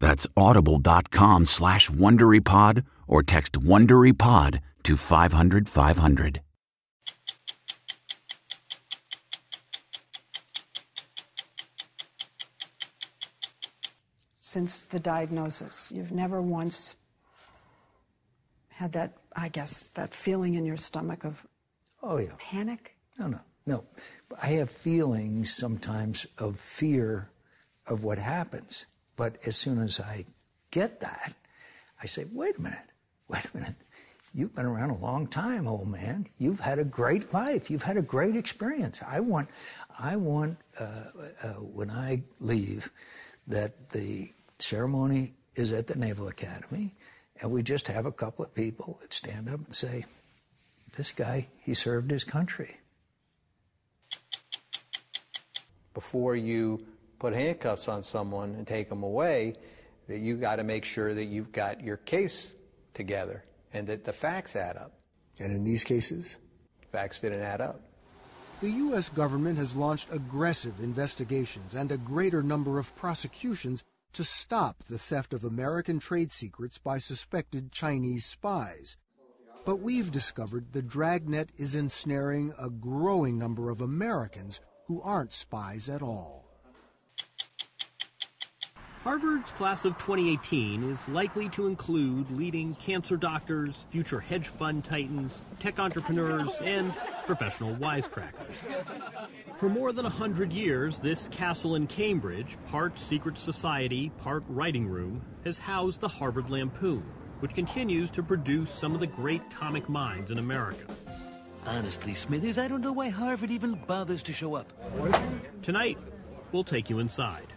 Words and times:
That's 0.00 0.26
audible.com 0.36 1.44
slash 1.44 1.90
WonderyPod 1.90 2.84
or 3.06 3.22
text 3.22 3.52
WonderyPod 3.60 4.60
to 4.82 4.96
500 4.96 5.68
500. 5.68 6.40
Since 14.40 14.80
the 14.80 14.98
diagnosis, 14.98 15.92
you've 15.94 16.10
never 16.10 16.42
once 16.42 16.96
had 18.68 18.92
that, 18.94 19.12
I 19.36 19.48
guess, 19.48 19.88
that 19.94 20.12
feeling 20.12 20.54
in 20.54 20.64
your 20.64 20.76
stomach 20.76 21.24
of 21.24 21.46
oh, 22.02 22.18
yeah. 22.18 22.32
panic? 22.38 22.96
No, 23.18 23.28
no, 23.28 23.40
no. 23.66 23.84
I 24.42 24.48
have 24.52 24.70
feelings 24.70 25.54
sometimes 25.54 26.26
of 26.38 26.58
fear 26.58 27.30
of 27.86 28.02
what 28.02 28.18
happens. 28.18 28.86
But 29.20 29.36
as 29.46 29.54
soon 29.54 29.80
as 29.80 30.00
I 30.00 30.24
get 30.70 31.00
that, 31.00 31.34
I 32.02 32.06
say, 32.06 32.24
wait 32.32 32.56
a 32.56 32.62
minute, 32.62 32.88
wait 33.28 33.44
a 33.52 33.54
minute. 33.54 33.74
You've 34.32 34.54
been 34.54 34.64
around 34.64 34.88
a 34.88 34.96
long 34.96 35.26
time, 35.26 35.68
old 35.68 35.88
man. 35.88 36.26
You've 36.38 36.58
had 36.58 36.78
a 36.78 36.84
great 36.84 37.34
life. 37.34 37.70
You've 37.70 37.82
had 37.82 37.98
a 37.98 38.02
great 38.02 38.34
experience. 38.34 39.02
I 39.06 39.20
want, 39.20 39.50
I 39.98 40.16
want, 40.16 40.56
uh, 40.78 41.02
uh, 41.42 41.48
when 41.60 41.90
I 41.90 42.22
leave, 42.38 42.90
that 43.46 43.90
the 43.90 44.32
ceremony 44.58 45.34
is 45.54 45.70
at 45.72 45.86
the 45.86 45.96
Naval 45.96 46.28
Academy, 46.28 46.94
and 47.42 47.50
we 47.50 47.62
just 47.62 47.88
have 47.88 48.06
a 48.06 48.12
couple 48.12 48.46
of 48.46 48.54
people 48.54 49.00
that 49.02 49.12
stand 49.12 49.50
up 49.50 49.60
and 49.60 49.74
say, 49.74 50.06
this 50.96 51.12
guy, 51.12 51.46
he 51.60 51.74
served 51.74 52.10
his 52.10 52.24
country. 52.24 52.74
Before 55.92 56.34
you 56.34 56.86
put 57.20 57.34
handcuffs 57.34 57.86
on 57.86 58.02
someone 58.02 58.56
and 58.56 58.66
take 58.66 58.88
them 58.88 59.04
away, 59.04 59.54
that 60.08 60.18
you 60.18 60.36
got 60.36 60.56
to 60.56 60.64
make 60.64 60.84
sure 60.84 61.14
that 61.14 61.26
you've 61.26 61.52
got 61.52 61.80
your 61.80 61.98
case 61.98 62.52
together 62.94 63.44
and 63.72 63.86
that 63.86 64.04
the 64.04 64.12
facts 64.12 64.56
add 64.56 64.76
up. 64.76 64.94
And 65.38 65.52
in 65.52 65.62
these 65.62 65.84
cases? 65.84 66.36
Facts 66.88 67.20
didn't 67.20 67.42
add 67.42 67.60
up. 67.60 67.82
The 68.60 68.70
U.S. 68.70 69.08
government 69.08 69.58
has 69.58 69.76
launched 69.76 70.08
aggressive 70.12 70.80
investigations 70.80 71.74
and 71.74 71.92
a 71.92 71.96
greater 71.96 72.42
number 72.42 72.78
of 72.78 72.94
prosecutions 72.96 73.84
to 74.12 74.24
stop 74.24 74.84
the 74.84 74.98
theft 74.98 75.32
of 75.32 75.44
American 75.44 76.00
trade 76.00 76.32
secrets 76.32 76.78
by 76.78 76.98
suspected 76.98 77.70
Chinese 77.70 78.26
spies. 78.26 78.96
But 79.64 79.76
we've 79.76 80.10
discovered 80.10 80.72
the 80.72 80.82
dragnet 80.82 81.50
is 81.56 81.74
ensnaring 81.74 82.52
a 82.58 82.68
growing 82.68 83.38
number 83.38 83.70
of 83.70 83.80
Americans 83.80 84.60
who 84.86 85.00
aren't 85.02 85.32
spies 85.32 85.88
at 85.88 86.02
all. 86.02 86.39
Harvard's 89.02 89.50
class 89.52 89.86
of 89.86 89.96
2018 89.96 90.90
is 90.90 91.08
likely 91.08 91.48
to 91.48 91.66
include 91.66 92.30
leading 92.32 92.74
cancer 92.74 93.16
doctors, 93.16 93.86
future 93.88 94.20
hedge 94.20 94.48
fund 94.48 94.84
titans, 94.84 95.42
tech 95.58 95.80
entrepreneurs, 95.80 96.50
and 96.62 96.94
professional 97.24 97.74
wisecrackers. 97.76 98.56
For 99.56 99.70
more 99.70 99.92
than 99.92 100.04
a 100.04 100.10
hundred 100.10 100.52
years, 100.52 100.98
this 100.98 101.28
castle 101.28 101.76
in 101.76 101.86
Cambridge, 101.86 102.58
part 102.66 102.98
secret 102.98 103.38
society, 103.38 104.10
part 104.18 104.44
writing 104.48 104.86
room, 104.86 105.22
has 105.44 105.56
housed 105.56 106.00
the 106.00 106.08
Harvard 106.08 106.50
Lampoon, 106.50 107.02
which 107.38 107.54
continues 107.54 108.10
to 108.10 108.22
produce 108.22 108.70
some 108.70 108.92
of 108.92 109.00
the 109.00 109.06
great 109.06 109.50
comic 109.50 109.88
minds 109.88 110.30
in 110.30 110.38
America. 110.38 110.84
Honestly, 111.64 112.14
Smithers, 112.14 112.58
I 112.58 112.68
don't 112.68 112.82
know 112.82 112.92
why 112.92 113.08
Harvard 113.08 113.50
even 113.50 113.80
bothers 113.86 114.22
to 114.24 114.34
show 114.34 114.56
up. 114.56 114.70
Tonight, 115.62 115.96
we'll 116.52 116.64
take 116.64 116.90
you 116.90 116.98
inside. 116.98 117.49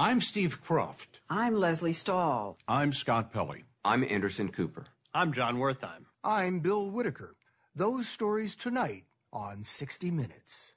I'm 0.00 0.20
Steve 0.20 0.62
Kroft. 0.62 1.18
I'm 1.28 1.56
Lesley 1.56 1.92
Stahl. 1.92 2.56
I'm 2.68 2.92
Scott 2.92 3.32
Pelley. 3.32 3.64
I'm 3.84 4.04
Anderson 4.04 4.48
Cooper. 4.48 4.86
I'm 5.12 5.32
Jon 5.32 5.56
Wertheim. 5.56 6.04
I'm 6.22 6.60
Bill 6.60 6.88
Whitaker. 6.88 7.34
Those 7.74 8.06
stories 8.06 8.54
tonight 8.54 9.06
on 9.32 9.64
60 9.64 10.12
Minutes. 10.12 10.72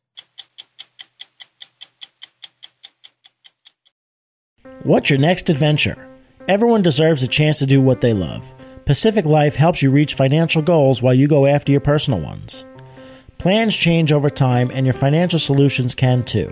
What's 4.82 5.12
your 5.12 5.20
next 5.20 5.52
adventure? 5.52 6.10
Everyone 6.48 6.82
deserves 6.82 7.22
a 7.22 7.28
chance 7.28 7.60
to 7.60 7.68
do 7.68 7.80
what 7.80 8.02
they 8.02 8.14
love. 8.14 8.52
Pacific 8.86 9.26
Life 9.26 9.54
helps 9.56 9.84
you 9.84 9.92
reach 9.92 10.16
financial 10.16 10.64
goals 10.64 11.04
while 11.04 11.14
you 11.14 11.28
go 11.28 11.46
after 11.46 11.72
your 11.72 11.82
personal 11.82 12.20
ones. 12.20 12.66
Plans 13.38 13.76
change 13.76 14.12
over 14.12 14.32
time, 14.32 14.72
and 14.74 14.84
your 14.84 14.94
financial 14.94 15.38
solutions 15.38 15.94
can 15.94 16.24
too. 16.24 16.52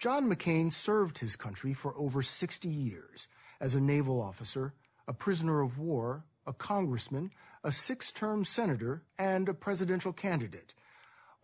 John 0.03 0.29
McCain 0.29 0.73
served 0.73 1.19
his 1.19 1.37
country 1.37 1.73
for 1.75 1.97
over 1.97 2.23
60 2.23 2.69
years 2.69 3.29
as 3.61 3.77
a 3.77 3.81
naval 3.81 4.21
officer, 4.21 4.75
a 5.07 5.13
prisoner 5.13 5.61
of 5.61 5.79
war, 5.79 6.25
a 6.45 6.53
congressman, 6.53 7.31
a 7.63 7.71
six-term 7.71 8.45
senator, 8.45 9.05
and 9.17 9.49
a 9.49 9.55
presidential 9.55 10.13
candidate. 10.13 10.75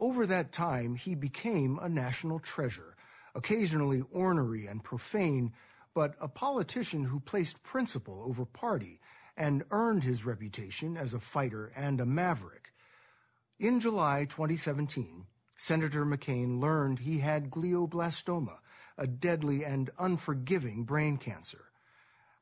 Over 0.01 0.27
that 0.27 0.51
time, 0.51 0.97
he 0.97 1.15
became 1.15 1.79
a 1.81 1.89
national 1.89 2.41
treasure, 2.41 2.97
occasionally 3.33 4.03
ornery 4.11 4.67
and 4.67 4.83
profane, 4.83 5.53
but 5.95 6.17
a 6.21 6.27
politician 6.27 7.05
who 7.05 7.21
placed 7.21 7.63
principle 7.63 8.25
over 8.27 8.45
party 8.45 8.99
and 9.37 9.63
earned 9.71 10.03
his 10.03 10.27
reputation 10.27 10.97
as 10.97 11.15
a 11.15 11.21
fighter 11.21 11.71
and 11.77 12.01
a 12.01 12.07
maverick. 12.07 12.73
In 13.61 13.79
July 13.79 14.25
2017, 14.25 15.27
Senator 15.59 16.07
McCain 16.07 16.61
learned 16.61 17.01
he 17.01 17.19
had 17.19 17.51
glioblastoma, 17.51 18.59
a 18.97 19.07
deadly 19.09 19.65
and 19.65 19.91
unforgiving 19.99 20.85
brain 20.85 21.17
cancer. 21.17 21.67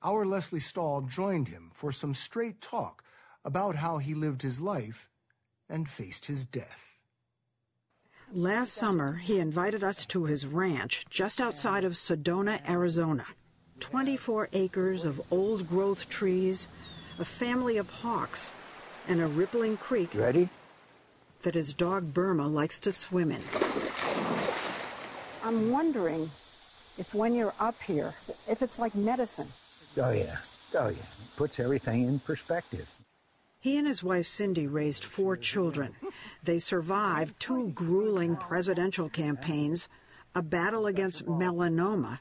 Our 0.03 0.27
Lesley 0.27 0.61
Stahl 0.61 1.01
joined 1.01 1.49
him 1.49 1.71
for 1.75 1.91
some 1.91 2.15
straight 2.15 2.61
talk 2.61 3.03
about 3.43 3.77
how 3.77 3.99
he 3.99 4.15
lived 4.15 4.43
his 4.43 4.61
life 4.61 5.09
and 5.69 5.89
faced 5.89 6.27
his 6.27 6.45
death. 6.45 6.99
Last 8.33 8.75
summer, 8.75 9.15
he 9.15 9.39
invited 9.39 9.83
us 9.83 10.05
to 10.07 10.25
his 10.25 10.47
ranch 10.47 11.07
just 11.09 11.41
outside 11.41 11.85
of 11.85 11.93
Sedona, 11.93 12.61
Arizona. 12.69 13.25
24 13.81 14.51
acres 14.53 15.05
of 15.05 15.21
old 15.31 15.69
growth 15.69 16.09
trees, 16.11 16.67
a 17.19 17.25
family 17.25 17.79
of 17.79 17.89
hawks, 17.89 18.53
and 19.09 19.21
a 19.21 19.27
rippling 19.27 19.77
creek. 19.79 20.11
Ready? 20.15 20.51
That 21.47 21.55
his 21.55 21.73
dog 21.73 22.13
Burma 22.13 22.49
likes 22.49 22.81
to 22.81 22.91
swim 22.91 23.31
in. 23.31 23.41
I'm 25.45 25.71
wondering 25.71 26.23
if 26.99 27.15
when 27.15 27.37
you're 27.37 27.55
up 27.61 27.81
here, 27.81 28.13
if 28.51 28.63
it's 28.63 28.81
like 28.81 28.97
medicine. 28.97 29.47
Oh, 29.97 30.11
yeah. 30.11 30.39
Oh, 30.75 30.89
yeah. 30.89 30.97
It 30.97 31.37
Puts 31.37 31.61
everything 31.61 32.03
in 32.03 32.19
perspective. 32.19 32.91
He 33.61 33.79
and 33.79 33.87
his 33.87 34.03
wife 34.03 34.27
Cindy 34.27 34.67
raised 34.67 35.05
four 35.05 35.37
children. 35.37 35.95
They 36.43 36.59
survived 36.59 37.39
two 37.39 37.69
grueling 37.69 38.35
presidential 38.35 39.09
campaigns, 39.09 39.87
a 40.35 40.43
battle 40.43 40.87
against 40.87 41.27
melanoma, 41.27 42.19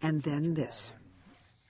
and 0.00 0.22
then 0.22 0.54
this. 0.54 0.92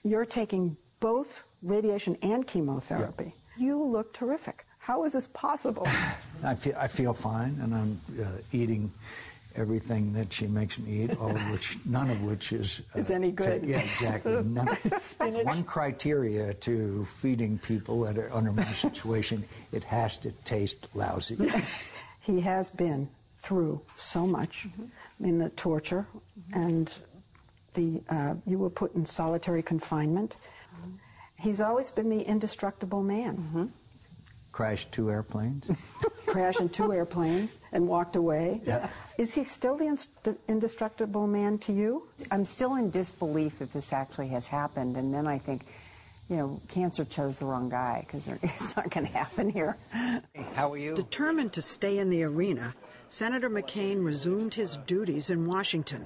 You're 0.03 0.27
taking 0.27 0.77
both 0.99 1.41
radiation 1.63 2.19
and 2.21 2.45
chemotherapy. 2.45 3.33
Yeah. 3.57 3.65
You 3.65 3.83
look 3.83 4.13
terrific. 4.13 4.63
How 4.77 5.05
is 5.05 5.13
this 5.13 5.27
possible? 5.29 5.87
I 6.43 6.55
feel, 6.55 6.75
I 6.77 6.87
feel 6.87 7.13
fine, 7.13 7.57
and 7.61 7.73
I'm 7.73 8.01
uh, 8.21 8.25
eating 8.51 8.91
everything 9.55 10.13
that 10.13 10.33
she 10.33 10.47
makes 10.47 10.79
me 10.79 11.03
eat, 11.03 11.17
all 11.19 11.29
of 11.29 11.51
which, 11.51 11.77
none 11.85 12.09
of 12.09 12.23
which 12.23 12.51
is 12.51 12.81
uh, 12.95 12.99
is 12.99 13.11
any 13.11 13.31
good. 13.31 13.63
yeah, 13.63 13.79
exactly. 13.79 14.35
one 15.43 15.63
criteria 15.63 16.53
to 16.55 17.05
feeding 17.05 17.57
people 17.59 18.01
that 18.01 18.17
are 18.17 18.31
under 18.33 18.51
my 18.51 18.65
situation: 18.65 19.43
it 19.71 19.83
has 19.83 20.17
to 20.17 20.31
taste 20.43 20.89
lousy. 20.93 21.37
he 22.21 22.39
has 22.41 22.69
been 22.69 23.07
through 23.37 23.81
so 23.95 24.25
much. 24.25 24.67
Mm-hmm. 24.67 24.83
I 24.83 25.23
mean, 25.23 25.37
the 25.37 25.49
torture 25.49 26.05
mm-hmm. 26.13 26.59
and 26.59 26.93
the 27.73 28.01
uh, 28.09 28.35
you 28.45 28.57
were 28.57 28.69
put 28.69 28.93
in 28.95 29.05
solitary 29.05 29.63
confinement. 29.63 30.35
Mm-hmm. 30.75 30.91
He's 31.39 31.61
always 31.61 31.91
been 31.91 32.09
the 32.09 32.21
indestructible 32.21 33.03
man. 33.03 33.71
Crashed 34.53 34.91
two 34.91 35.09
airplanes. 35.09 35.69
Crashed 36.27 36.61
in 36.61 36.69
two 36.69 36.93
airplanes 36.93 37.57
and 37.71 37.87
walked 37.87 38.15
away. 38.15 38.61
Yeah. 38.63 38.87
Is 39.17 39.33
he 39.33 39.43
still 39.43 39.75
the 39.77 40.37
indestructible 40.47 41.25
man 41.25 41.57
to 41.59 41.73
you? 41.73 42.07
I'm 42.29 42.45
still 42.45 42.75
in 42.75 42.91
disbelief 42.91 43.59
that 43.59 43.73
this 43.73 43.91
actually 43.91 44.27
has 44.29 44.45
happened, 44.45 44.95
and 44.95 45.11
then 45.11 45.25
I 45.27 45.39
think, 45.39 45.65
you 46.29 46.37
know, 46.37 46.61
cancer 46.69 47.03
chose 47.03 47.39
the 47.39 47.45
wrong 47.45 47.67
guy 47.67 48.05
because 48.05 48.27
it's 48.43 48.77
not 48.77 48.91
going 48.91 49.07
to 49.07 49.11
happen 49.11 49.49
here. 49.49 49.75
How 50.53 50.71
are 50.71 50.77
you? 50.77 50.95
Determined 50.95 51.53
to 51.53 51.61
stay 51.63 51.97
in 51.97 52.11
the 52.11 52.23
arena, 52.23 52.75
Senator 53.09 53.49
McCain 53.49 54.05
resumed 54.05 54.53
his 54.53 54.77
duties 54.85 55.31
in 55.31 55.47
Washington. 55.47 56.05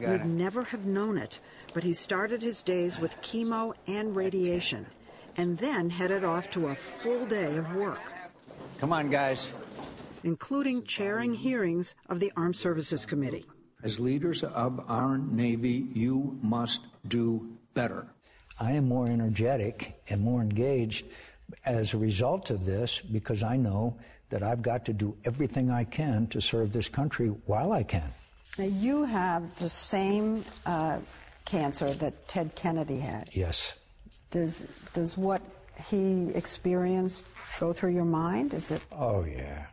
You'd 0.00 0.22
it. 0.22 0.24
never 0.24 0.64
have 0.64 0.86
known 0.86 1.18
it, 1.18 1.38
but 1.74 1.84
he 1.84 1.92
started 1.92 2.40
his 2.40 2.62
days 2.62 2.98
with 2.98 3.20
chemo 3.20 3.74
and 3.86 4.16
radiation, 4.16 4.86
and 5.36 5.58
then 5.58 5.90
headed 5.90 6.24
off 6.24 6.50
to 6.52 6.68
a 6.68 6.74
full 6.74 7.26
day 7.26 7.56
of 7.56 7.74
work. 7.74 8.00
Come 8.78 8.92
on, 8.92 9.10
guys. 9.10 9.50
Including 10.22 10.84
chairing 10.84 11.34
hearings 11.34 11.94
of 12.08 12.20
the 12.20 12.32
Armed 12.36 12.56
Services 12.56 13.04
Committee. 13.04 13.44
As 13.82 14.00
leaders 14.00 14.42
of 14.42 14.80
our 14.88 15.18
Navy, 15.18 15.86
you 15.92 16.38
must 16.42 16.80
do 17.08 17.56
better. 17.74 18.06
I 18.58 18.72
am 18.72 18.88
more 18.88 19.06
energetic 19.06 20.00
and 20.08 20.22
more 20.22 20.40
engaged 20.40 21.06
as 21.66 21.92
a 21.92 21.98
result 21.98 22.50
of 22.50 22.64
this 22.64 23.00
because 23.00 23.42
I 23.42 23.56
know 23.56 23.96
that 24.30 24.42
I've 24.42 24.62
got 24.62 24.84
to 24.86 24.92
do 24.92 25.16
everything 25.24 25.70
I 25.70 25.84
can 25.84 26.26
to 26.28 26.40
serve 26.40 26.72
this 26.72 26.88
country 26.88 27.28
while 27.46 27.72
I 27.72 27.82
can. 27.82 28.10
Now, 28.58 28.64
you 28.64 29.04
have 29.04 29.58
the 29.58 29.68
same 29.68 30.44
uh, 30.64 30.98
cancer 31.44 31.90
that 31.90 32.28
Ted 32.28 32.54
Kennedy 32.54 32.98
had. 32.98 33.28
Yes. 33.32 33.74
Does, 34.34 34.66
does 34.92 35.16
what 35.16 35.42
he 35.88 36.28
experienced 36.30 37.24
go 37.60 37.72
through 37.72 37.92
your 37.92 38.04
mind? 38.04 38.52
Is 38.52 38.72
it? 38.72 38.82
Oh, 38.90 39.22
yeah. 39.22 39.66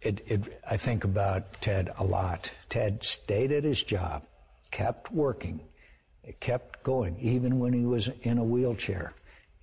It, 0.00 0.22
it, 0.26 0.62
I 0.68 0.78
think 0.78 1.04
about 1.04 1.60
Ted 1.60 1.92
a 1.98 2.02
lot. 2.02 2.50
Ted 2.70 3.02
stayed 3.02 3.52
at 3.52 3.62
his 3.62 3.82
job, 3.82 4.22
kept 4.70 5.12
working, 5.12 5.60
kept 6.40 6.82
going, 6.82 7.18
even 7.20 7.58
when 7.58 7.74
he 7.74 7.84
was 7.84 8.08
in 8.22 8.38
a 8.38 8.44
wheelchair. 8.44 9.12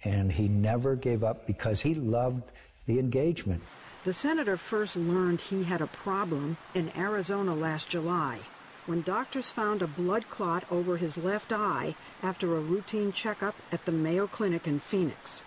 And 0.04 0.32
he 0.32 0.48
never 0.48 0.96
gave 0.96 1.24
up 1.24 1.48
because 1.48 1.82
he 1.82 1.96
loved 1.96 2.44
the 2.86 3.00
engagement. 3.00 3.64
The 4.04 4.14
senator 4.14 4.56
first 4.56 4.96
learned 4.98 5.42
he 5.42 5.64
had 5.64 5.82
a 5.82 5.88
problem 5.88 6.58
in 6.76 6.92
Arizona 6.96 7.56
last 7.56 7.90
July 7.90 8.38
when 8.86 9.02
doctors 9.02 9.50
found 9.50 9.82
a 9.82 9.88
blood 9.88 10.30
clot 10.30 10.64
over 10.72 10.98
his 10.98 11.18
left 11.18 11.52
eye 11.52 11.96
after 12.24 12.56
a 12.56 12.62
routine 12.62 13.12
checkup 13.12 13.56
at 13.72 13.86
the 13.86 13.92
Mayo 13.92 14.28
Clinic 14.28 14.68
in 14.68 14.80
Phoenix. 14.80 15.44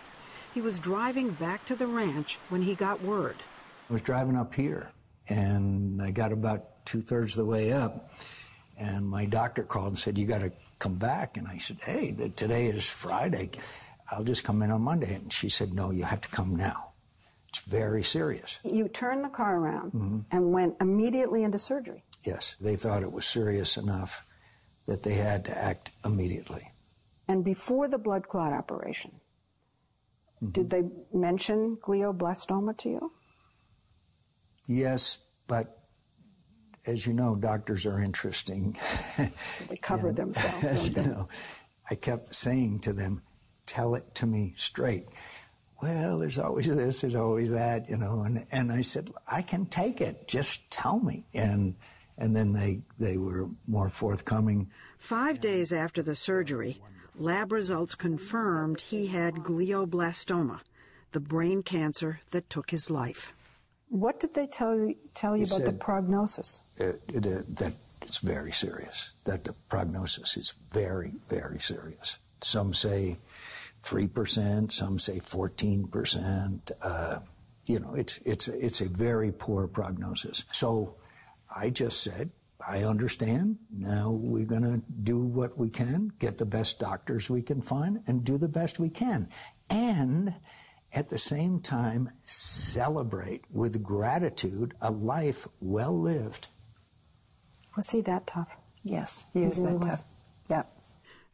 He 0.52 0.60
was 0.60 0.78
driving 0.78 1.30
back 1.30 1.64
to 1.66 1.74
the 1.74 1.86
ranch 1.86 2.38
when 2.48 2.62
he 2.62 2.74
got 2.74 3.02
word. 3.02 3.36
I 3.90 3.92
was 3.92 4.02
driving 4.02 4.36
up 4.36 4.54
here, 4.54 4.90
and 5.28 6.00
I 6.00 6.10
got 6.10 6.32
about 6.32 6.84
two 6.86 7.02
thirds 7.02 7.32
of 7.32 7.38
the 7.38 7.44
way 7.44 7.72
up, 7.72 8.12
and 8.76 9.08
my 9.08 9.24
doctor 9.26 9.62
called 9.62 9.88
and 9.88 9.98
said, 9.98 10.16
You 10.16 10.26
got 10.26 10.38
to 10.38 10.52
come 10.78 10.94
back. 10.94 11.36
And 11.36 11.48
I 11.48 11.58
said, 11.58 11.78
Hey, 11.82 12.12
today 12.36 12.66
is 12.66 12.88
Friday. 12.88 13.50
I'll 14.10 14.24
just 14.24 14.44
come 14.44 14.62
in 14.62 14.70
on 14.70 14.82
Monday. 14.82 15.14
And 15.14 15.32
she 15.32 15.48
said, 15.48 15.72
No, 15.72 15.90
you 15.90 16.04
have 16.04 16.20
to 16.22 16.28
come 16.28 16.56
now. 16.56 16.90
It's 17.48 17.60
very 17.60 18.02
serious. 18.02 18.58
You 18.64 18.88
turned 18.88 19.24
the 19.24 19.28
car 19.28 19.58
around 19.58 19.92
mm-hmm. 19.92 20.18
and 20.30 20.52
went 20.52 20.76
immediately 20.80 21.44
into 21.44 21.58
surgery. 21.58 22.02
Yes, 22.24 22.56
they 22.60 22.76
thought 22.76 23.02
it 23.02 23.12
was 23.12 23.26
serious 23.26 23.76
enough 23.76 24.24
that 24.86 25.02
they 25.02 25.14
had 25.14 25.44
to 25.46 25.56
act 25.56 25.90
immediately. 26.04 26.70
And 27.28 27.44
before 27.44 27.88
the 27.88 27.98
blood 27.98 28.28
clot 28.28 28.52
operation, 28.52 29.12
mm-hmm. 30.42 30.50
did 30.50 30.70
they 30.70 30.84
mention 31.12 31.76
glioblastoma 31.76 32.76
to 32.78 32.88
you? 32.88 33.12
Yes, 34.66 35.18
but 35.46 35.78
as 36.86 37.06
you 37.06 37.12
know, 37.12 37.36
doctors 37.36 37.86
are 37.86 38.00
interesting. 38.00 38.76
They 39.68 39.76
cover 39.76 40.12
themselves. 40.12 40.64
As 40.64 40.88
you 40.88 40.96
know, 40.96 41.28
I 41.90 41.94
kept 41.94 42.34
saying 42.34 42.80
to 42.80 42.92
them, 42.92 43.22
"Tell 43.66 43.94
it 43.94 44.14
to 44.16 44.26
me 44.26 44.54
straight." 44.56 45.06
well, 45.84 46.18
there's 46.18 46.38
always 46.38 46.74
this, 46.74 47.00
there's 47.02 47.14
always 47.14 47.50
that, 47.50 47.90
you 47.90 47.96
know. 47.98 48.22
And, 48.22 48.46
and 48.50 48.72
I 48.72 48.82
said, 48.82 49.10
I 49.26 49.42
can 49.42 49.66
take 49.66 50.00
it. 50.00 50.26
Just 50.26 50.70
tell 50.70 50.98
me. 50.98 51.26
And, 51.34 51.74
and 52.18 52.34
then 52.34 52.52
they, 52.52 52.80
they 52.98 53.16
were 53.16 53.48
more 53.66 53.88
forthcoming. 53.88 54.70
Five 54.98 55.40
days 55.40 55.72
after 55.72 56.02
the 56.02 56.16
surgery, 56.16 56.80
lab 57.16 57.52
results 57.52 57.94
confirmed 57.94 58.80
he 58.80 59.08
had 59.08 59.34
glioblastoma, 59.36 60.60
the 61.12 61.20
brain 61.20 61.62
cancer 61.62 62.20
that 62.30 62.48
took 62.48 62.70
his 62.70 62.90
life. 62.90 63.32
What 63.88 64.18
did 64.18 64.34
they 64.34 64.46
tell 64.46 64.76
you, 64.76 64.96
tell 65.14 65.36
you 65.36 65.44
about 65.44 65.64
the 65.64 65.72
prognosis? 65.72 66.60
It, 66.78 67.00
it, 67.08 67.26
it, 67.26 67.56
that 67.56 67.72
it's 68.02 68.18
very 68.18 68.52
serious, 68.52 69.10
that 69.24 69.44
the 69.44 69.52
prognosis 69.68 70.36
is 70.36 70.54
very, 70.70 71.12
very 71.28 71.58
serious. 71.58 72.18
Some 72.40 72.74
say 72.74 73.18
3%, 73.82 74.72
some 74.72 74.98
say 74.98 75.20
14%. 75.20 76.72
Uh, 76.82 77.18
you 77.66 77.80
know, 77.80 77.94
it's, 77.94 78.18
it's, 78.24 78.48
it's 78.48 78.80
a 78.80 78.88
very 78.88 79.32
poor 79.32 79.66
prognosis. 79.66 80.44
So 80.50 80.96
I 81.54 81.70
just 81.70 82.02
said, 82.02 82.30
I 82.66 82.84
understand. 82.84 83.58
Now 83.70 84.10
we're 84.10 84.46
going 84.46 84.62
to 84.62 84.82
do 85.02 85.18
what 85.18 85.56
we 85.58 85.68
can, 85.68 86.12
get 86.18 86.38
the 86.38 86.46
best 86.46 86.78
doctors 86.78 87.28
we 87.28 87.42
can 87.42 87.62
find, 87.62 88.02
and 88.06 88.24
do 88.24 88.38
the 88.38 88.48
best 88.48 88.78
we 88.78 88.88
can. 88.88 89.28
And 89.70 90.34
at 90.92 91.10
the 91.10 91.18
same 91.18 91.60
time, 91.60 92.10
celebrate 92.24 93.44
with 93.50 93.82
gratitude 93.82 94.74
a 94.80 94.90
life 94.90 95.46
well 95.60 95.98
lived. 95.98 96.48
Was 97.76 97.90
he 97.90 98.00
that 98.02 98.26
tough? 98.26 98.56
Yes, 98.82 99.26
he 99.32 99.42
is 99.42 99.58
really 99.58 99.72
that 99.72 99.86
was. 99.86 99.98
tough. 99.98 100.04
Yeah. 100.48 100.62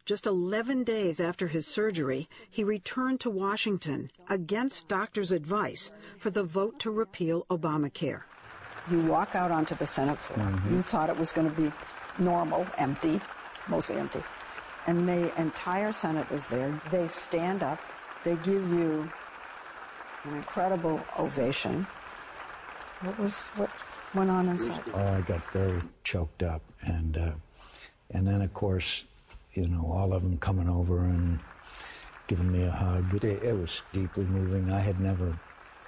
Just 0.06 0.26
11 0.26 0.84
days 0.84 1.20
after 1.20 1.46
his 1.46 1.66
surgery, 1.66 2.28
he 2.50 2.64
returned 2.64 3.20
to 3.20 3.30
Washington 3.30 4.10
against 4.28 4.88
doctors' 4.88 5.30
advice 5.30 5.90
for 6.18 6.30
the 6.30 6.42
vote 6.42 6.80
to 6.80 6.90
repeal 6.90 7.46
Obamacare. 7.50 8.22
You 8.90 9.00
walk 9.00 9.34
out 9.34 9.50
onto 9.50 9.74
the 9.74 9.86
Senate 9.86 10.18
floor. 10.18 10.46
Mhm. 10.46 10.70
You 10.70 10.82
thought 10.82 11.10
it 11.10 11.18
was 11.18 11.32
going 11.32 11.50
to 11.50 11.56
be 11.56 11.72
normal, 12.18 12.66
empty, 12.78 13.20
mostly 13.68 13.96
empty. 13.96 14.22
And 14.86 15.08
the 15.08 15.30
entire 15.40 15.92
Senate 15.92 16.30
is 16.30 16.46
there. 16.46 16.72
They 16.90 17.08
stand 17.08 17.62
up. 17.62 17.78
They 18.24 18.36
give 18.36 18.68
you 18.72 19.10
an 20.24 20.36
incredible 20.36 21.00
ovation. 21.18 21.86
What 23.02 23.18
was 23.18 23.48
what 23.56 23.70
went 24.14 24.30
on 24.30 24.48
inside? 24.48 24.82
Oh, 24.92 25.06
I 25.06 25.20
got 25.22 25.42
very 25.52 25.80
choked 26.04 26.42
up, 26.42 26.62
and 26.82 27.16
uh, 27.16 27.32
and 28.10 28.26
then 28.26 28.42
of 28.42 28.52
course, 28.52 29.06
you 29.54 29.68
know, 29.68 29.90
all 29.92 30.12
of 30.12 30.22
them 30.22 30.36
coming 30.38 30.68
over 30.68 30.98
and 30.98 31.38
giving 32.26 32.52
me 32.52 32.64
a 32.64 32.70
hug. 32.70 33.14
It, 33.24 33.42
it 33.42 33.56
was 33.56 33.82
deeply 33.92 34.24
moving. 34.24 34.72
I 34.72 34.80
had 34.80 35.00
never 35.00 35.38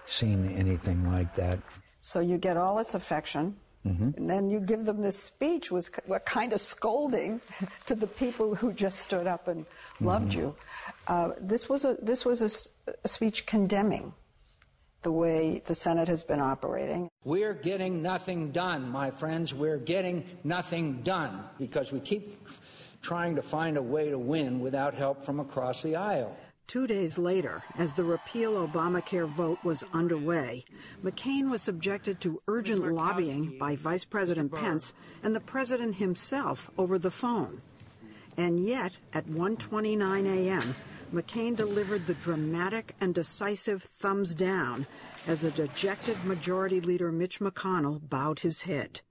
seen 0.07 0.49
anything 0.57 1.11
like 1.11 1.35
that. 1.35 1.59
So 2.03 2.21
you 2.21 2.37
get 2.37 2.57
all 2.57 2.77
this 2.77 2.95
affection, 2.95 3.57
Mhm. 3.87 4.17
and 4.17 4.29
then 4.31 4.51
you 4.51 4.61
give 4.61 4.85
them 4.85 5.01
this 5.03 5.19
speech, 5.21 5.71
was 5.71 5.89
k- 5.89 6.03
what 6.07 6.25
kind 6.27 6.53
of 6.53 6.61
scolding 6.61 7.41
to 7.87 7.95
the 7.95 8.07
people 8.07 8.55
who 8.57 8.73
just 8.73 8.99
stood 9.01 9.27
up 9.27 9.49
and 9.49 9.65
loved 10.01 10.33
Mhm. 10.33 10.37
you. 10.37 10.55
Uh, 11.07 11.31
this 11.41 11.69
was 11.69 11.85
a 11.85 11.95
this 12.03 12.25
was 12.25 12.43
a 12.43 12.47
s- 12.47 12.69
a 13.05 13.09
speech 13.09 13.47
condemning 13.47 14.13
the 15.03 15.11
way 15.13 15.63
the 15.67 15.75
Senate 15.75 16.07
has 16.09 16.23
been 16.23 16.41
operating. 16.41 17.09
We're 17.25 17.55
getting 17.55 18.03
nothing 18.03 18.53
done, 18.53 18.89
my 18.89 19.11
friends. 19.11 19.53
We're 19.53 19.79
getting 19.79 20.25
nothing 20.45 21.03
done 21.03 21.45
because 21.59 21.91
we 21.93 21.99
keep 22.01 22.39
trying 23.01 23.35
to 23.35 23.43
find 23.43 23.77
a 23.77 23.83
way 23.83 24.11
to 24.11 24.19
win 24.19 24.61
without 24.61 24.95
help 24.95 25.25
from 25.25 25.41
across 25.41 25.83
the 25.83 25.97
aisle. 25.97 26.37
Two 26.73 26.87
days 26.87 27.19
later, 27.19 27.62
as 27.76 27.93
the 27.93 28.02
repeal 28.02 28.55
Obamacare 28.55 29.29
vote 29.29 29.59
was 29.62 29.85
underway, 29.93 30.64
McCain 31.05 31.50
was 31.50 31.61
subjected 31.61 32.19
to 32.23 32.41
urgent 32.49 32.95
lobbying 32.95 33.59
by 33.59 33.76
Vice 33.76 34.05
President 34.05 34.50
Pence 34.50 34.95
and 35.23 35.35
the 35.35 35.41
president 35.41 35.97
himself 35.97 36.71
over 36.79 36.99
the 36.99 37.11
phone. 37.11 37.61
And 38.38 38.59
yet, 38.59 38.93
at 39.12 39.26
1:29 39.26 40.25
a.m., 40.26 40.75
McCain 41.12 41.55
delivered 41.55 42.07
the 42.07 42.14
dramatic 42.14 42.95
and 43.02 43.14
decisive 43.14 43.83
thumbs 43.83 44.35
down 44.35 44.87
as 45.26 45.45
a 45.45 45.50
dejected 45.50 46.25
Majority 46.25 46.81
Leader 46.81 47.12
Mitch 47.12 47.38
McConnell 47.38 48.00
bowed 48.09 48.41
his 48.41 48.62
head. 48.62 49.02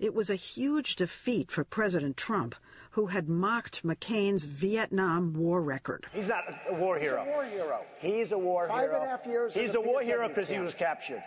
It 0.00 0.14
was 0.14 0.30
a 0.30 0.34
huge 0.34 0.96
defeat 0.96 1.52
for 1.52 1.62
President 1.62 2.16
Trump, 2.16 2.56
who 2.92 3.06
had 3.06 3.28
mocked 3.28 3.84
McCain's 3.84 4.44
Vietnam 4.44 5.34
War 5.34 5.60
record. 5.62 6.06
He's 6.12 6.28
not 6.28 6.44
a 6.68 6.74
war 6.74 6.98
hero. 6.98 7.24
He's 7.24 7.28
a 7.28 7.32
war 7.32 7.44
hero. 7.44 7.80
He's 8.00 8.32
a 8.32 8.38
war 8.38 8.68
Five 8.68 8.80
hero. 8.82 8.94
and 8.96 9.04
a 9.04 9.08
half 9.08 9.26
years 9.26 9.54
He's 9.54 9.74
a 9.74 9.80
war 9.80 10.02
hero 10.02 10.28
because 10.28 10.48
he 10.48 10.58
was 10.58 10.74
captured. 10.74 11.22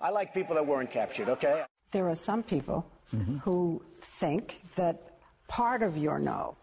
I 0.00 0.10
like 0.10 0.34
people 0.34 0.56
that 0.56 0.66
weren't 0.66 0.90
captured, 0.90 1.28
okay? 1.28 1.64
There 1.92 2.08
are 2.08 2.14
some 2.14 2.42
people 2.42 2.84
mm-hmm. 3.14 3.38
who 3.38 3.82
think 4.00 4.62
that 4.74 5.18
part 5.48 5.82
of 5.82 5.96
your 5.96 6.18
no 6.18 6.56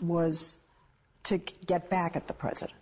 was 0.00 0.56
to 1.24 1.38
get 1.38 1.90
back 1.90 2.16
at 2.16 2.26
the 2.26 2.32
president, 2.32 2.78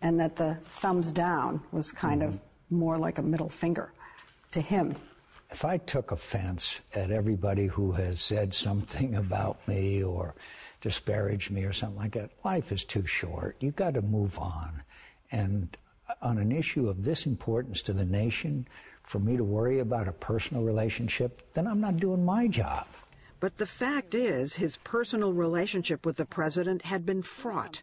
and 0.00 0.18
that 0.18 0.36
the 0.36 0.58
thumbs 0.64 1.12
down 1.12 1.62
was 1.70 1.92
kind 1.92 2.22
mm-hmm. 2.22 2.34
of 2.34 2.40
more 2.70 2.98
like 2.98 3.18
a 3.18 3.22
middle 3.22 3.48
finger 3.48 3.92
to 4.50 4.60
him. 4.60 4.96
If 5.52 5.66
I 5.66 5.76
took 5.76 6.10
offense 6.12 6.80
at 6.94 7.10
everybody 7.10 7.66
who 7.66 7.92
has 7.92 8.20
said 8.20 8.54
something 8.54 9.14
about 9.14 9.68
me 9.68 10.02
or 10.02 10.34
disparaged 10.80 11.50
me 11.50 11.64
or 11.64 11.74
something 11.74 11.98
like 11.98 12.12
that, 12.12 12.30
life 12.42 12.72
is 12.72 12.84
too 12.84 13.06
short. 13.06 13.56
You've 13.60 13.76
got 13.76 13.92
to 13.94 14.02
move 14.02 14.38
on. 14.38 14.82
And 15.30 15.76
on 16.22 16.38
an 16.38 16.52
issue 16.52 16.88
of 16.88 17.04
this 17.04 17.26
importance 17.26 17.82
to 17.82 17.92
the 17.92 18.06
nation, 18.06 18.66
for 19.02 19.18
me 19.18 19.36
to 19.36 19.44
worry 19.44 19.78
about 19.78 20.08
a 20.08 20.12
personal 20.12 20.62
relationship, 20.62 21.52
then 21.52 21.66
I'm 21.66 21.80
not 21.80 21.98
doing 21.98 22.24
my 22.24 22.48
job. 22.48 22.86
But 23.38 23.58
the 23.58 23.66
fact 23.66 24.14
is, 24.14 24.54
his 24.54 24.78
personal 24.78 25.34
relationship 25.34 26.06
with 26.06 26.16
the 26.16 26.24
president 26.24 26.82
had 26.82 27.04
been 27.04 27.22
fraught. 27.22 27.82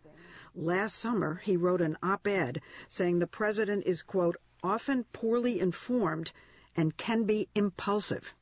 Last 0.55 0.95
summer, 0.95 1.41
he 1.43 1.55
wrote 1.55 1.81
an 1.81 1.97
op 2.01 2.25
ed 2.25 2.61
saying 2.87 3.19
the 3.19 3.27
president 3.27 3.85
is, 3.85 4.01
quote, 4.01 4.37
often 4.63 5.03
poorly 5.13 5.59
informed 5.59 6.31
and 6.75 6.95
can 6.97 7.23
be 7.23 7.47
impulsive. 7.55 8.33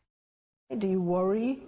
Do 0.78 0.88
you 0.88 1.02
worry 1.02 1.60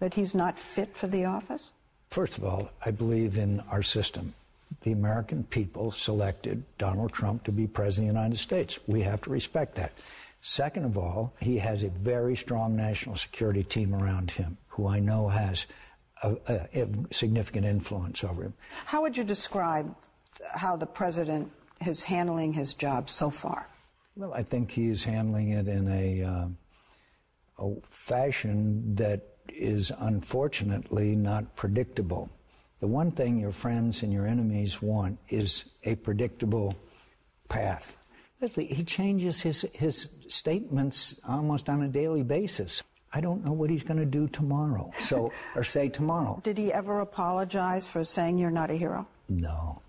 that 0.00 0.14
he's 0.14 0.34
not 0.34 0.58
fit 0.58 0.96
for 0.96 1.06
the 1.06 1.24
office? 1.24 1.72
First 2.10 2.38
of 2.38 2.44
all, 2.44 2.70
I 2.84 2.90
believe 2.90 3.38
in 3.38 3.60
our 3.70 3.82
system. 3.82 4.34
The 4.82 4.92
American 4.92 5.44
people 5.44 5.90
selected 5.90 6.62
Donald 6.78 7.12
Trump 7.12 7.44
to 7.44 7.52
be 7.52 7.66
president 7.66 8.10
of 8.10 8.14
the 8.14 8.20
United 8.20 8.38
States. 8.38 8.78
We 8.86 9.00
have 9.02 9.20
to 9.22 9.30
respect 9.30 9.76
that. 9.76 9.92
Second 10.40 10.84
of 10.84 10.98
all, 10.98 11.32
he 11.40 11.56
has 11.58 11.82
a 11.82 11.88
very 11.88 12.36
strong 12.36 12.76
national 12.76 13.16
security 13.16 13.64
team 13.64 13.94
around 13.94 14.30
him 14.30 14.58
who 14.68 14.86
I 14.86 15.00
know 15.00 15.28
has 15.28 15.64
a, 16.22 16.36
a, 16.46 16.82
a 16.82 16.88
significant 17.12 17.64
influence 17.64 18.22
over 18.22 18.42
him. 18.42 18.54
How 18.84 19.00
would 19.00 19.16
you 19.16 19.24
describe 19.24 19.94
how 20.52 20.76
the 20.76 20.86
president 20.86 21.50
is 21.86 22.02
handling 22.02 22.52
his 22.52 22.74
job 22.74 23.08
so 23.08 23.30
far? 23.30 23.68
Well, 24.16 24.32
I 24.32 24.42
think 24.42 24.70
he's 24.70 25.02
handling 25.02 25.50
it 25.50 25.66
in 25.66 25.88
a, 25.88 26.22
uh, 26.22 26.46
a 27.58 27.74
fashion 27.90 28.94
that 28.94 29.22
is 29.48 29.90
unfortunately 29.98 31.16
not 31.16 31.56
predictable. 31.56 32.30
The 32.78 32.86
one 32.86 33.10
thing 33.10 33.38
your 33.38 33.52
friends 33.52 34.02
and 34.02 34.12
your 34.12 34.26
enemies 34.26 34.80
want 34.80 35.18
is 35.28 35.64
a 35.84 35.96
predictable 35.96 36.74
path. 37.48 37.96
He 38.56 38.84
changes 38.84 39.40
his, 39.40 39.66
his 39.72 40.10
statements 40.28 41.18
almost 41.26 41.68
on 41.68 41.82
a 41.82 41.88
daily 41.88 42.22
basis. 42.22 42.82
I 43.12 43.20
don't 43.20 43.44
know 43.44 43.52
what 43.52 43.70
he's 43.70 43.84
going 43.84 44.00
to 44.00 44.04
do 44.04 44.28
tomorrow. 44.28 44.92
So, 45.00 45.32
or 45.54 45.64
say 45.64 45.88
tomorrow. 45.88 46.40
Did 46.44 46.58
he 46.58 46.72
ever 46.72 47.00
apologize 47.00 47.86
for 47.86 48.04
saying 48.04 48.38
you're 48.38 48.50
not 48.50 48.70
a 48.70 48.74
hero? 48.74 49.06
No. 49.28 49.80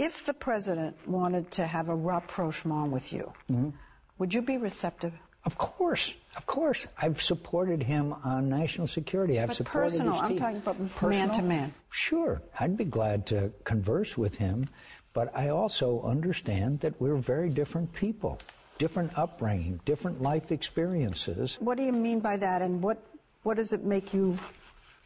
If 0.00 0.24
the 0.24 0.32
president 0.32 0.96
wanted 1.06 1.50
to 1.52 1.66
have 1.66 1.90
a 1.90 1.94
rapprochement 1.94 2.90
with 2.90 3.12
you, 3.12 3.34
Mhm. 3.50 3.74
would 4.16 4.32
you 4.32 4.40
be 4.40 4.56
receptive? 4.56 5.12
Of 5.44 5.58
course, 5.58 6.14
of 6.36 6.46
course. 6.46 6.86
I've 6.96 7.20
supported 7.20 7.82
him 7.82 8.14
on 8.24 8.48
national 8.48 8.86
security. 8.86 9.38
I've 9.38 9.48
But 9.48 9.56
supported 9.58 9.90
personal, 9.90 10.12
his 10.14 10.30
I'm 10.30 10.36
talking 10.38 10.56
about 10.56 10.76
Personal? 10.96 11.10
man 11.28 11.36
to 11.36 11.42
man. 11.42 11.74
Sure, 11.90 12.40
I'd 12.58 12.78
be 12.78 12.84
glad 12.86 13.26
to 13.26 13.52
converse 13.64 14.16
with 14.16 14.36
him, 14.36 14.70
but 15.12 15.30
I 15.36 15.50
also 15.50 16.00
understand 16.00 16.80
that 16.80 16.98
we're 16.98 17.16
very 17.16 17.50
different 17.50 17.92
people, 17.92 18.38
different 18.78 19.12
upbringing, 19.18 19.80
different 19.84 20.22
life 20.22 20.50
experiences. 20.50 21.58
What 21.60 21.76
do 21.76 21.82
you 21.82 21.92
mean 21.92 22.20
by 22.20 22.38
that, 22.38 22.62
and 22.62 22.82
what, 22.82 23.02
what 23.42 23.58
does 23.58 23.74
it 23.74 23.84
make 23.84 24.14
you 24.14 24.38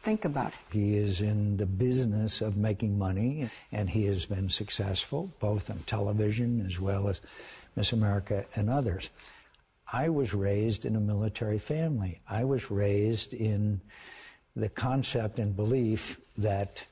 think 0.05 0.23
about? 0.23 0.49
it. 0.49 0.53
He 0.71 0.95
is 0.97 1.21
in 1.21 1.57
the 1.57 1.65
business 1.65 2.39
of 2.39 2.57
making 2.57 2.95
money, 2.95 3.49
and 3.71 3.89
he 3.89 4.05
has 4.05 4.27
been 4.27 4.49
successful 4.49 5.33
both 5.39 5.71
on 5.71 5.79
television 5.87 6.63
as 6.63 6.79
well 6.79 7.09
as 7.09 7.21
Miss 7.75 7.91
America 7.91 8.45
and 8.55 8.69
others. 8.69 9.09
I 9.91 10.09
was 10.09 10.31
raised 10.31 10.85
in 10.85 10.95
a 10.95 10.99
military 10.99 11.57
family. 11.57 12.21
I 12.29 12.43
was 12.43 12.69
raised 12.69 13.33
in 13.33 13.81
the 14.55 14.69
concept 14.69 15.39
and 15.39 15.55
belief 15.55 16.19
that 16.37 16.85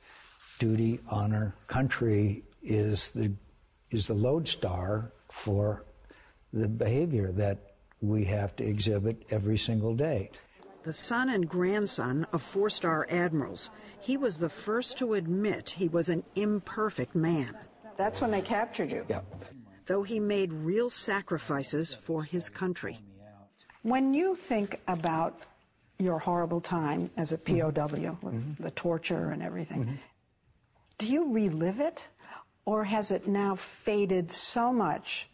duty, 0.58 1.00
honor, 1.08 1.53
country 1.67 2.43
is 2.63 3.10
the 3.10 3.32
is 3.91 4.08
the 4.08 4.15
lodestar 4.15 5.12
for 5.29 5.84
the 6.51 6.67
behavior 6.67 7.32
that 7.34 7.75
we 8.01 8.24
have 8.24 8.55
to 8.55 8.63
exhibit 8.63 9.22
every 9.29 9.58
single 9.58 9.93
day. 9.93 10.32
The 10.83 10.93
son 10.93 11.29
and 11.29 11.47
grandson 11.47 12.27
of 12.33 12.41
four 12.41 12.69
star 12.69 13.07
admirals, 13.09 13.69
he 14.01 14.17
was 14.17 14.37
the 14.37 14.49
first 14.49 14.97
to 14.97 15.13
admit 15.13 15.69
he 15.69 15.87
was 15.87 16.09
an 16.09 16.23
imperfect 16.35 17.15
man. 17.15 17.55
That's 17.95 18.19
when 18.19 18.31
they 18.31 18.41
captured 18.41 18.91
you. 18.91 19.05
Yeah. 19.07 19.21
Though 19.85 20.03
he 20.03 20.19
made 20.19 20.51
real 20.51 20.89
sacrifices 20.89 21.93
for 21.93 22.23
his 22.23 22.49
country. 22.49 22.99
When 23.83 24.13
you 24.13 24.35
think 24.35 24.81
about 24.87 25.43
your 25.99 26.19
horrible 26.19 26.59
time 26.59 27.11
as 27.15 27.31
a 27.31 27.37
POW, 27.37 27.71
mm-hmm. 27.71 28.25
with 28.25 28.33
mm-hmm. 28.33 28.63
the 28.63 28.71
torture 28.71 29.31
and 29.31 29.41
everything, 29.41 29.85
mm-hmm. 29.85 29.95
do 30.97 31.07
you 31.07 31.31
relive 31.33 31.79
it? 31.79 32.07
Or 32.65 32.83
has 32.83 33.11
it 33.11 33.27
now 33.27 33.55
faded 33.55 34.31
so 34.31 34.71
much 34.71 35.29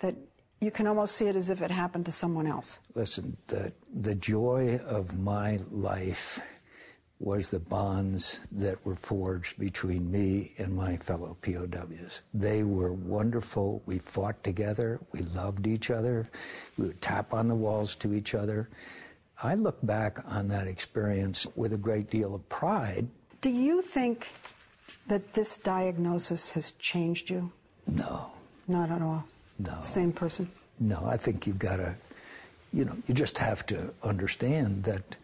that 0.00 0.14
You 0.62 0.70
can 0.70 0.86
almost 0.86 1.16
see 1.16 1.26
it 1.26 1.34
as 1.34 1.50
if 1.50 1.60
it 1.60 1.72
happened 1.72 2.06
to 2.06 2.12
someone 2.12 2.46
else. 2.46 2.78
Listen, 2.94 3.36
the, 3.48 3.72
the 3.92 4.14
joy 4.14 4.80
of 4.86 5.18
my 5.18 5.58
life 5.72 6.40
was 7.18 7.50
the 7.50 7.58
bonds 7.58 8.42
that 8.52 8.78
were 8.86 8.94
forged 8.94 9.58
between 9.58 10.08
me 10.08 10.52
and 10.58 10.72
my 10.72 10.96
fellow 10.98 11.36
POWs. 11.42 12.20
They 12.32 12.62
were 12.62 12.92
wonderful. 12.92 13.82
We 13.86 13.98
fought 13.98 14.40
together. 14.44 15.00
We 15.10 15.22
loved 15.34 15.66
each 15.66 15.90
other. 15.90 16.26
We 16.78 16.86
would 16.86 17.02
tap 17.02 17.34
on 17.34 17.48
the 17.48 17.56
walls 17.56 17.96
to 17.96 18.14
each 18.14 18.36
other. 18.36 18.68
I 19.42 19.56
look 19.56 19.78
back 19.82 20.20
on 20.28 20.46
that 20.48 20.68
experience 20.68 21.44
with 21.56 21.72
a 21.72 21.76
great 21.76 22.08
deal 22.08 22.36
of 22.36 22.48
pride. 22.48 23.08
Do 23.40 23.50
you 23.50 23.82
think 23.82 24.28
that 25.08 25.32
this 25.32 25.58
diagnosis 25.58 26.52
has 26.52 26.70
changed 26.78 27.30
you? 27.30 27.50
No. 27.88 28.30
Not 28.68 28.92
at 28.92 29.02
all. 29.02 29.24
No. 29.58 29.78
Same 29.84 30.12
person? 30.12 30.50
No, 30.80 31.04
I 31.06 31.16
think 31.16 31.46
you've 31.46 31.58
got 31.58 31.76
to, 31.76 31.94
you 32.72 32.84
know, 32.84 32.96
you 33.06 33.14
just 33.14 33.38
have 33.38 33.64
to 33.66 33.92
understand 34.02 34.84
that 34.84 35.16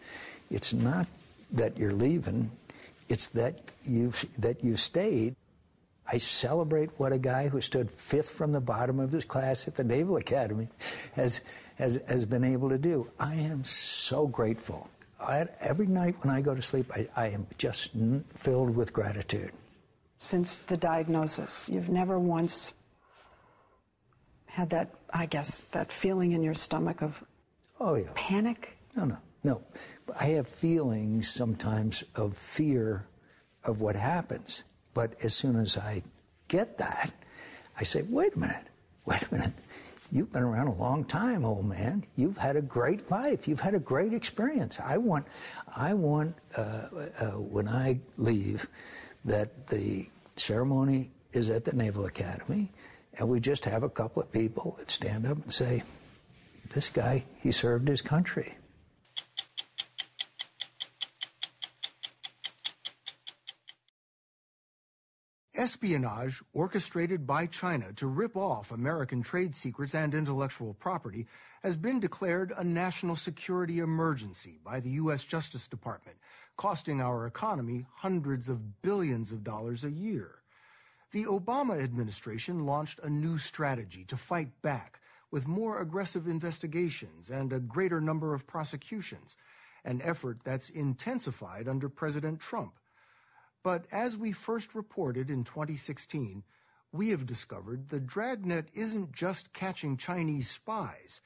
it's 0.50 0.72
not 0.72 1.06
that 1.52 1.76
you're 1.76 1.92
leaving, 1.92 2.50
it's 3.08 3.28
that 3.28 3.60
you've 3.82 4.24
that 4.38 4.62
you've 4.62 4.80
stayed. 4.80 5.34
I 6.10 6.18
celebrate 6.18 6.90
what 6.96 7.12
a 7.12 7.18
guy 7.18 7.48
who 7.48 7.60
stood 7.60 7.90
fifth 7.90 8.30
from 8.30 8.52
the 8.52 8.60
bottom 8.60 8.98
of 8.98 9.12
his 9.12 9.24
class 9.24 9.68
at 9.68 9.74
the 9.74 9.84
Naval 9.84 10.16
Academy 10.16 10.68
has 11.14 11.40
has 11.76 11.98
has 12.06 12.24
been 12.24 12.44
able 12.44 12.68
to 12.70 12.78
do. 12.78 13.10
I 13.18 13.34
am 13.34 13.64
so 13.64 14.26
grateful. 14.26 14.88
I, 15.20 15.46
every 15.60 15.86
night 15.86 16.14
when 16.22 16.32
I 16.32 16.40
go 16.40 16.54
to 16.54 16.62
sleep, 16.62 16.90
I, 16.94 17.08
I 17.16 17.28
am 17.28 17.46
just 17.58 17.90
filled 18.36 18.76
with 18.76 18.92
gratitude. 18.92 19.50
Since 20.18 20.58
the 20.58 20.76
diagnosis, 20.76 21.68
you've 21.68 21.88
never 21.88 22.18
once 22.18 22.72
had 24.48 24.70
that, 24.70 24.90
I 25.12 25.26
guess, 25.26 25.66
that 25.66 25.92
feeling 25.92 26.32
in 26.32 26.42
your 26.42 26.54
stomach 26.54 27.02
of 27.02 27.22
oh 27.80 27.94
yeah 27.94 28.08
panic. 28.14 28.76
No, 28.96 29.04
no. 29.04 29.18
No, 29.44 29.62
I 30.18 30.26
have 30.26 30.48
feelings 30.48 31.30
sometimes 31.30 32.02
of 32.16 32.36
fear 32.36 33.06
of 33.64 33.80
what 33.80 33.94
happens. 33.94 34.64
But 34.94 35.14
as 35.22 35.32
soon 35.32 35.56
as 35.56 35.76
I 35.76 36.02
get 36.48 36.78
that, 36.78 37.12
I 37.78 37.84
say, 37.84 38.02
wait 38.02 38.34
a 38.34 38.38
minute, 38.38 38.66
wait 39.04 39.22
a 39.22 39.34
minute. 39.34 39.52
You've 40.10 40.32
been 40.32 40.42
around 40.42 40.68
a 40.68 40.74
long 40.74 41.04
time, 41.04 41.44
old 41.44 41.66
man. 41.66 42.04
You've 42.16 42.36
had 42.36 42.56
a 42.56 42.62
great 42.62 43.10
life. 43.10 43.46
You've 43.46 43.60
had 43.60 43.74
a 43.74 43.78
great 43.78 44.12
experience. 44.12 44.80
I 44.80 44.96
want, 44.96 45.26
I 45.76 45.94
want, 45.94 46.34
uh, 46.56 46.88
uh, 47.20 47.26
when 47.38 47.68
I 47.68 48.00
leave, 48.16 48.66
that 49.24 49.68
the 49.68 50.08
ceremony 50.36 51.10
is 51.32 51.50
at 51.50 51.64
the 51.64 51.74
Naval 51.74 52.06
Academy, 52.06 52.72
and 53.18 53.28
we 53.28 53.40
just 53.40 53.64
have 53.64 53.82
a 53.82 53.88
couple 53.88 54.22
of 54.22 54.30
people 54.30 54.76
that 54.78 54.90
stand 54.90 55.26
up 55.26 55.36
and 55.38 55.52
say, 55.52 55.82
this 56.70 56.88
guy, 56.88 57.24
he 57.40 57.50
served 57.50 57.88
his 57.88 58.00
country. 58.00 58.54
Espionage 65.56 66.40
orchestrated 66.52 67.26
by 67.26 67.44
China 67.46 67.92
to 67.94 68.06
rip 68.06 68.36
off 68.36 68.70
American 68.70 69.22
trade 69.22 69.56
secrets 69.56 69.92
and 69.92 70.14
intellectual 70.14 70.72
property 70.74 71.26
has 71.64 71.76
been 71.76 71.98
declared 71.98 72.52
a 72.56 72.62
national 72.62 73.16
security 73.16 73.80
emergency 73.80 74.60
by 74.64 74.78
the 74.78 74.90
U.S. 74.90 75.24
Justice 75.24 75.66
Department, 75.66 76.16
costing 76.56 77.00
our 77.00 77.26
economy 77.26 77.86
hundreds 77.96 78.48
of 78.48 78.80
billions 78.82 79.32
of 79.32 79.42
dollars 79.42 79.82
a 79.82 79.90
year. 79.90 80.37
The 81.10 81.24
Obama 81.24 81.82
administration 81.82 82.66
launched 82.66 83.00
a 83.02 83.08
new 83.08 83.38
strategy 83.38 84.04
to 84.04 84.16
fight 84.16 84.60
back 84.60 85.00
with 85.30 85.48
more 85.48 85.80
aggressive 85.80 86.26
investigations 86.26 87.30
and 87.30 87.50
a 87.50 87.60
greater 87.60 88.00
number 88.00 88.34
of 88.34 88.46
prosecutions, 88.46 89.34
an 89.84 90.02
effort 90.02 90.40
that's 90.44 90.68
intensified 90.68 91.66
under 91.66 91.88
President 91.88 92.40
Trump. 92.40 92.78
But 93.62 93.86
as 93.90 94.16
we 94.18 94.32
first 94.32 94.74
reported 94.74 95.30
in 95.30 95.44
2016, 95.44 96.44
we 96.92 97.08
have 97.10 97.26
discovered 97.26 97.88
the 97.88 98.00
Dragnet 98.00 98.68
isn't 98.74 99.12
just 99.12 99.52
catching 99.52 99.96
Chinese 99.96 100.50
spies, 100.50 101.20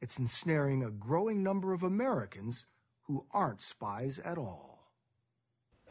it's 0.00 0.18
ensnaring 0.18 0.82
a 0.82 0.90
growing 0.90 1.42
number 1.42 1.72
of 1.72 1.82
Americans 1.82 2.66
who 3.02 3.24
aren't 3.30 3.62
spies 3.62 4.18
at 4.18 4.36
all. 4.36 4.71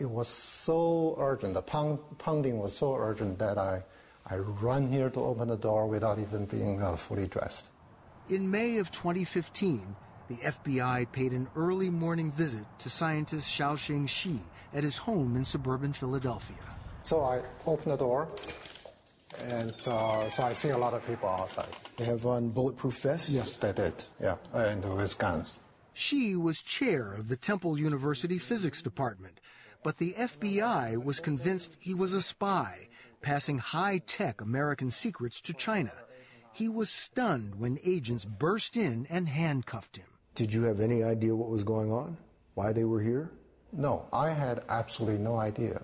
It 0.01 0.09
was 0.09 0.27
so 0.27 1.13
urgent, 1.19 1.53
the 1.53 1.61
pound, 1.61 1.99
pounding 2.17 2.57
was 2.57 2.75
so 2.75 2.95
urgent 2.95 3.37
that 3.37 3.59
I, 3.59 3.83
I 4.25 4.37
run 4.37 4.91
here 4.91 5.11
to 5.11 5.19
open 5.19 5.49
the 5.49 5.57
door 5.57 5.85
without 5.85 6.17
even 6.17 6.47
being 6.47 6.81
uh, 6.81 6.95
fully 6.95 7.27
dressed. 7.27 7.69
In 8.27 8.49
May 8.49 8.79
of 8.79 8.89
2015, 8.89 9.95
the 10.27 10.37
FBI 10.37 11.11
paid 11.11 11.33
an 11.33 11.47
early 11.55 11.91
morning 11.91 12.31
visit 12.31 12.65
to 12.79 12.89
scientist 12.89 13.47
Xiaoxing 13.47 14.09
Xi 14.09 14.39
at 14.73 14.83
his 14.83 14.97
home 14.97 15.35
in 15.35 15.45
suburban 15.45 15.93
Philadelphia. 15.93 16.57
So 17.03 17.21
I 17.21 17.43
opened 17.67 17.93
the 17.93 17.97
door, 17.97 18.27
and 19.43 19.75
uh, 19.85 20.27
so 20.29 20.41
I 20.41 20.53
see 20.53 20.69
a 20.69 20.77
lot 20.79 20.95
of 20.95 21.05
people 21.05 21.29
outside. 21.29 21.69
They 21.97 22.05
have 22.05 22.25
on 22.25 22.49
bulletproof 22.49 23.01
vests? 23.01 23.29
Yes, 23.29 23.57
they 23.57 23.71
did, 23.71 24.03
yeah, 24.19 24.37
and 24.51 24.83
with 24.95 25.15
guns. 25.19 25.59
Xi 25.93 26.35
was 26.35 26.61
chair 26.61 27.13
of 27.13 27.27
the 27.27 27.35
Temple 27.35 27.77
University 27.77 28.37
Physics 28.37 28.81
Department, 28.81 29.40
but 29.83 29.97
the 29.97 30.13
FBI 30.13 31.03
was 31.03 31.19
convinced 31.19 31.75
he 31.79 31.93
was 31.93 32.13
a 32.13 32.21
spy, 32.21 32.87
passing 33.21 33.57
high-tech 33.57 34.41
American 34.41 34.91
secrets 34.91 35.41
to 35.41 35.53
China. 35.53 35.93
He 36.51 36.67
was 36.67 36.89
stunned 36.89 37.55
when 37.55 37.79
agents 37.83 38.25
burst 38.25 38.75
in 38.75 39.07
and 39.09 39.29
handcuffed 39.29 39.97
him. 39.97 40.05
Did 40.35 40.53
you 40.53 40.63
have 40.63 40.79
any 40.79 41.03
idea 41.03 41.35
what 41.35 41.49
was 41.49 41.63
going 41.63 41.91
on? 41.91 42.17
Why 42.55 42.73
they 42.73 42.83
were 42.83 43.01
here? 43.01 43.31
No, 43.71 44.05
I 44.11 44.29
had 44.29 44.63
absolutely 44.69 45.19
no 45.19 45.37
idea. 45.37 45.81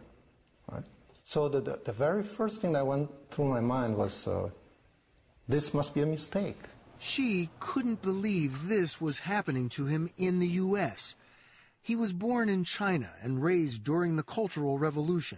Right? 0.72 0.84
So 1.24 1.48
the, 1.48 1.62
the, 1.62 1.82
the 1.86 1.94
very 1.94 2.24
first 2.24 2.62
thing 2.62 2.74
that 2.74 2.86
went 2.86 3.10
through 3.32 3.46
my 3.46 3.62
mind 3.62 3.96
was 3.96 4.28
uh, 4.28 4.50
this 5.48 5.74
must 5.74 5.94
be 5.96 6.02
a 6.02 6.06
mistake. 6.06 6.58
Xi 7.00 7.50
couldn't 7.60 8.02
believe 8.02 8.68
this 8.68 9.00
was 9.00 9.20
happening 9.20 9.70
to 9.70 9.86
him 9.86 10.10
in 10.18 10.40
the 10.40 10.48
U.S. 10.66 11.16
He 11.88 11.96
was 11.96 12.12
born 12.12 12.50
in 12.50 12.66
China 12.66 13.12
and 13.22 13.42
raised 13.42 13.82
during 13.82 14.18
the 14.18 14.30
Cultural 14.38 14.78
Revolution, 14.78 15.38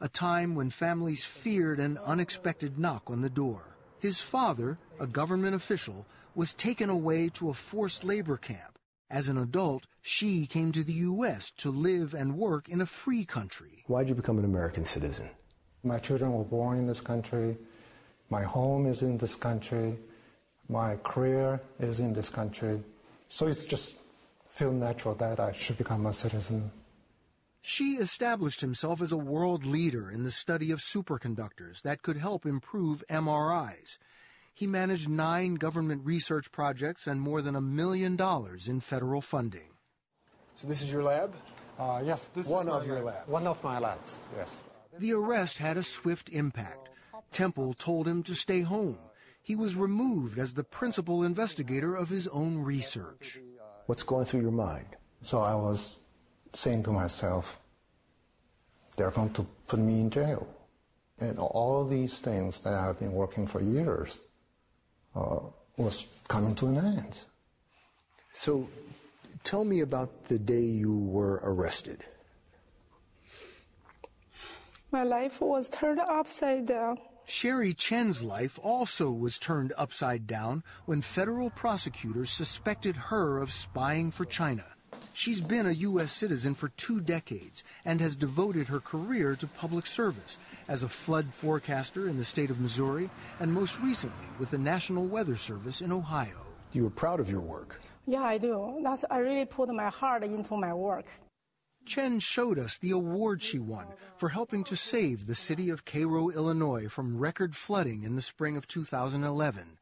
a 0.00 0.08
time 0.08 0.54
when 0.54 0.70
families 0.70 1.24
feared 1.24 1.80
an 1.80 1.98
unexpected 1.98 2.78
knock 2.78 3.10
on 3.10 3.20
the 3.20 3.28
door. 3.28 3.76
His 3.98 4.20
father, 4.20 4.78
a 5.00 5.08
government 5.08 5.56
official, 5.56 6.06
was 6.36 6.54
taken 6.54 6.88
away 6.88 7.30
to 7.30 7.50
a 7.50 7.52
forced 7.52 8.04
labor 8.04 8.36
camp. 8.36 8.78
As 9.10 9.26
an 9.26 9.38
adult, 9.38 9.88
Xi 10.00 10.46
came 10.46 10.70
to 10.70 10.84
the 10.84 11.00
U.S. 11.10 11.50
to 11.56 11.72
live 11.72 12.14
and 12.14 12.38
work 12.38 12.68
in 12.68 12.80
a 12.80 12.86
free 12.86 13.24
country. 13.24 13.82
Why 13.88 14.04
did 14.04 14.10
you 14.10 14.14
become 14.14 14.38
an 14.38 14.44
American 14.44 14.84
citizen? 14.84 15.28
My 15.82 15.98
children 15.98 16.32
were 16.32 16.44
born 16.44 16.78
in 16.78 16.86
this 16.86 17.00
country. 17.00 17.56
My 18.30 18.44
home 18.44 18.86
is 18.86 19.02
in 19.02 19.18
this 19.18 19.34
country. 19.34 19.98
My 20.68 20.94
career 21.02 21.60
is 21.80 21.98
in 21.98 22.12
this 22.12 22.28
country. 22.28 22.84
So 23.28 23.48
it's 23.48 23.66
just 23.66 23.96
feel 24.58 24.72
natural 24.72 25.14
that 25.14 25.38
I 25.38 25.52
should 25.52 25.78
become 25.78 26.04
a 26.06 26.12
citizen. 26.12 26.72
Xi 27.62 27.94
established 27.98 28.60
himself 28.60 29.00
as 29.00 29.12
a 29.12 29.16
world 29.16 29.64
leader 29.64 30.10
in 30.10 30.24
the 30.24 30.32
study 30.32 30.72
of 30.72 30.80
superconductors 30.80 31.82
that 31.82 32.02
could 32.02 32.16
help 32.16 32.44
improve 32.44 33.04
MRIs. 33.08 33.98
He 34.52 34.66
managed 34.66 35.08
nine 35.08 35.54
government 35.54 36.04
research 36.04 36.50
projects 36.50 37.06
and 37.06 37.20
more 37.20 37.40
than 37.40 37.54
a 37.54 37.60
million 37.60 38.16
dollars 38.16 38.66
in 38.66 38.80
federal 38.80 39.20
funding. 39.20 39.70
So 40.56 40.66
this 40.66 40.82
is 40.82 40.92
your 40.92 41.04
lab? 41.04 41.36
Uh, 41.78 42.02
yes, 42.04 42.26
this 42.34 42.46
is 42.46 42.52
one 42.52 42.66
is 42.66 42.74
of 42.74 42.86
your 42.86 43.00
labs. 43.00 43.28
One 43.28 43.46
of 43.46 43.62
my 43.62 43.78
labs, 43.78 44.18
yes. 44.36 44.64
The 44.98 45.12
arrest 45.12 45.58
had 45.58 45.76
a 45.76 45.84
swift 45.84 46.28
impact. 46.30 46.88
Temple 47.30 47.74
told 47.74 48.08
him 48.08 48.24
to 48.24 48.34
stay 48.34 48.62
home. 48.62 48.98
He 49.40 49.54
was 49.54 49.76
removed 49.76 50.36
as 50.36 50.54
the 50.54 50.64
principal 50.64 51.22
investigator 51.22 51.94
of 51.94 52.08
his 52.08 52.26
own 52.26 52.58
research. 52.58 53.38
What's 53.88 54.02
going 54.02 54.26
through 54.26 54.42
your 54.42 54.52
mind? 54.52 54.84
So 55.22 55.40
I 55.40 55.54
was 55.54 55.96
saying 56.52 56.82
to 56.82 56.92
myself, 56.92 57.58
they're 58.98 59.10
going 59.10 59.32
to 59.32 59.46
put 59.66 59.80
me 59.80 60.02
in 60.02 60.10
jail. 60.10 60.46
And 61.20 61.38
all 61.38 61.86
these 61.86 62.20
things 62.20 62.60
that 62.60 62.74
I've 62.74 62.98
been 62.98 63.12
working 63.12 63.46
for 63.46 63.62
years 63.62 64.20
uh, 65.16 65.38
was 65.78 66.06
coming 66.28 66.54
to 66.56 66.66
an 66.66 66.76
end. 66.76 67.18
So 68.34 68.68
tell 69.42 69.64
me 69.64 69.80
about 69.80 70.26
the 70.26 70.38
day 70.38 70.66
you 70.66 70.92
were 70.92 71.40
arrested. 71.42 72.04
My 74.92 75.02
life 75.02 75.40
was 75.40 75.70
turned 75.70 76.00
upside 76.00 76.66
down. 76.66 76.98
Sherry 77.30 77.74
Chen's 77.74 78.22
life 78.22 78.58
also 78.62 79.10
was 79.10 79.38
turned 79.38 79.74
upside 79.76 80.26
down 80.26 80.64
when 80.86 81.02
federal 81.02 81.50
prosecutors 81.50 82.30
suspected 82.30 82.96
her 82.96 83.36
of 83.36 83.52
spying 83.52 84.10
for 84.10 84.24
China. 84.24 84.64
She's 85.12 85.42
been 85.42 85.66
a 85.66 85.72
U.S. 85.72 86.10
citizen 86.10 86.54
for 86.54 86.70
two 86.70 87.02
decades 87.02 87.64
and 87.84 88.00
has 88.00 88.16
devoted 88.16 88.68
her 88.68 88.80
career 88.80 89.36
to 89.36 89.46
public 89.46 89.84
service 89.84 90.38
as 90.68 90.82
a 90.82 90.88
flood 90.88 91.26
forecaster 91.34 92.08
in 92.08 92.16
the 92.16 92.24
state 92.24 92.48
of 92.48 92.60
Missouri 92.60 93.10
and 93.40 93.52
most 93.52 93.78
recently 93.80 94.26
with 94.38 94.50
the 94.50 94.56
National 94.56 95.04
Weather 95.04 95.36
Service 95.36 95.82
in 95.82 95.92
Ohio. 95.92 96.46
You 96.72 96.84
were 96.84 96.90
proud 96.90 97.20
of 97.20 97.28
your 97.28 97.42
work. 97.42 97.78
Yeah, 98.06 98.22
I 98.22 98.38
do. 98.38 98.80
That's 98.82 99.04
I 99.10 99.18
really 99.18 99.44
put 99.44 99.68
my 99.68 99.90
heart 99.90 100.24
into 100.24 100.56
my 100.56 100.72
work. 100.72 101.04
Chen 101.88 102.20
showed 102.20 102.58
us 102.58 102.76
the 102.76 102.90
award 102.90 103.42
she 103.42 103.58
won 103.58 103.86
for 104.16 104.28
helping 104.28 104.62
to 104.64 104.76
save 104.76 105.26
the 105.26 105.34
city 105.34 105.70
of 105.70 105.86
Cairo, 105.86 106.28
Illinois 106.28 106.86
from 106.86 107.18
record 107.18 107.56
flooding 107.56 108.02
in 108.02 108.14
the 108.14 108.20
spring 108.20 108.58
of 108.58 108.68
2011. 108.68 109.78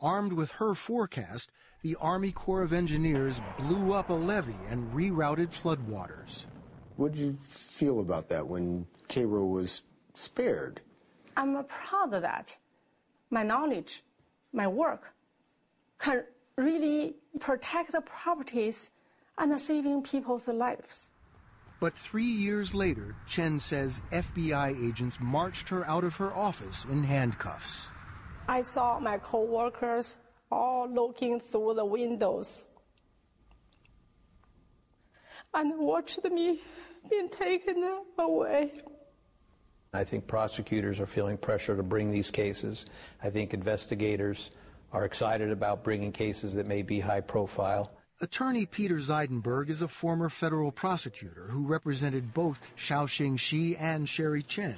Armed 0.00 0.32
with 0.32 0.52
her 0.52 0.74
forecast, 0.74 1.52
the 1.82 1.96
Army 2.00 2.32
Corps 2.32 2.62
of 2.62 2.72
Engineers 2.72 3.42
blew 3.58 3.92
up 3.92 4.08
a 4.08 4.14
levee 4.14 4.54
and 4.70 4.90
rerouted 4.94 5.48
floodwaters. 5.48 6.46
What 6.96 7.12
did 7.12 7.20
you 7.20 7.38
feel 7.42 8.00
about 8.00 8.30
that 8.30 8.46
when 8.46 8.86
Cairo 9.08 9.44
was 9.44 9.82
spared? 10.14 10.80
I'm 11.36 11.62
proud 11.64 12.14
of 12.14 12.22
that. 12.22 12.56
My 13.30 13.42
knowledge, 13.42 14.02
my 14.52 14.66
work 14.66 15.14
can 15.98 16.24
really 16.56 17.16
protect 17.38 17.92
the 17.92 18.00
properties 18.00 18.90
and 19.36 19.60
saving 19.60 20.02
people's 20.02 20.48
lives. 20.48 21.10
But 21.80 21.94
three 21.94 22.24
years 22.24 22.74
later, 22.74 23.14
Chen 23.26 23.60
says 23.60 24.00
FBI 24.10 24.88
agents 24.88 25.18
marched 25.20 25.68
her 25.68 25.86
out 25.86 26.04
of 26.04 26.16
her 26.16 26.34
office 26.34 26.84
in 26.84 27.02
handcuffs. 27.02 27.88
I 28.48 28.62
saw 28.62 28.98
my 29.00 29.18
co-workers 29.18 30.16
all 30.50 30.88
looking 30.88 31.40
through 31.40 31.74
the 31.74 31.84
windows 31.84 32.68
and 35.52 35.78
watched 35.78 36.24
me 36.24 36.60
being 37.10 37.28
taken 37.28 38.02
away. 38.18 38.72
I 39.92 40.04
think 40.04 40.26
prosecutors 40.26 40.98
are 41.00 41.06
feeling 41.06 41.36
pressure 41.36 41.76
to 41.76 41.82
bring 41.82 42.10
these 42.10 42.30
cases. 42.30 42.86
I 43.22 43.30
think 43.30 43.54
investigators 43.54 44.50
are 44.92 45.04
excited 45.04 45.50
about 45.50 45.84
bringing 45.84 46.12
cases 46.12 46.54
that 46.54 46.66
may 46.66 46.82
be 46.82 47.00
high 47.00 47.20
profile. 47.20 47.92
Attorney 48.20 48.64
Peter 48.64 48.96
Zeidenberg 48.96 49.68
is 49.68 49.82
a 49.82 49.88
former 49.88 50.28
federal 50.28 50.70
prosecutor 50.70 51.48
who 51.48 51.66
represented 51.66 52.32
both 52.32 52.60
Xiaoxing 52.78 53.38
Xi 53.40 53.76
and 53.76 54.08
Sherry 54.08 54.42
Chen. 54.44 54.76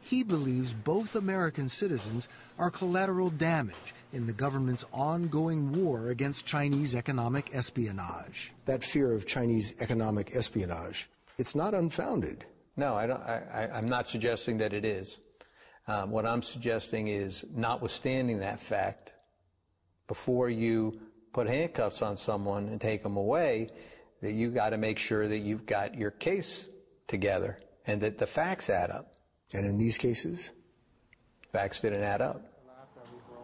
He 0.00 0.24
believes 0.24 0.72
both 0.72 1.14
American 1.14 1.68
citizens 1.68 2.26
are 2.58 2.72
collateral 2.72 3.30
damage 3.30 3.94
in 4.12 4.26
the 4.26 4.32
government's 4.32 4.84
ongoing 4.92 5.84
war 5.84 6.08
against 6.08 6.46
Chinese 6.46 6.96
economic 6.96 7.54
espionage. 7.54 8.52
That 8.64 8.82
fear 8.82 9.12
of 9.14 9.24
Chinese 9.24 9.74
economic 9.80 10.34
espionage, 10.34 11.08
it's 11.38 11.54
not 11.54 11.74
unfounded. 11.74 12.44
No, 12.76 12.96
I 12.96 13.06
don't, 13.06 13.22
I, 13.22 13.68
am 13.72 13.86
not 13.86 14.08
suggesting 14.08 14.58
that 14.58 14.72
it 14.72 14.84
is. 14.84 15.16
Um, 15.86 16.10
what 16.10 16.26
I'm 16.26 16.42
suggesting 16.42 17.06
is, 17.06 17.44
notwithstanding 17.54 18.40
that 18.40 18.58
fact, 18.58 19.12
before 20.08 20.50
you 20.50 21.00
put 21.34 21.48
handcuffs 21.48 22.00
on 22.00 22.16
someone 22.16 22.68
and 22.68 22.80
take 22.80 23.02
them 23.02 23.18
away, 23.18 23.68
that 24.22 24.32
you 24.32 24.50
got 24.50 24.70
to 24.70 24.78
make 24.78 24.98
sure 24.98 25.28
that 25.28 25.40
you've 25.40 25.66
got 25.66 25.94
your 25.94 26.12
case 26.12 26.66
together 27.08 27.60
and 27.86 28.00
that 28.00 28.16
the 28.16 28.26
facts 28.26 28.70
add 28.70 28.90
up. 28.90 29.16
And 29.52 29.66
in 29.66 29.76
these 29.76 29.98
cases? 29.98 30.50
Facts 31.48 31.82
didn't 31.82 32.02
add 32.02 32.22
up. 32.22 32.40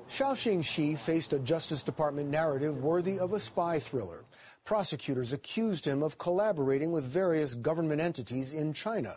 Xiaoxing 0.09 0.65
Xi 0.65 0.97
faced 0.97 1.33
a 1.33 1.39
Justice 1.39 1.85
Department 1.85 2.31
narrative 2.31 2.83
worthy 2.83 3.19
of 3.19 3.33
a 3.33 3.39
spy 3.39 3.79
thriller. 3.79 4.25
Prosecutors 4.65 5.33
accused 5.33 5.85
him 5.85 6.03
of 6.03 6.19
collaborating 6.19 6.91
with 6.91 7.05
various 7.05 7.55
government 7.55 8.01
entities 8.01 8.53
in 8.53 8.73
China, 8.73 9.15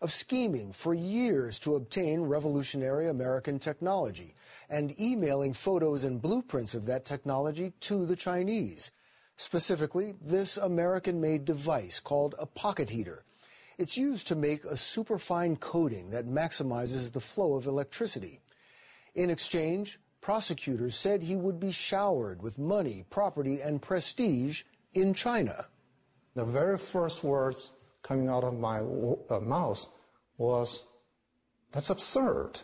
of 0.00 0.12
scheming 0.12 0.72
for 0.72 0.94
years 0.94 1.58
to 1.58 1.74
obtain 1.74 2.22
revolutionary 2.22 3.08
American 3.08 3.58
technology, 3.58 4.34
and 4.70 4.98
emailing 5.00 5.52
photos 5.52 6.04
and 6.04 6.22
blueprints 6.22 6.74
of 6.74 6.86
that 6.86 7.04
technology 7.04 7.72
to 7.80 8.06
the 8.06 8.16
Chinese. 8.16 8.90
Specifically, 9.36 10.14
this 10.20 10.56
American-made 10.56 11.44
device 11.44 12.00
called 12.00 12.34
a 12.38 12.46
pocket 12.46 12.90
heater. 12.90 13.24
It's 13.78 13.96
used 13.96 14.26
to 14.26 14.34
make 14.34 14.64
a 14.64 14.76
superfine 14.76 15.56
coating 15.56 16.10
that 16.10 16.26
maximizes 16.26 17.12
the 17.12 17.20
flow 17.20 17.54
of 17.54 17.66
electricity. 17.66 18.40
In 19.14 19.30
exchange, 19.30 20.00
prosecutors 20.20 20.96
said 20.96 21.22
he 21.22 21.36
would 21.36 21.60
be 21.60 21.70
showered 21.70 22.42
with 22.42 22.58
money, 22.58 23.04
property, 23.10 23.60
and 23.60 23.80
prestige 23.80 24.64
in 24.94 25.14
China. 25.14 25.66
The 26.34 26.44
very 26.44 26.76
first 26.76 27.22
words 27.22 27.72
coming 28.02 28.28
out 28.28 28.44
of 28.44 28.58
my 28.58 28.78
uh, 28.78 29.40
mouth 29.40 29.86
was, 30.36 30.84
that's 31.72 31.90
absurd. 31.90 32.60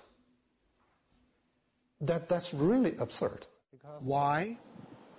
That, 2.00 2.28
that's 2.28 2.54
really 2.54 2.96
absurd. 2.98 3.46
Why? 4.00 4.58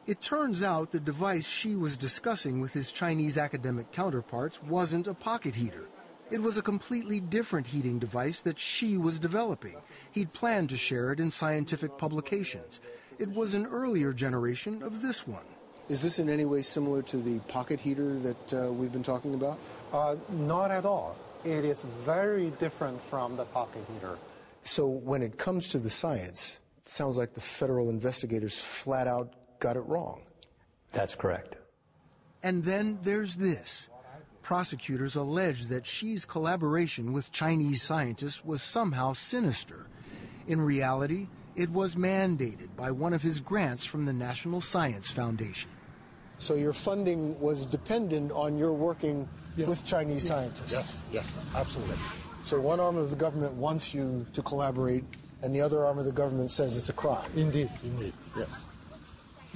It 0.07 0.21
turns 0.21 0.61
out 0.61 0.91
the 0.91 0.99
device 0.99 1.47
Xi 1.47 1.75
was 1.75 1.97
discussing 1.97 2.61
with 2.61 2.73
his 2.73 2.91
Chinese 2.91 3.37
academic 3.37 3.91
counterparts 3.91 4.61
wasn't 4.61 5.07
a 5.07 5.13
pocket 5.13 5.55
heater. 5.55 5.85
It 6.31 6.41
was 6.41 6.57
a 6.57 6.61
completely 6.61 7.19
different 7.19 7.67
heating 7.67 7.99
device 7.99 8.39
that 8.41 8.59
Xi 8.59 8.97
was 8.97 9.19
developing. 9.19 9.77
He'd 10.11 10.33
planned 10.33 10.69
to 10.69 10.77
share 10.77 11.11
it 11.11 11.19
in 11.19 11.29
scientific 11.31 11.97
publications. 11.97 12.79
It 13.19 13.29
was 13.29 13.53
an 13.53 13.65
earlier 13.67 14.11
generation 14.11 14.81
of 14.83 15.01
this 15.01 15.27
one. 15.27 15.45
Is 15.87 16.01
this 16.01 16.17
in 16.17 16.29
any 16.29 16.45
way 16.45 16.63
similar 16.63 17.03
to 17.03 17.17
the 17.17 17.39
pocket 17.41 17.79
heater 17.79 18.17
that 18.19 18.53
uh, 18.53 18.71
we've 18.71 18.91
been 18.91 19.03
talking 19.03 19.35
about? 19.35 19.59
Uh, 19.95 20.17
not 20.29 20.71
at 20.71 20.85
all. 20.85 21.15
It 21.45 21.63
is 21.63 21.83
very 22.03 22.49
different 22.59 23.01
from 23.01 23.37
the 23.37 23.45
pocket 23.45 23.81
heater. 23.93 24.17
So 24.61 24.85
when 24.87 25.21
it 25.21 25.37
comes 25.37 25.69
to 25.69 25.79
the 25.79 25.89
science, 25.89 26.59
it 26.79 26.89
sounds 26.89 27.17
like 27.17 27.33
the 27.33 27.39
federal 27.39 27.89
investigators 27.89 28.59
flat 28.59 29.07
out 29.07 29.31
got 29.59 29.77
it 29.77 29.85
wrong. 29.87 30.23
That's 30.91 31.15
correct. 31.15 31.55
And 32.43 32.61
then 32.61 32.99
there's 33.03 33.37
this. 33.37 33.87
Prosecutors 34.41 35.15
allege 35.15 35.67
that 35.67 35.87
Xi's 35.87 36.25
collaboration 36.25 37.13
with 37.13 37.31
Chinese 37.31 37.81
scientists 37.81 38.43
was 38.43 38.61
somehow 38.61 39.13
sinister. 39.13 39.87
In 40.45 40.59
reality, 40.59 41.29
it 41.55 41.69
was 41.69 41.95
mandated 41.95 42.75
by 42.75 42.91
one 42.91 43.13
of 43.13 43.21
his 43.21 43.39
grants 43.39 43.85
from 43.85 44.05
the 44.05 44.13
National 44.13 44.59
Science 44.59 45.09
Foundation. 45.09 45.71
So 46.39 46.55
your 46.55 46.73
funding 46.73 47.39
was 47.39 47.65
dependent 47.65 48.31
on 48.31 48.57
your 48.57 48.73
working 48.73 49.27
yes. 49.55 49.67
with 49.67 49.87
Chinese 49.87 50.15
yes. 50.15 50.27
scientists? 50.27 50.73
Yes, 50.73 51.01
yes, 51.11 51.55
absolutely. 51.55 51.97
So 52.41 52.59
one 52.61 52.79
arm 52.79 52.97
of 52.97 53.09
the 53.09 53.15
government 53.15 53.53
wants 53.53 53.93
you 53.93 54.25
to 54.33 54.41
collaborate, 54.41 55.03
and 55.41 55.55
the 55.55 55.61
other 55.61 55.85
arm 55.85 55.97
of 55.97 56.05
the 56.05 56.11
government 56.11 56.51
says 56.51 56.77
it's 56.77 56.89
a 56.89 56.93
crime? 56.93 57.29
Indeed, 57.35 57.69
indeed, 57.83 58.13
yes. 58.37 58.65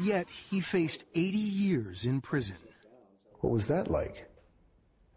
Yet 0.01 0.27
he 0.49 0.61
faced 0.61 1.03
80 1.13 1.37
years 1.37 2.05
in 2.05 2.21
prison. 2.21 2.55
What 3.41 3.51
was 3.51 3.67
that 3.67 3.91
like? 3.91 4.27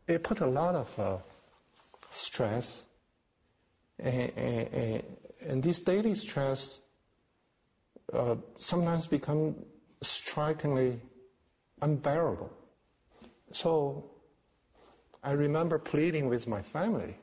It 0.09 0.23
put 0.25 0.41
a 0.41 0.47
lot 0.47 0.75
of 0.75 0.99
uh, 0.99 1.19
stress, 2.11 2.85
and, 3.99 4.33
and, 4.37 5.03
and, 5.47 5.63
this 5.63 5.81
daily 5.81 6.15
stress 6.15 6.81
uh, 8.13 8.37
sometimes 8.59 9.07
become 9.07 9.55
strikingly 10.01 11.01
unbearable. 11.83 12.51
So 13.53 14.11
I 15.23 15.33
remember 15.33 15.79
pleading 15.79 16.29
with 16.29 16.49
my 16.49 16.63
family. 16.63 17.17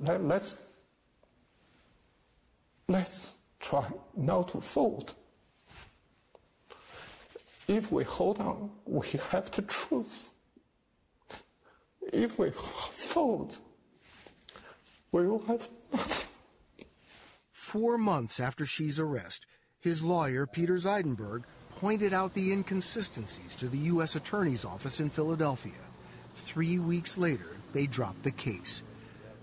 Let, 0.00 0.16
us 0.16 0.22
let's, 0.22 0.66
let's 2.88 3.34
try 3.60 3.86
not 4.16 4.48
to 4.48 4.60
fold. 4.60 5.14
If 7.68 7.92
we 7.92 8.04
hold 8.04 8.40
on, 8.40 8.70
we 8.84 9.06
have 9.30 9.50
the 9.50 9.62
truth. 9.62 10.34
If 12.12 12.38
we 12.38 12.50
fold, 12.50 13.56
we 15.12 15.26
will 15.26 15.44
have 15.46 15.68
nothing. 15.92 16.28
Four 17.52 17.96
months 17.96 18.38
after 18.38 18.66
Xi's 18.66 18.98
arrest, 18.98 19.46
his 19.80 20.02
lawyer, 20.02 20.46
Peter 20.46 20.74
Zeidenberg, 20.74 21.44
pointed 21.84 22.14
out 22.14 22.32
the 22.32 22.50
inconsistencies 22.50 23.54
to 23.54 23.68
the 23.68 23.76
U.S. 23.92 24.16
Attorney's 24.16 24.64
Office 24.64 25.00
in 25.00 25.10
Philadelphia. 25.10 25.84
Three 26.34 26.78
weeks 26.78 27.18
later, 27.18 27.58
they 27.74 27.86
dropped 27.86 28.22
the 28.22 28.30
case. 28.30 28.82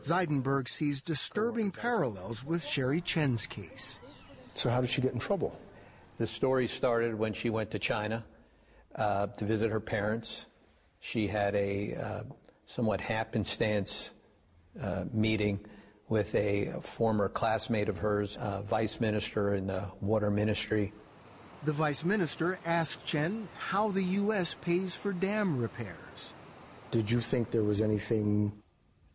Zeidenberg 0.03 0.67
sees 0.67 1.03
disturbing 1.03 1.69
parallels 1.69 2.43
with 2.43 2.65
Sherry 2.65 2.99
Chen's 2.99 3.45
case. 3.45 3.99
So, 4.53 4.71
how 4.71 4.81
did 4.81 4.89
she 4.89 5.03
get 5.03 5.13
in 5.13 5.19
trouble? 5.19 5.55
The 6.17 6.25
story 6.25 6.65
started 6.65 7.13
when 7.13 7.33
she 7.33 7.51
went 7.51 7.69
to 7.71 7.79
China 7.79 8.25
uh, 8.95 9.27
to 9.27 9.45
visit 9.45 9.69
her 9.69 9.79
parents. 9.79 10.47
She 10.99 11.27
had 11.27 11.53
a 11.53 11.93
uh, 11.93 12.23
somewhat 12.65 13.01
happenstance 13.01 14.13
uh, 14.81 15.05
meeting 15.13 15.59
with 16.09 16.33
a 16.33 16.73
former 16.81 17.29
classmate 17.29 17.87
of 17.87 17.99
hers, 17.99 18.35
a 18.41 18.63
vice 18.63 18.99
minister 18.99 19.53
in 19.53 19.67
the 19.67 19.91
water 20.01 20.31
ministry 20.31 20.91
The 21.63 21.71
vice 21.71 22.03
minister 22.03 22.57
asked 22.65 23.05
Chen 23.05 23.47
how 23.55 23.89
the 23.89 24.03
U.S. 24.03 24.55
pays 24.61 24.95
for 24.95 25.13
dam 25.13 25.59
repairs. 25.59 26.33
Did 26.89 27.11
you 27.11 27.21
think 27.21 27.51
there 27.51 27.63
was 27.63 27.81
anything, 27.81 28.51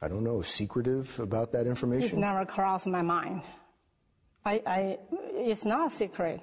I 0.00 0.06
don't 0.06 0.22
know, 0.22 0.42
secretive 0.42 1.18
about 1.18 1.50
that 1.52 1.66
information? 1.66 2.04
It's 2.04 2.14
never 2.14 2.44
crossed 2.46 2.86
my 2.86 3.02
mind. 3.02 3.42
I, 4.44 4.62
I, 4.64 4.98
it's 5.34 5.64
not 5.64 5.88
a 5.88 5.90
secret. 5.90 6.40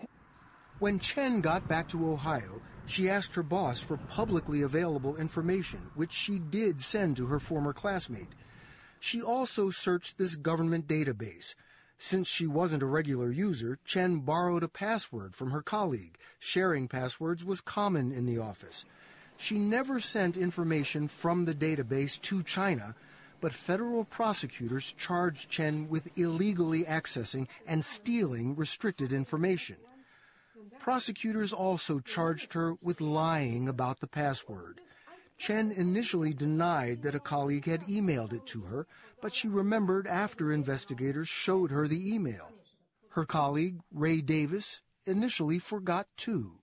When 0.80 1.00
Chen 1.00 1.40
got 1.40 1.70
back 1.70 1.88
to 1.90 2.12
Ohio, 2.12 2.62
she 2.86 3.10
asked 3.10 3.34
her 3.36 3.44
boss 3.44 3.80
for 3.80 3.96
publicly 3.96 4.64
available 4.64 5.16
information, 5.16 5.80
which 5.96 6.12
she 6.12 6.38
did 6.38 6.82
send 6.82 7.16
to 7.16 7.28
her 7.28 7.40
former 7.40 7.72
classmate. 7.72 8.28
She 9.00 9.22
also 9.22 9.70
searched 9.70 10.18
this 10.18 10.36
government 10.36 10.86
database. 10.86 11.56
Since 12.04 12.28
she 12.28 12.48
wasn't 12.48 12.84
a 12.84 12.86
regular 12.86 13.32
user, 13.32 13.80
Chen 13.86 14.20
borrowed 14.20 14.62
a 14.62 14.68
password 14.68 15.34
from 15.34 15.52
her 15.52 15.62
colleague. 15.62 16.18
Sharing 16.38 16.90
passwords 16.90 17.46
was 17.46 17.62
common 17.62 18.12
in 18.12 18.26
the 18.26 18.40
office. 18.40 18.84
She 19.38 19.58
never 19.58 20.02
sent 20.02 20.36
information 20.36 21.08
from 21.08 21.46
the 21.46 21.56
database 21.56 22.20
to 22.24 22.44
China, 22.44 22.94
but 23.40 23.54
federal 23.54 24.04
prosecutors 24.04 24.94
charged 24.98 25.50
Chen 25.50 25.88
with 25.88 26.18
illegally 26.18 26.84
accessing 26.84 27.48
and 27.66 27.86
stealing 27.86 28.58
restricted 28.58 29.14
information. 29.14 29.78
Prosecutors 30.82 31.54
also 31.54 32.02
charged 32.02 32.52
her 32.52 32.76
with 32.82 33.00
lying 33.00 33.70
about 33.70 34.02
the 34.02 34.08
password. 34.08 34.82
Chen 35.44 35.74
initially 35.74 36.34
denied 36.34 37.02
that 37.02 37.16
a 37.16 37.20
colleague 37.20 37.66
had 37.66 37.82
emailed 37.82 38.32
it 38.32 38.46
to 38.46 38.62
her, 38.62 38.88
but 39.22 39.36
she 39.36 39.50
remembered 39.50 40.08
after 40.08 40.54
investigators 40.54 41.28
showed 41.28 41.70
her 41.70 41.86
the 41.86 42.16
email. 42.16 42.48
Her 43.10 43.26
colleague, 43.26 43.82
Ray 43.92 44.22
Davis, 44.22 44.80
initially 45.06 45.60
forgot 45.60 46.08
too. 46.16 46.60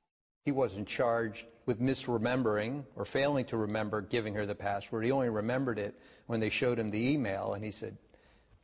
He 0.46 0.50
wasn't 0.50 0.88
charged 0.88 1.44
with 1.66 1.78
misremembering 1.78 2.86
or 2.96 3.04
failing 3.04 3.44
to 3.48 3.58
remember 3.58 4.00
giving 4.00 4.32
her 4.32 4.46
the 4.46 4.54
password. 4.54 5.04
He 5.04 5.12
only 5.12 5.28
remembered 5.28 5.78
it 5.78 5.94
when 6.26 6.40
they 6.40 6.48
showed 6.48 6.78
him 6.78 6.90
the 6.90 7.12
email, 7.12 7.52
and 7.52 7.62
he 7.62 7.72
said, 7.72 7.98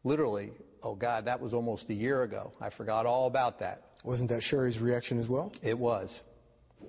literally, 0.02 0.52
oh 0.82 0.94
God, 0.94 1.26
that 1.26 1.42
was 1.42 1.52
almost 1.52 1.90
a 1.90 1.94
year 1.94 2.22
ago. 2.22 2.52
I 2.58 2.70
forgot 2.70 3.04
all 3.04 3.26
about 3.26 3.58
that. 3.58 3.82
Wasn't 4.02 4.30
that 4.30 4.42
Sherry's 4.42 4.80
reaction 4.80 5.18
as 5.18 5.28
well? 5.28 5.52
It 5.62 5.78
was. 5.78 6.22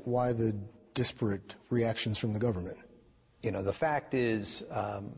Why 0.06 0.32
the 0.32 0.56
disparate 0.94 1.56
reactions 1.70 2.18
from 2.18 2.32
the 2.32 2.40
government? 2.40 2.78
You 3.48 3.54
know, 3.54 3.62
the 3.62 3.72
fact 3.72 4.14
is, 4.14 4.66
um, 4.72 5.10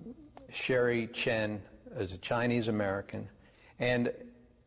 Sherry 0.54 1.08
Chen 1.08 1.64
is 1.98 2.14
a 2.14 2.18
Chinese 2.20 2.68
American, 2.68 3.28
and 3.80 4.14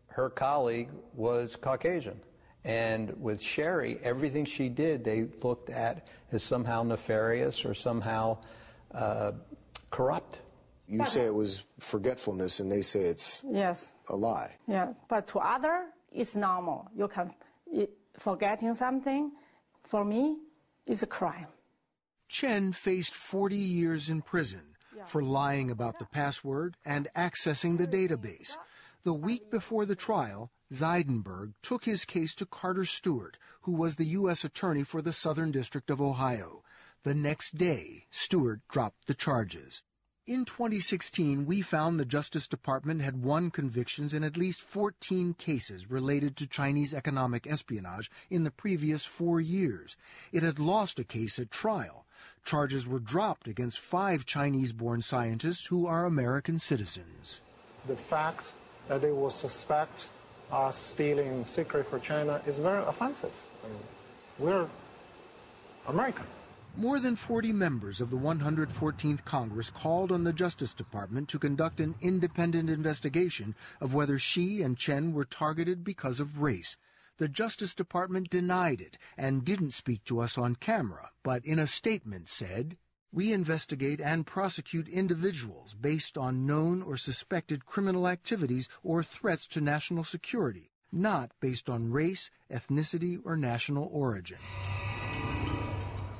her 0.09 0.29
colleague 0.31 0.89
was 1.15 1.55
Caucasian. 1.55 2.21
And 2.65 3.15
with 3.23 3.41
Sherry, 3.41 4.01
everything 4.03 4.47
she 4.47 4.69
did, 4.69 5.05
they 5.05 5.29
looked 5.45 5.71
at 5.71 6.09
as 6.33 6.43
somehow 6.43 6.83
nefarious 6.83 7.65
or 7.65 7.73
somehow 7.73 8.39
uh, 8.91 9.31
corrupt. 9.93 10.41
You 10.89 11.07
say 11.07 11.27
it 11.27 11.35
was 11.35 11.63
forgetfulness, 11.79 12.59
and 12.59 12.69
they 12.69 12.83
say 12.83 13.03
it's 13.03 13.43
yes 13.49 13.93
a 14.09 14.17
lie. 14.17 14.57
Yeah, 14.67 14.95
but 15.09 15.29
to 15.29 15.39
other, 15.39 15.85
it's 16.11 16.35
normal. 16.35 16.91
You 16.97 17.07
can 17.07 17.33
it, 17.71 17.91
forgetting 18.19 18.75
something. 18.75 19.31
For 19.85 20.05
me, 20.05 20.39
it's 20.85 21.05
a 21.05 21.07
crime. 21.07 21.47
Chen 22.33 22.73
faced 22.73 23.15
40 23.15 23.55
years 23.57 24.09
in 24.09 24.23
prison 24.23 24.75
for 25.05 25.23
lying 25.23 25.71
about 25.71 25.99
the 25.99 26.07
password 26.07 26.77
and 26.83 27.07
accessing 27.15 27.77
the 27.77 27.87
database. 27.87 28.57
The 29.03 29.13
week 29.13 29.51
before 29.51 29.85
the 29.85 29.95
trial, 29.95 30.51
Zeidenberg 30.73 31.53
took 31.63 31.85
his 31.85 32.07
case 32.07 32.35
to 32.37 32.47
Carter 32.47 32.87
Stewart, 32.87 33.37
who 33.61 33.73
was 33.73 33.97
the 33.97 34.07
U.S. 34.07 34.45
Attorney 34.45 34.83
for 34.83 35.03
the 35.03 35.13
Southern 35.13 35.51
District 35.51 35.91
of 35.91 36.01
Ohio. 36.01 36.63
The 37.03 37.13
next 37.13 37.59
day, 37.59 38.07
Stewart 38.11 38.63
dropped 38.67 39.07
the 39.07 39.15
charges. 39.15 39.83
In 40.27 40.47
2016, 40.47 41.45
we 41.45 41.61
found 41.61 42.01
the 42.01 42.07
Justice 42.07 42.49
Department 42.49 43.03
had 43.03 43.23
won 43.23 43.51
convictions 43.51 44.15
in 44.15 44.25
at 44.25 44.39
least 44.39 44.63
14 44.63 45.35
cases 45.35 45.91
related 45.91 46.37
to 46.37 46.47
Chinese 46.47 46.95
economic 46.95 47.47
espionage 47.47 48.11
in 48.31 48.45
the 48.45 48.51
previous 48.51 49.05
four 49.05 49.39
years. 49.39 49.99
It 50.33 50.43
had 50.43 50.59
lost 50.59 50.99
a 50.99 51.05
case 51.05 51.39
at 51.39 51.51
trial. 51.51 52.02
Charges 52.45 52.87
were 52.87 52.99
dropped 52.99 53.47
against 53.47 53.79
five 53.79 54.27
Chinese-born 54.27 55.03
scientists 55.03 55.67
who 55.67 55.87
are 55.87 56.05
American 56.05 56.59
citizens. 56.59 57.41
The 57.87 57.97
fact 57.97 58.53
that 58.89 59.01
they 59.01 59.13
will 59.13 59.31
suspect 59.31 60.09
us 60.51 60.77
stealing 60.77 61.45
secret 61.45 61.87
for 61.87 61.99
China 61.99 62.41
is 62.47 62.59
very 62.59 62.83
offensive. 62.85 63.33
We're 64.39 64.67
American. 65.89 66.27
More 66.77 66.99
than 66.99 67.17
40 67.17 67.53
members 67.53 68.01
of 68.01 68.11
the 68.11 68.17
114th 68.17 69.25
Congress 69.25 69.71
called 69.71 70.11
on 70.11 70.25
the 70.25 70.33
Justice 70.33 70.73
Department 70.73 71.29
to 71.29 71.39
conduct 71.39 71.81
an 71.81 71.95
independent 72.01 72.71
investigation 72.71 73.55
of 73.81 73.95
whether 73.95 74.19
Xi 74.19 74.63
and 74.63 74.79
Chen 74.79 75.13
were 75.13 75.25
targeted 75.25 75.85
because 75.85 76.19
of 76.19 76.41
race. 76.41 76.77
The 77.19 77.29
Justice 77.29 77.75
Department 77.75 78.31
denied 78.31 78.81
it 78.81 78.99
and 79.17 79.45
didn't 79.45 79.73
speak 79.73 80.05
to 80.05 80.21
us 80.21 80.39
on 80.39 80.57
camera, 80.57 81.11
but 81.23 81.45
in 81.45 81.59
a 81.59 81.67
statement 81.67 82.29
said, 82.29 82.79
We 83.13 83.33
investigate 83.33 84.01
and 84.01 84.27
prosecute 84.27 84.89
individuals 84.89 85.75
based 85.75 86.17
on 86.17 86.47
known 86.47 86.83
or 86.83 86.97
suspected 86.97 87.67
criminal 87.67 88.09
activities 88.09 88.69
or 88.83 89.03
threats 89.03 89.47
to 89.49 89.61
national 89.61 90.05
security, 90.05 90.73
not 90.91 91.31
based 91.41 91.69
on 91.69 91.93
race, 91.93 92.31
ethnicity, 92.51 93.21
or 93.25 93.37
national 93.37 93.89
origin. 93.93 94.39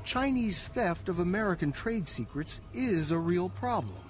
Chinese 0.05 0.65
theft 0.69 1.09
of 1.09 1.21
American 1.21 1.73
trade 1.73 2.09
secrets 2.09 2.61
is 2.75 3.11
a 3.11 3.19
real 3.19 3.49
problem. 3.49 4.03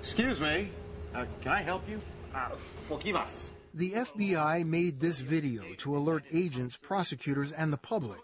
Excuse 0.00 0.40
me. 0.40 0.70
Uh, 1.14 1.26
can 1.40 1.52
I 1.52 1.62
help 1.62 1.88
you? 1.88 2.00
Uh, 2.34 2.50
forgive 2.56 3.16
us. 3.16 3.53
The 3.76 3.90
FBI 3.90 4.64
made 4.64 5.00
this 5.00 5.18
video 5.18 5.64
to 5.78 5.96
alert 5.96 6.22
agents, 6.32 6.76
prosecutors, 6.76 7.50
and 7.50 7.72
the 7.72 7.76
public. 7.76 8.20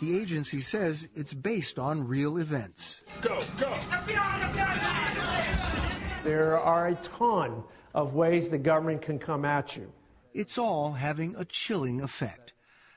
The 0.00 0.16
agency 0.16 0.60
says 0.60 1.08
it's 1.16 1.34
based 1.34 1.80
on 1.80 2.06
real 2.06 2.38
events. 2.38 3.02
Go, 3.20 3.40
go. 3.58 3.72
There 6.22 6.60
are 6.60 6.86
a 6.86 6.94
ton 6.94 7.64
of 7.92 8.14
ways 8.14 8.50
the 8.50 8.58
government 8.58 9.02
can 9.02 9.18
come 9.18 9.44
at 9.44 9.76
you. 9.76 9.92
It's 10.32 10.58
all 10.58 10.92
having 10.92 11.34
a 11.36 11.44
chilling 11.44 12.00
effect. 12.00 12.52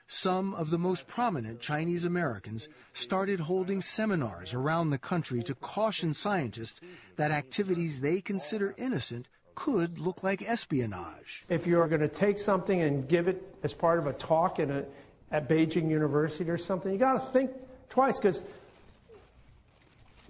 Some 0.06 0.54
of 0.54 0.70
the 0.70 0.78
most 0.78 1.08
prominent 1.08 1.62
Chinese 1.62 2.06
Americans 2.06 2.70
started 2.94 3.40
holding 3.40 3.82
seminars 3.82 4.54
around 4.54 4.92
the 4.92 5.00
country 5.00 5.42
to 5.42 5.56
caution 5.56 6.14
scientists 6.14 6.80
that 7.16 7.32
activities 7.32 8.02
they 8.02 8.22
consider 8.22 8.76
innocent 8.78 9.28
could 9.58 9.98
look 9.98 10.22
like 10.22 10.48
espionage. 10.48 11.44
If 11.50 11.66
you're 11.66 11.88
going 11.88 12.02
to 12.02 12.08
take 12.08 12.38
something 12.38 12.80
and 12.80 13.08
give 13.10 13.28
it 13.28 13.42
as 13.64 13.74
part 13.74 13.98
of 13.98 14.06
a 14.06 14.14
talk 14.14 14.60
in 14.60 14.70
a, 14.70 14.86
at 15.32 15.50
Beijing 15.50 15.90
University 15.90 16.48
or 16.48 16.60
something, 16.60 16.94
you 16.94 17.00
got 17.00 17.14
to 17.14 17.32
think 17.32 17.50
twice 17.90 18.20
because 18.20 18.44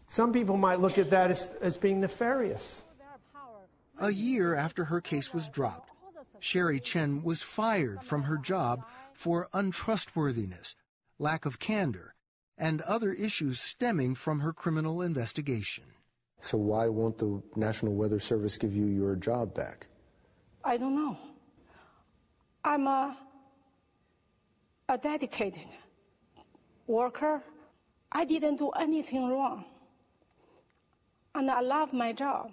some 0.08 0.32
people 0.32 0.56
might 0.56 0.80
look 0.80 0.98
at 0.98 1.10
that 1.10 1.30
as, 1.30 1.52
as 1.62 1.76
being 1.76 2.00
nefarious. 2.00 2.84
A 4.00 4.12
year 4.12 4.56
after 4.56 4.86
her 4.86 5.02
case 5.02 5.34
was 5.34 5.50
dropped, 5.50 5.92
Sherry 6.40 6.80
Chen 6.80 7.22
was 7.22 7.42
fired 7.42 8.04
from 8.04 8.24
her 8.24 8.38
job 8.38 8.86
for 9.14 9.50
untrustworthiness, 9.54 10.74
lack 11.20 11.46
of 11.46 11.60
candor, 11.60 12.16
and 12.58 12.80
other 12.84 13.12
issues 13.12 13.60
stemming 13.60 14.16
from 14.16 14.40
her 14.40 14.54
criminal 14.54 15.02
investigation. 15.02 15.84
So 16.42 16.58
why 16.58 16.88
won't 16.88 17.18
the 17.18 17.42
National 17.56 17.94
Weather 17.94 18.20
Service 18.20 18.58
give 18.58 18.76
you 18.76 18.86
your 18.86 19.16
job 19.16 19.54
back? 19.54 19.88
I 20.64 20.78
don't 20.78 20.96
know. 20.96 21.18
I'm 22.64 22.88
a, 22.88 23.18
a 24.90 24.98
dedicated 24.98 25.68
worker. 26.86 27.42
I 28.12 28.26
didn't 28.26 28.58
do 28.58 28.70
anything 28.72 29.30
wrong. 29.30 29.66
And 31.36 31.50
I 31.52 31.62
love 31.62 31.94
my 31.94 32.14
job. 32.14 32.52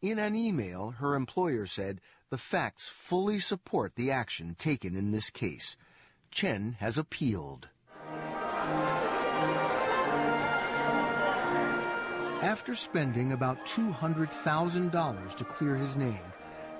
In 0.00 0.18
an 0.18 0.34
email, 0.34 0.90
her 0.98 1.14
employer 1.14 1.66
said 1.66 2.00
the 2.30 2.38
facts 2.38 2.88
fully 2.88 3.40
support 3.40 3.94
the 3.96 4.10
action 4.10 4.56
taken 4.58 4.96
in 4.96 5.12
this 5.12 5.30
case. 5.30 5.76
Chen 6.30 6.76
has 6.80 6.98
appealed. 6.98 7.68
After 12.54 12.76
spending 12.76 13.32
about 13.32 13.66
$200,000 13.66 15.34
to 15.34 15.44
clear 15.44 15.74
his 15.74 15.96
name, 15.96 16.26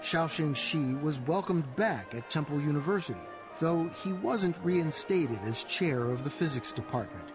Xiaoxing 0.00 0.54
Xi 0.54 0.94
was 1.02 1.18
welcomed 1.18 1.64
back 1.74 2.14
at 2.14 2.30
Temple 2.30 2.60
University, 2.60 3.26
though 3.58 3.90
he 4.04 4.12
wasn't 4.12 4.54
reinstated 4.62 5.40
as 5.42 5.64
chair 5.64 6.12
of 6.12 6.22
the 6.22 6.30
physics 6.30 6.70
department. 6.70 7.28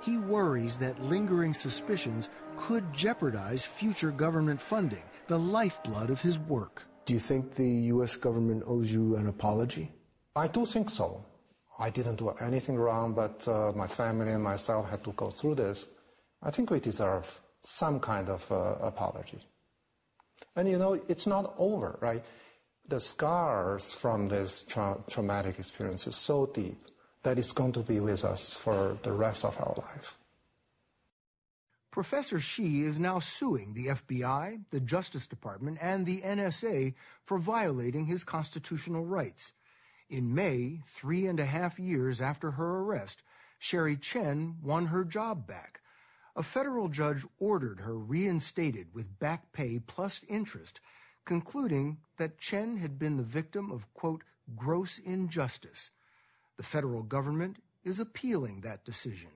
He 0.00 0.18
worries 0.18 0.76
that 0.78 1.04
lingering 1.04 1.54
suspicions 1.54 2.30
could 2.56 2.92
jeopardize 2.92 3.64
future 3.64 4.10
government 4.10 4.60
funding, 4.60 5.04
the 5.28 5.38
lifeblood 5.38 6.10
of 6.10 6.20
his 6.20 6.40
work. 6.40 6.82
Do 7.06 7.14
you 7.14 7.20
think 7.20 7.54
the 7.54 7.72
U.S. 7.94 8.16
government 8.16 8.64
owes 8.66 8.92
you 8.92 9.14
an 9.14 9.28
apology? 9.28 9.92
I 10.34 10.48
do 10.48 10.66
think 10.66 10.90
so. 10.90 11.24
I 11.78 11.90
didn't 11.90 12.16
do 12.16 12.30
anything 12.40 12.74
wrong, 12.76 13.14
but 13.14 13.46
uh, 13.46 13.70
my 13.76 13.86
family 13.86 14.32
and 14.32 14.42
myself 14.42 14.90
had 14.90 15.04
to 15.04 15.12
go 15.12 15.30
through 15.30 15.54
this. 15.54 15.86
I 16.42 16.50
think 16.50 16.72
we 16.72 16.80
deserve 16.80 17.40
some 17.64 17.98
kind 17.98 18.28
of 18.28 18.50
uh, 18.52 18.76
apology. 18.80 19.38
And 20.54 20.68
you 20.68 20.78
know, 20.78 20.94
it's 21.08 21.26
not 21.26 21.54
over, 21.58 21.98
right? 22.00 22.22
The 22.86 23.00
scars 23.00 23.94
from 23.94 24.28
this 24.28 24.62
tra- 24.62 24.98
traumatic 25.08 25.58
experience 25.58 26.06
is 26.06 26.16
so 26.16 26.46
deep 26.46 26.78
that 27.22 27.38
it's 27.38 27.52
going 27.52 27.72
to 27.72 27.80
be 27.80 28.00
with 28.00 28.24
us 28.24 28.52
for 28.52 28.98
the 29.02 29.12
rest 29.12 29.44
of 29.44 29.58
our 29.58 29.74
life. 29.78 30.18
Professor 31.90 32.40
Xi 32.40 32.82
is 32.82 32.98
now 32.98 33.20
suing 33.20 33.72
the 33.72 33.86
FBI, 33.86 34.64
the 34.70 34.80
Justice 34.80 35.26
Department, 35.26 35.78
and 35.80 36.04
the 36.04 36.20
NSA 36.22 36.92
for 37.24 37.38
violating 37.38 38.06
his 38.06 38.24
constitutional 38.24 39.04
rights. 39.04 39.52
In 40.10 40.34
May, 40.34 40.80
three 40.84 41.26
and 41.26 41.40
a 41.40 41.46
half 41.46 41.78
years 41.78 42.20
after 42.20 42.50
her 42.50 42.80
arrest, 42.80 43.22
Sherry 43.58 43.96
Chen 43.96 44.56
won 44.60 44.86
her 44.86 45.04
job 45.04 45.46
back. 45.46 45.80
A 46.36 46.42
federal 46.42 46.88
judge 46.88 47.24
ordered 47.38 47.80
her 47.80 47.96
reinstated 47.96 48.92
with 48.92 49.18
back 49.20 49.52
pay 49.52 49.78
plus 49.78 50.22
interest, 50.28 50.80
concluding 51.24 51.98
that 52.16 52.38
Chen 52.38 52.76
had 52.78 52.98
been 52.98 53.16
the 53.16 53.22
victim 53.22 53.70
of, 53.70 53.92
quote, 53.94 54.24
gross 54.56 54.98
injustice. 54.98 55.90
The 56.56 56.64
federal 56.64 57.02
government 57.02 57.58
is 57.84 58.00
appealing 58.00 58.60
that 58.60 58.84
decision. 58.84 59.30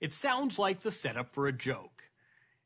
It 0.00 0.12
sounds 0.12 0.58
like 0.58 0.80
the 0.80 0.90
setup 0.90 1.32
for 1.32 1.46
a 1.46 1.52
joke. 1.52 2.04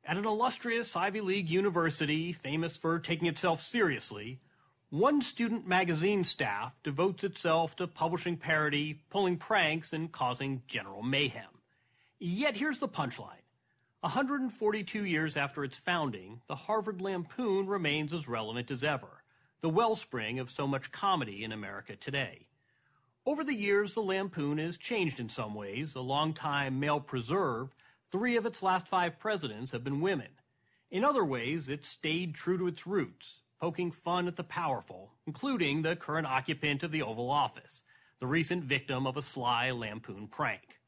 At 0.04 0.16
an 0.16 0.24
illustrious 0.24 0.94
Ivy 0.94 1.20
League 1.20 1.50
university, 1.50 2.32
famous 2.32 2.76
for 2.76 2.98
taking 2.98 3.28
itself 3.28 3.60
seriously, 3.60 4.40
one 4.90 5.20
student 5.20 5.66
magazine 5.66 6.22
staff 6.22 6.72
devotes 6.84 7.24
itself 7.24 7.74
to 7.74 7.88
publishing 7.88 8.36
parody, 8.36 9.00
pulling 9.10 9.36
pranks, 9.36 9.92
and 9.92 10.12
causing 10.12 10.62
general 10.68 11.02
mayhem. 11.02 11.60
Yet 12.20 12.56
here's 12.56 12.78
the 12.78 12.88
punchline. 12.88 13.42
142 14.00 15.04
years 15.04 15.36
after 15.36 15.64
its 15.64 15.76
founding, 15.76 16.40
the 16.46 16.54
Harvard 16.54 17.00
Lampoon 17.00 17.66
remains 17.66 18.12
as 18.12 18.28
relevant 18.28 18.70
as 18.70 18.84
ever, 18.84 19.24
the 19.60 19.68
wellspring 19.68 20.38
of 20.38 20.50
so 20.50 20.68
much 20.68 20.92
comedy 20.92 21.42
in 21.42 21.50
America 21.50 21.96
today. 21.96 22.46
Over 23.26 23.42
the 23.42 23.54
years, 23.54 23.94
the 23.94 24.02
Lampoon 24.02 24.58
has 24.58 24.78
changed 24.78 25.18
in 25.18 25.28
some 25.28 25.54
ways. 25.54 25.96
A 25.96 26.00
long-time 26.00 26.78
male 26.78 27.00
preserve, 27.00 27.74
three 28.12 28.36
of 28.36 28.46
its 28.46 28.62
last 28.62 28.86
five 28.86 29.18
presidents 29.18 29.72
have 29.72 29.82
been 29.82 30.00
women. 30.00 30.30
In 30.92 31.02
other 31.04 31.24
ways, 31.24 31.68
it's 31.68 31.88
stayed 31.88 32.36
true 32.36 32.56
to 32.58 32.68
its 32.68 32.86
roots, 32.86 33.42
poking 33.60 33.90
fun 33.90 34.28
at 34.28 34.36
the 34.36 34.44
powerful, 34.44 35.12
including 35.26 35.82
the 35.82 35.96
current 35.96 36.26
occupant 36.26 36.82
of 36.82 36.90
the 36.90 37.02
Oval 37.02 37.30
Office, 37.30 37.82
the 38.20 38.26
recent 38.26 38.64
victim 38.64 39.06
of 39.06 39.16
a 39.16 39.22
sly 39.22 39.70
Lampoon 39.70 40.28
prank. 40.28 40.80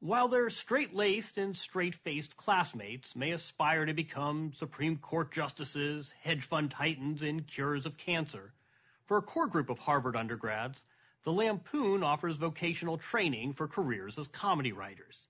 While 0.00 0.28
their 0.28 0.48
straight-laced 0.48 1.36
and 1.36 1.54
straight-faced 1.54 2.36
classmates 2.36 3.14
may 3.14 3.32
aspire 3.32 3.84
to 3.84 3.92
become 3.92 4.52
Supreme 4.54 4.96
Court 4.96 5.30
justices, 5.30 6.14
hedge 6.22 6.44
fund 6.44 6.70
titans, 6.70 7.22
and 7.22 7.46
cures 7.46 7.84
of 7.84 7.98
cancer, 7.98 8.54
for 9.04 9.18
a 9.18 9.22
core 9.22 9.46
group 9.46 9.68
of 9.68 9.78
Harvard 9.78 10.16
undergrads, 10.16 10.86
the 11.22 11.32
Lampoon 11.32 12.02
offers 12.02 12.38
vocational 12.38 12.96
training 12.96 13.52
for 13.52 13.68
careers 13.68 14.18
as 14.18 14.26
comedy 14.26 14.72
writers. 14.72 15.28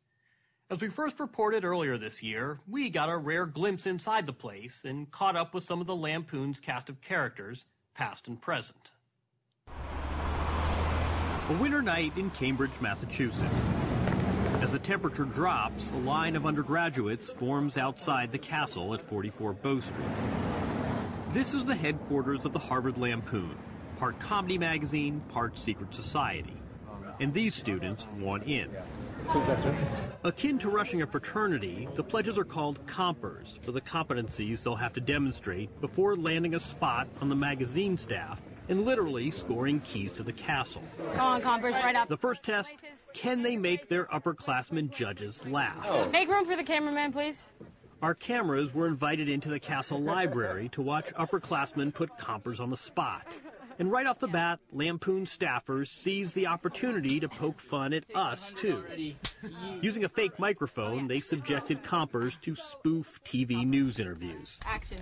As 0.71 0.81
we 0.81 0.89
first 0.89 1.19
reported 1.19 1.65
earlier 1.65 1.99
this 1.99 2.23
year, 2.23 2.61
we 2.69 2.91
got 2.91 3.09
a 3.09 3.17
rare 3.17 3.45
glimpse 3.45 3.87
inside 3.87 4.25
the 4.25 4.33
place 4.33 4.85
and 4.85 5.11
caught 5.11 5.35
up 5.35 5.53
with 5.53 5.65
some 5.65 5.81
of 5.81 5.89
the 5.89 5.97
Lampoon's 5.97 6.61
cast 6.61 6.89
of 6.89 7.01
characters, 7.01 7.65
past 7.93 8.29
and 8.29 8.41
present. 8.41 8.93
A 9.67 11.57
winter 11.61 11.83
night 11.83 12.17
in 12.17 12.31
Cambridge, 12.31 12.71
Massachusetts. 12.81 13.53
As 14.61 14.71
the 14.71 14.79
temperature 14.79 15.25
drops, 15.25 15.91
a 15.91 15.99
line 15.99 16.37
of 16.37 16.47
undergraduates 16.47 17.33
forms 17.33 17.77
outside 17.77 18.31
the 18.31 18.39
castle 18.39 18.95
at 18.95 19.03
44 19.03 19.55
Bow 19.55 19.81
Street. 19.81 20.07
This 21.33 21.53
is 21.53 21.67
the 21.67 21.75
headquarters 21.75 22.45
of 22.45 22.53
the 22.53 22.61
Harvard 22.61 22.97
Lampoon, 22.97 23.57
part 23.99 24.21
comedy 24.21 24.57
magazine, 24.57 25.21
part 25.31 25.59
secret 25.59 25.93
society. 25.93 26.60
And 27.21 27.33
these 27.35 27.55
students 27.55 28.07
want 28.19 28.45
in. 28.45 28.71
Akin 30.25 30.59
to 30.59 30.71
rushing 30.71 31.03
a 31.03 31.07
fraternity, 31.07 31.87
the 31.95 32.03
pledges 32.03 32.39
are 32.39 32.45
called 32.45 32.85
compers 32.87 33.59
for 33.61 33.73
the 33.73 33.81
competencies 33.81 34.63
they'll 34.63 34.75
have 34.75 34.95
to 34.95 35.01
demonstrate 35.01 35.81
before 35.81 36.17
landing 36.17 36.55
a 36.55 36.61
spot 36.61 37.07
on 37.21 37.29
the 37.29 37.37
magazine 37.37 37.99
staff 37.99 38.41
and 38.71 38.85
literally 38.85 39.31
scoring 39.31 39.81
keys 39.81 40.13
to 40.13 40.23
the 40.23 40.33
castle. 40.33 40.83
Come 41.15 41.27
on, 41.27 41.41
compers, 41.43 41.75
right 41.75 41.95
up. 41.95 42.09
The 42.09 42.17
first 42.17 42.43
test 42.43 42.71
can 43.13 43.43
they 43.43 43.57
make 43.57 43.89
their 43.89 44.07
upperclassmen 44.07 44.91
judges 44.91 45.45
laugh? 45.47 45.85
Oh. 45.87 46.09
Make 46.11 46.29
room 46.29 46.47
for 46.47 46.57
the 46.57 46.65
cameraman, 46.65 47.13
please. 47.13 47.51
Our 48.03 48.15
cameras 48.15 48.73
were 48.73 48.87
invited 48.87 49.29
into 49.29 49.51
the 49.51 49.61
castle 49.61 50.01
library 50.01 50.71
to 50.71 50.81
watch 50.81 51.13
upperclassmen 51.15 51.93
put 51.93 52.17
compers 52.17 52.59
on 52.59 52.71
the 52.71 52.77
spot. 52.77 53.27
And 53.81 53.91
right 53.91 54.07
off 54.07 54.19
the 54.19 54.29
bat, 54.29 54.61
Lampoon 54.73 55.25
staffers 55.25 55.87
seized 55.87 56.35
the 56.35 56.47
opportunity 56.47 57.19
to 57.19 57.31
poke 57.31 57.59
fun 57.59 57.95
at 57.95 58.05
us, 58.15 58.53
too. 58.55 58.85
Using 59.81 60.05
a 60.05 60.09
fake 60.09 60.39
microphone, 60.39 61.09
they 61.09 61.21
subjected 61.21 61.83
compers 61.83 62.37
to 62.43 62.55
spoof 62.55 63.19
TV 63.25 63.67
news 63.67 63.99
interviews. 63.99 64.61
Action. 64.67 64.99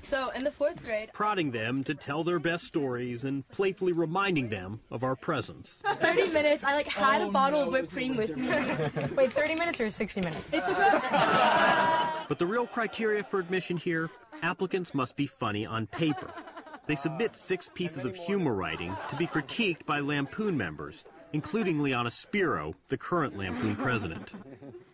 So, 0.00 0.30
in 0.30 0.42
the 0.42 0.50
fourth 0.50 0.82
grade, 0.82 1.10
prodding 1.12 1.50
them 1.50 1.84
to 1.84 1.94
tell 1.94 2.24
their 2.24 2.38
best 2.38 2.64
stories 2.64 3.24
and 3.24 3.46
playfully 3.50 3.92
reminding 3.92 4.48
them 4.48 4.80
of 4.90 5.04
our 5.04 5.14
presence. 5.14 5.82
30 5.84 6.28
minutes, 6.28 6.64
I 6.64 6.76
like 6.76 6.86
had 6.86 7.20
a 7.20 7.30
bottle 7.30 7.60
of 7.60 7.68
whipped 7.68 7.92
cream 7.92 8.16
with 8.16 8.34
me. 8.34 8.48
Wait, 9.16 9.34
30 9.34 9.54
minutes 9.56 9.82
or 9.82 9.90
60 9.90 10.22
minutes? 10.22 10.50
It's 10.54 10.68
a 10.68 10.72
good. 10.72 12.26
But 12.26 12.38
the 12.38 12.46
real 12.46 12.66
criteria 12.66 13.22
for 13.22 13.38
admission 13.38 13.76
here 13.76 14.08
applicants 14.40 14.94
must 14.94 15.14
be 15.14 15.26
funny 15.26 15.66
on 15.66 15.86
paper. 15.88 16.30
They 16.88 16.96
submit 16.96 17.36
six 17.36 17.68
pieces 17.74 18.06
of 18.06 18.16
humor 18.16 18.54
writing 18.54 18.96
to 19.10 19.16
be 19.16 19.26
critiqued 19.26 19.84
by 19.84 20.00
Lampoon 20.00 20.56
members, 20.56 21.04
including 21.34 21.80
Liana 21.80 22.10
Spiro, 22.10 22.74
the 22.88 22.96
current 22.96 23.36
Lampoon 23.36 23.76
president. 23.76 24.32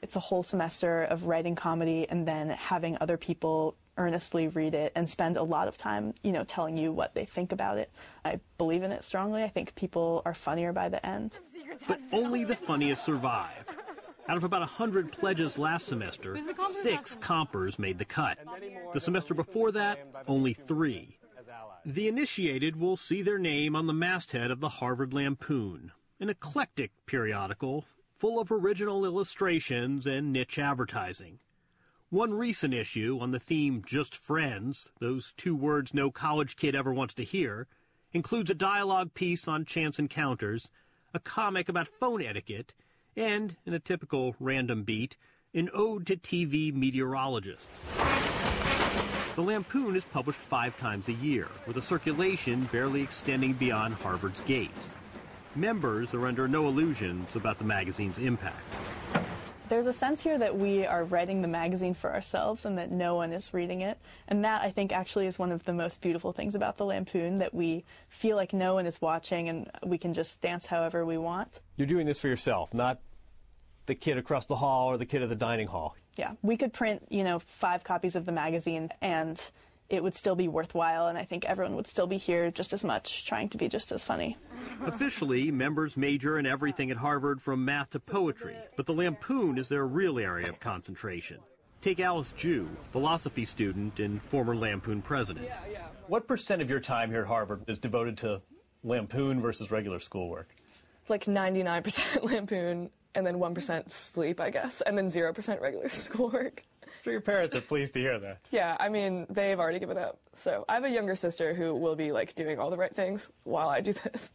It's 0.02 0.16
a 0.16 0.20
whole 0.20 0.42
semester 0.42 1.04
of 1.04 1.26
writing 1.26 1.54
comedy 1.54 2.04
and 2.10 2.26
then 2.26 2.48
having 2.48 2.98
other 3.00 3.16
people 3.16 3.76
earnestly 3.96 4.48
read 4.48 4.74
it 4.74 4.90
and 4.96 5.08
spend 5.08 5.36
a 5.36 5.44
lot 5.44 5.68
of 5.68 5.76
time, 5.76 6.12
you 6.24 6.32
know, 6.32 6.42
telling 6.42 6.76
you 6.76 6.90
what 6.90 7.14
they 7.14 7.24
think 7.24 7.52
about 7.52 7.78
it. 7.78 7.92
I 8.24 8.40
believe 8.58 8.82
in 8.82 8.90
it 8.90 9.04
strongly. 9.04 9.44
I 9.44 9.48
think 9.48 9.72
people 9.76 10.20
are 10.24 10.34
funnier 10.34 10.72
by 10.72 10.88
the 10.88 11.04
end. 11.06 11.38
But 11.86 12.00
only 12.10 12.42
the 12.42 12.56
funniest 12.56 13.04
survive. 13.04 13.64
Out 14.28 14.36
of 14.36 14.42
about 14.42 14.62
100 14.62 15.12
pledges 15.12 15.58
last 15.58 15.86
semester, 15.86 16.36
six 16.70 17.14
compers 17.14 17.78
made 17.78 17.98
the 17.98 18.04
cut. 18.04 18.38
The 18.92 19.00
semester 19.00 19.32
before 19.32 19.70
that, 19.70 20.00
only 20.26 20.54
three. 20.54 21.18
The 21.86 22.08
initiated 22.08 22.76
will 22.76 22.96
see 22.96 23.20
their 23.20 23.38
name 23.38 23.76
on 23.76 23.86
the 23.86 23.92
masthead 23.92 24.50
of 24.50 24.60
the 24.60 24.70
Harvard 24.70 25.12
Lampoon, 25.12 25.92
an 26.18 26.30
eclectic 26.30 26.92
periodical 27.04 27.84
full 28.16 28.40
of 28.40 28.50
original 28.50 29.04
illustrations 29.04 30.06
and 30.06 30.32
niche 30.32 30.58
advertising. 30.58 31.40
One 32.08 32.32
recent 32.32 32.72
issue 32.72 33.18
on 33.20 33.32
the 33.32 33.38
theme 33.38 33.82
Just 33.84 34.16
Friends, 34.16 34.88
those 34.98 35.34
two 35.36 35.54
words 35.54 35.92
no 35.92 36.10
college 36.10 36.56
kid 36.56 36.74
ever 36.74 36.90
wants 36.90 37.12
to 37.14 37.22
hear, 37.22 37.66
includes 38.14 38.48
a 38.48 38.54
dialogue 38.54 39.12
piece 39.12 39.46
on 39.46 39.66
chance 39.66 39.98
encounters, 39.98 40.70
a 41.12 41.20
comic 41.20 41.68
about 41.68 41.86
phone 41.86 42.22
etiquette, 42.22 42.72
and, 43.14 43.56
in 43.66 43.74
a 43.74 43.78
typical 43.78 44.34
random 44.40 44.84
beat, 44.84 45.18
an 45.52 45.68
ode 45.74 46.06
to 46.06 46.16
TV 46.16 46.72
meteorologists. 46.72 47.68
The 49.34 49.42
Lampoon 49.42 49.96
is 49.96 50.04
published 50.04 50.38
five 50.38 50.78
times 50.78 51.08
a 51.08 51.12
year, 51.12 51.48
with 51.66 51.76
a 51.76 51.82
circulation 51.82 52.66
barely 52.66 53.02
extending 53.02 53.52
beyond 53.54 53.94
Harvard's 53.94 54.40
gates. 54.42 54.90
Members 55.56 56.14
are 56.14 56.28
under 56.28 56.46
no 56.46 56.68
illusions 56.68 57.34
about 57.34 57.58
the 57.58 57.64
magazine's 57.64 58.20
impact. 58.20 58.62
There's 59.68 59.88
a 59.88 59.92
sense 59.92 60.22
here 60.22 60.38
that 60.38 60.56
we 60.56 60.86
are 60.86 61.02
writing 61.02 61.42
the 61.42 61.48
magazine 61.48 61.94
for 61.94 62.12
ourselves 62.12 62.64
and 62.64 62.78
that 62.78 62.92
no 62.92 63.16
one 63.16 63.32
is 63.32 63.52
reading 63.52 63.80
it. 63.80 63.98
And 64.28 64.44
that, 64.44 64.62
I 64.62 64.70
think, 64.70 64.92
actually 64.92 65.26
is 65.26 65.36
one 65.36 65.50
of 65.50 65.64
the 65.64 65.72
most 65.72 66.00
beautiful 66.00 66.32
things 66.32 66.54
about 66.54 66.76
the 66.76 66.84
Lampoon, 66.84 67.34
that 67.36 67.52
we 67.52 67.84
feel 68.10 68.36
like 68.36 68.52
no 68.52 68.74
one 68.74 68.86
is 68.86 69.00
watching 69.00 69.48
and 69.48 69.68
we 69.84 69.98
can 69.98 70.14
just 70.14 70.40
dance 70.42 70.64
however 70.64 71.04
we 71.04 71.18
want. 71.18 71.58
You're 71.76 71.88
doing 71.88 72.06
this 72.06 72.20
for 72.20 72.28
yourself, 72.28 72.72
not 72.72 73.00
the 73.86 73.94
kid 73.94 74.18
across 74.18 74.46
the 74.46 74.56
hall 74.56 74.88
or 74.88 74.96
the 74.96 75.06
kid 75.06 75.22
at 75.22 75.28
the 75.28 75.36
dining 75.36 75.66
hall. 75.66 75.96
Yeah, 76.16 76.32
we 76.42 76.56
could 76.56 76.72
print, 76.72 77.06
you 77.10 77.24
know, 77.24 77.38
five 77.38 77.84
copies 77.84 78.16
of 78.16 78.26
the 78.26 78.32
magazine 78.32 78.90
and 79.00 79.40
it 79.90 80.02
would 80.02 80.14
still 80.14 80.34
be 80.34 80.48
worthwhile, 80.48 81.08
and 81.08 81.18
I 81.18 81.24
think 81.24 81.44
everyone 81.44 81.76
would 81.76 81.86
still 81.86 82.06
be 82.06 82.16
here 82.16 82.50
just 82.50 82.72
as 82.72 82.84
much, 82.84 83.26
trying 83.26 83.50
to 83.50 83.58
be 83.58 83.68
just 83.68 83.92
as 83.92 84.02
funny. 84.02 84.36
Officially, 84.86 85.50
members 85.50 85.96
major 85.96 86.38
in 86.38 86.46
everything 86.46 86.90
at 86.90 86.96
Harvard 86.96 87.42
from 87.42 87.64
math 87.64 87.90
to 87.90 88.00
poetry, 88.00 88.56
but 88.76 88.86
the 88.86 88.94
Lampoon 88.94 89.58
is 89.58 89.68
their 89.68 89.86
real 89.86 90.18
area 90.18 90.48
of 90.48 90.58
concentration. 90.58 91.38
Take 91.82 92.00
Alice 92.00 92.32
Jew, 92.32 92.66
philosophy 92.92 93.44
student 93.44 94.00
and 94.00 94.22
former 94.22 94.56
Lampoon 94.56 95.02
president. 95.02 95.48
What 96.06 96.26
percent 96.26 96.62
of 96.62 96.70
your 96.70 96.80
time 96.80 97.10
here 97.10 97.20
at 97.20 97.26
Harvard 97.26 97.64
is 97.66 97.78
devoted 97.78 98.16
to 98.18 98.40
Lampoon 98.82 99.42
versus 99.42 99.70
regular 99.70 99.98
schoolwork? 99.98 100.54
Like 101.08 101.26
99% 101.26 102.22
Lampoon, 102.32 102.88
and 103.14 103.26
then 103.26 103.36
1% 103.36 103.90
sleep, 103.90 104.40
I 104.40 104.50
guess, 104.50 104.80
and 104.80 104.96
then 104.96 105.06
0% 105.06 105.60
regular 105.60 105.88
schoolwork. 105.90 106.64
I'm 106.82 106.90
sure 107.02 107.12
your 107.12 107.22
parents 107.22 107.54
are 107.54 107.60
pleased 107.60 107.94
to 107.94 108.00
hear 108.00 108.18
that. 108.18 108.40
Yeah, 108.50 108.76
I 108.78 108.88
mean, 108.88 109.26
they've 109.30 109.58
already 109.58 109.78
given 109.78 109.98
up. 109.98 110.18
So 110.32 110.64
I 110.68 110.74
have 110.74 110.84
a 110.84 110.90
younger 110.90 111.16
sister 111.16 111.54
who 111.54 111.74
will 111.74 111.96
be 111.96 112.12
like 112.12 112.34
doing 112.34 112.58
all 112.58 112.70
the 112.70 112.76
right 112.76 112.94
things 112.94 113.30
while 113.44 113.68
I 113.68 113.80
do 113.80 113.92
this. 113.92 114.30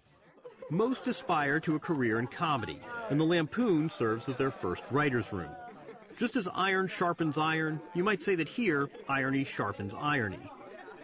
Most 0.71 1.07
aspire 1.07 1.59
to 1.61 1.75
a 1.75 1.79
career 1.79 2.19
in 2.19 2.27
comedy, 2.27 2.79
and 3.09 3.19
the 3.19 3.23
Lampoon 3.23 3.89
serves 3.89 4.29
as 4.29 4.37
their 4.37 4.51
first 4.51 4.83
writer's 4.91 5.33
room. 5.33 5.49
Just 6.15 6.35
as 6.35 6.47
iron 6.53 6.87
sharpens 6.87 7.37
iron, 7.37 7.81
you 7.95 8.03
might 8.03 8.21
say 8.21 8.35
that 8.35 8.47
here, 8.47 8.89
irony 9.07 9.43
sharpens 9.43 9.93
irony. 9.99 10.51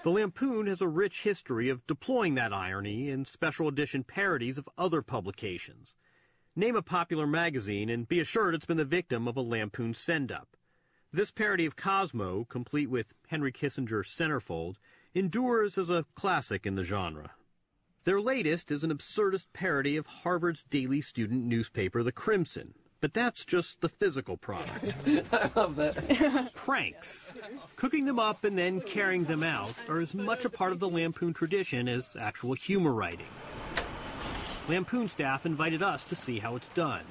The 0.04 0.12
Lampoon 0.12 0.68
has 0.68 0.82
a 0.82 0.88
rich 0.88 1.24
history 1.24 1.70
of 1.70 1.88
deploying 1.88 2.36
that 2.36 2.54
irony 2.54 3.10
in 3.10 3.26
special 3.26 3.68
edition 3.68 4.04
parodies 4.04 4.60
of 4.60 4.70
other 4.78 5.02
publications. 5.02 5.96
Name 6.58 6.78
a 6.78 6.82
popular 6.82 7.28
magazine 7.28 7.90
and 7.90 8.08
be 8.08 8.22
assured 8.22 8.56
it's 8.56 8.66
been 8.66 8.78
the 8.78 8.86
victim 8.86 9.28
of 9.28 9.36
a 9.36 9.42
Lampoon 9.42 9.94
send-up. 9.94 10.56
This 11.12 11.30
parody 11.30 11.66
of 11.66 11.76
Cosmo, 11.76 12.46
complete 12.46 12.90
with 12.90 13.14
Henry 13.28 13.52
Kissinger's 13.52 14.08
centerfold, 14.08 14.78
endures 15.14 15.78
as 15.78 15.90
a 15.90 16.06
classic 16.16 16.66
in 16.66 16.76
the 16.76 16.86
genre. 16.86 17.32
Their 18.06 18.22
latest 18.22 18.72
is 18.72 18.86
an 18.86 18.90
absurdist 18.90 19.48
parody 19.52 19.98
of 19.98 20.06
Harvard's 20.06 20.64
daily 20.64 21.02
student 21.02 21.44
newspaper, 21.44 22.04
The 22.04 22.14
Crimson. 22.14 22.74
But 23.02 23.14
that's 23.14 23.44
just 23.44 23.82
the 23.82 23.90
physical 23.90 24.38
product. 24.38 24.96
I 25.34 25.52
love 25.58 25.76
that. 25.76 26.52
Pranks. 26.56 27.34
Cooking 27.76 28.06
them 28.06 28.20
up 28.20 28.46
and 28.46 28.58
then 28.58 28.80
carrying 28.80 29.26
them 29.26 29.44
out 29.44 29.74
are 29.90 30.00
as 30.00 30.14
much 30.14 30.46
a 30.46 30.50
part 30.50 30.72
of 30.72 30.80
the 30.80 30.88
Lampoon 30.88 31.34
tradition 31.34 31.90
as 31.90 32.16
actual 32.18 32.54
humor 32.54 32.94
writing. 32.94 33.28
Lampoon 34.68 35.08
staff 35.08 35.46
invited 35.46 35.84
us 35.84 36.04
to 36.06 36.16
see 36.16 36.40
how 36.40 36.56
it's 36.56 36.70
done. 36.70 37.04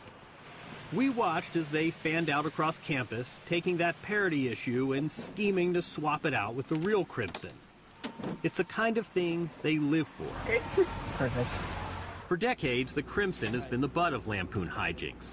We 0.93 1.09
watched 1.09 1.55
as 1.55 1.69
they 1.69 1.91
fanned 1.91 2.29
out 2.29 2.47
across 2.47 2.79
campus, 2.79 3.39
taking 3.47 3.77
that 3.77 4.01
parody 4.03 4.49
issue 4.49 4.93
and 4.93 5.11
scheming 5.11 5.75
to 5.75 5.83
swap 5.83 6.27
it 6.27 6.35
out 6.35 6.55
with 6.55 6.69
the 6.69 6.75
real 6.77 7.05
Crimson. 7.05 7.53
It's 8.43 8.59
the 8.59 8.65
kind 8.65 8.99
of 8.99 9.07
thing 9.07 9.51
they 9.63 9.79
live 9.79 10.09
for. 10.09 10.27
Perfect. 11.17 11.61
For 12.29 12.37
decades, 12.37 12.93
the 12.93 13.03
Crimson 13.03 13.55
has 13.55 13.67
been 13.67 13.81
the 13.81 13.89
butt 13.89 14.15
of 14.15 14.27
Lampoon 14.27 14.69
hijinks. 14.69 15.27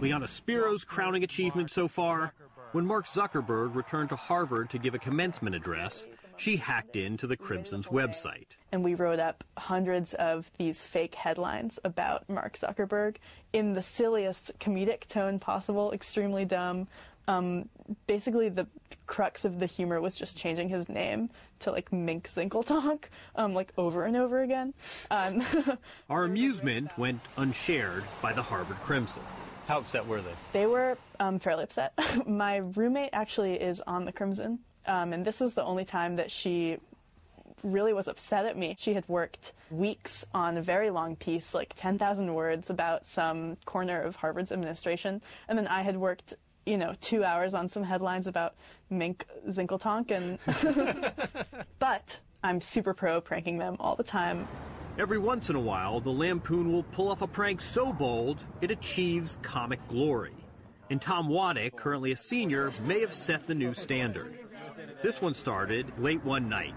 Liana 0.00 0.28
Spiro's 0.28 0.84
crowning 0.84 1.24
achievement 1.24 1.70
so 1.70 1.88
far, 1.88 2.34
when 2.72 2.84
Mark 2.84 3.06
Zuckerberg 3.06 3.74
returned 3.74 4.10
to 4.10 4.16
Harvard 4.16 4.68
to 4.70 4.78
give 4.78 4.94
a 4.94 4.98
commencement 4.98 5.56
address, 5.56 6.06
she 6.38 6.56
hacked 6.56 6.96
into 6.96 7.26
the 7.26 7.36
Crimson's 7.36 7.88
website. 7.88 8.46
And 8.72 8.82
we 8.82 8.94
wrote 8.94 9.18
up 9.18 9.44
hundreds 9.56 10.14
of 10.14 10.50
these 10.58 10.86
fake 10.86 11.14
headlines 11.14 11.78
about 11.84 12.28
Mark 12.28 12.56
Zuckerberg 12.56 13.16
in 13.52 13.74
the 13.74 13.82
silliest 13.82 14.58
comedic 14.58 15.06
tone 15.06 15.38
possible, 15.38 15.92
extremely 15.92 16.44
dumb. 16.44 16.88
Um, 17.26 17.68
basically, 18.06 18.48
the 18.48 18.66
crux 19.06 19.44
of 19.44 19.60
the 19.60 19.66
humor 19.66 20.00
was 20.00 20.16
just 20.16 20.38
changing 20.38 20.70
his 20.70 20.88
name 20.88 21.28
to 21.60 21.70
like 21.70 21.92
Mink 21.92 22.28
Zinkeltonk, 22.28 23.04
um, 23.36 23.52
like 23.52 23.72
over 23.76 24.04
and 24.04 24.16
over 24.16 24.40
again. 24.40 24.72
Um, 25.10 25.44
Our 26.10 26.24
amusement 26.24 26.96
went 26.96 27.20
unshared 27.36 28.04
by 28.22 28.32
the 28.32 28.42
Harvard 28.42 28.78
Crimson. 28.78 29.22
How 29.66 29.78
upset 29.80 30.06
were 30.06 30.22
they? 30.22 30.32
They 30.52 30.66
were 30.66 30.96
um, 31.20 31.38
fairly 31.38 31.64
upset. 31.64 31.92
My 32.26 32.56
roommate 32.56 33.10
actually 33.12 33.60
is 33.60 33.82
on 33.86 34.06
the 34.06 34.12
Crimson, 34.12 34.60
um, 34.86 35.12
and 35.12 35.24
this 35.24 35.40
was 35.40 35.54
the 35.54 35.64
only 35.64 35.84
time 35.84 36.16
that 36.16 36.30
she 36.30 36.78
really 37.64 37.92
was 37.92 38.06
upset 38.08 38.46
at 38.46 38.56
me. 38.56 38.76
She 38.78 38.94
had 38.94 39.08
worked 39.08 39.52
weeks 39.70 40.24
on 40.32 40.56
a 40.56 40.62
very 40.62 40.90
long 40.90 41.16
piece, 41.16 41.54
like 41.54 41.72
10,000 41.74 42.32
words, 42.34 42.70
about 42.70 43.06
some 43.06 43.56
corner 43.64 44.00
of 44.00 44.16
Harvard's 44.16 44.52
administration, 44.52 45.20
and 45.48 45.58
then 45.58 45.66
I 45.66 45.82
had 45.82 45.96
worked 45.96 46.34
you 46.68 46.76
know, 46.76 46.92
two 47.00 47.24
hours 47.24 47.54
on 47.54 47.66
some 47.66 47.82
headlines 47.82 48.26
about 48.26 48.54
Mink 48.90 49.26
Zinkeltonk, 49.48 50.10
and 50.10 50.38
but 51.78 52.20
I'm 52.44 52.60
super 52.60 52.92
pro 52.92 53.22
pranking 53.22 53.56
them 53.56 53.76
all 53.80 53.96
the 53.96 54.04
time. 54.04 54.46
Every 54.98 55.18
once 55.18 55.48
in 55.48 55.56
a 55.56 55.60
while, 55.60 55.98
the 56.00 56.10
Lampoon 56.10 56.70
will 56.70 56.82
pull 56.82 57.08
off 57.08 57.22
a 57.22 57.26
prank 57.26 57.62
so 57.62 57.92
bold 57.92 58.42
it 58.60 58.70
achieves 58.70 59.38
comic 59.40 59.80
glory. 59.88 60.34
And 60.90 61.00
Tom 61.00 61.28
Waddick, 61.28 61.76
currently 61.76 62.12
a 62.12 62.16
senior, 62.16 62.72
may 62.84 63.00
have 63.00 63.14
set 63.14 63.46
the 63.46 63.54
new 63.54 63.72
standard. 63.72 64.38
This 65.00 65.22
one 65.22 65.32
started 65.32 65.86
late 66.00 66.24
one 66.24 66.48
night. 66.48 66.74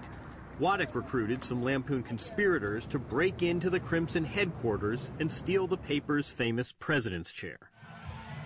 Waddick 0.60 0.94
recruited 0.94 1.44
some 1.44 1.64
Lampoon 1.64 2.04
conspirators 2.04 2.86
to 2.88 3.00
break 3.00 3.42
into 3.42 3.72
the 3.72 3.80
Crimson 3.80 4.24
headquarters 4.24 5.10
and 5.20 5.32
steal 5.32 5.66
the 5.66 5.78
paper's 5.78 6.30
famous 6.30 6.72
president's 6.72 7.32
chair. 7.32 7.58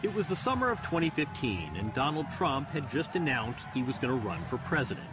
It 0.01 0.15
was 0.15 0.29
the 0.29 0.35
summer 0.35 0.69
of 0.69 0.81
2015, 0.81 1.75
and 1.75 1.93
Donald 1.93 2.27
Trump 2.37 2.69
had 2.69 2.89
just 2.89 3.17
announced 3.17 3.65
he 3.73 3.83
was 3.83 3.97
going 3.97 4.17
to 4.17 4.25
run 4.25 4.41
for 4.45 4.59
president. 4.59 5.09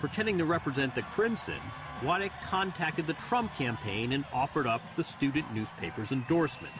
Pretending 0.00 0.38
to 0.38 0.46
represent 0.46 0.94
the 0.94 1.02
Crimson, 1.02 1.60
Waddick 2.00 2.32
contacted 2.44 3.06
the 3.06 3.12
Trump 3.28 3.54
campaign 3.54 4.14
and 4.14 4.24
offered 4.32 4.66
up 4.66 4.80
the 4.94 5.04
student 5.04 5.52
newspaper's 5.52 6.12
endorsement. 6.12 6.72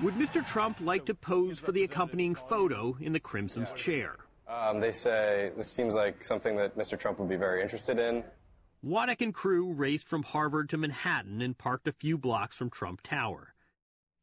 Would 0.00 0.14
Mr. 0.14 0.46
Trump 0.46 0.78
like 0.80 1.06
to 1.06 1.14
pose 1.14 1.58
for 1.58 1.72
the 1.72 1.82
accompanying 1.82 2.36
photo 2.36 2.96
in 3.00 3.12
the 3.12 3.18
Crimson's 3.18 3.72
chair? 3.72 4.16
Um, 4.48 4.80
they 4.80 4.92
say 4.92 5.50
this 5.56 5.70
seems 5.70 5.94
like 5.94 6.24
something 6.24 6.56
that 6.56 6.76
Mr. 6.76 6.98
Trump 6.98 7.18
would 7.18 7.28
be 7.28 7.36
very 7.36 7.62
interested 7.62 7.98
in. 7.98 8.22
Waddick 8.84 9.20
and 9.20 9.34
crew 9.34 9.72
raced 9.72 10.06
from 10.06 10.22
Harvard 10.22 10.68
to 10.70 10.76
Manhattan 10.76 11.42
and 11.42 11.58
parked 11.58 11.88
a 11.88 11.92
few 11.92 12.16
blocks 12.16 12.54
from 12.54 12.70
Trump 12.70 13.02
Tower. 13.02 13.54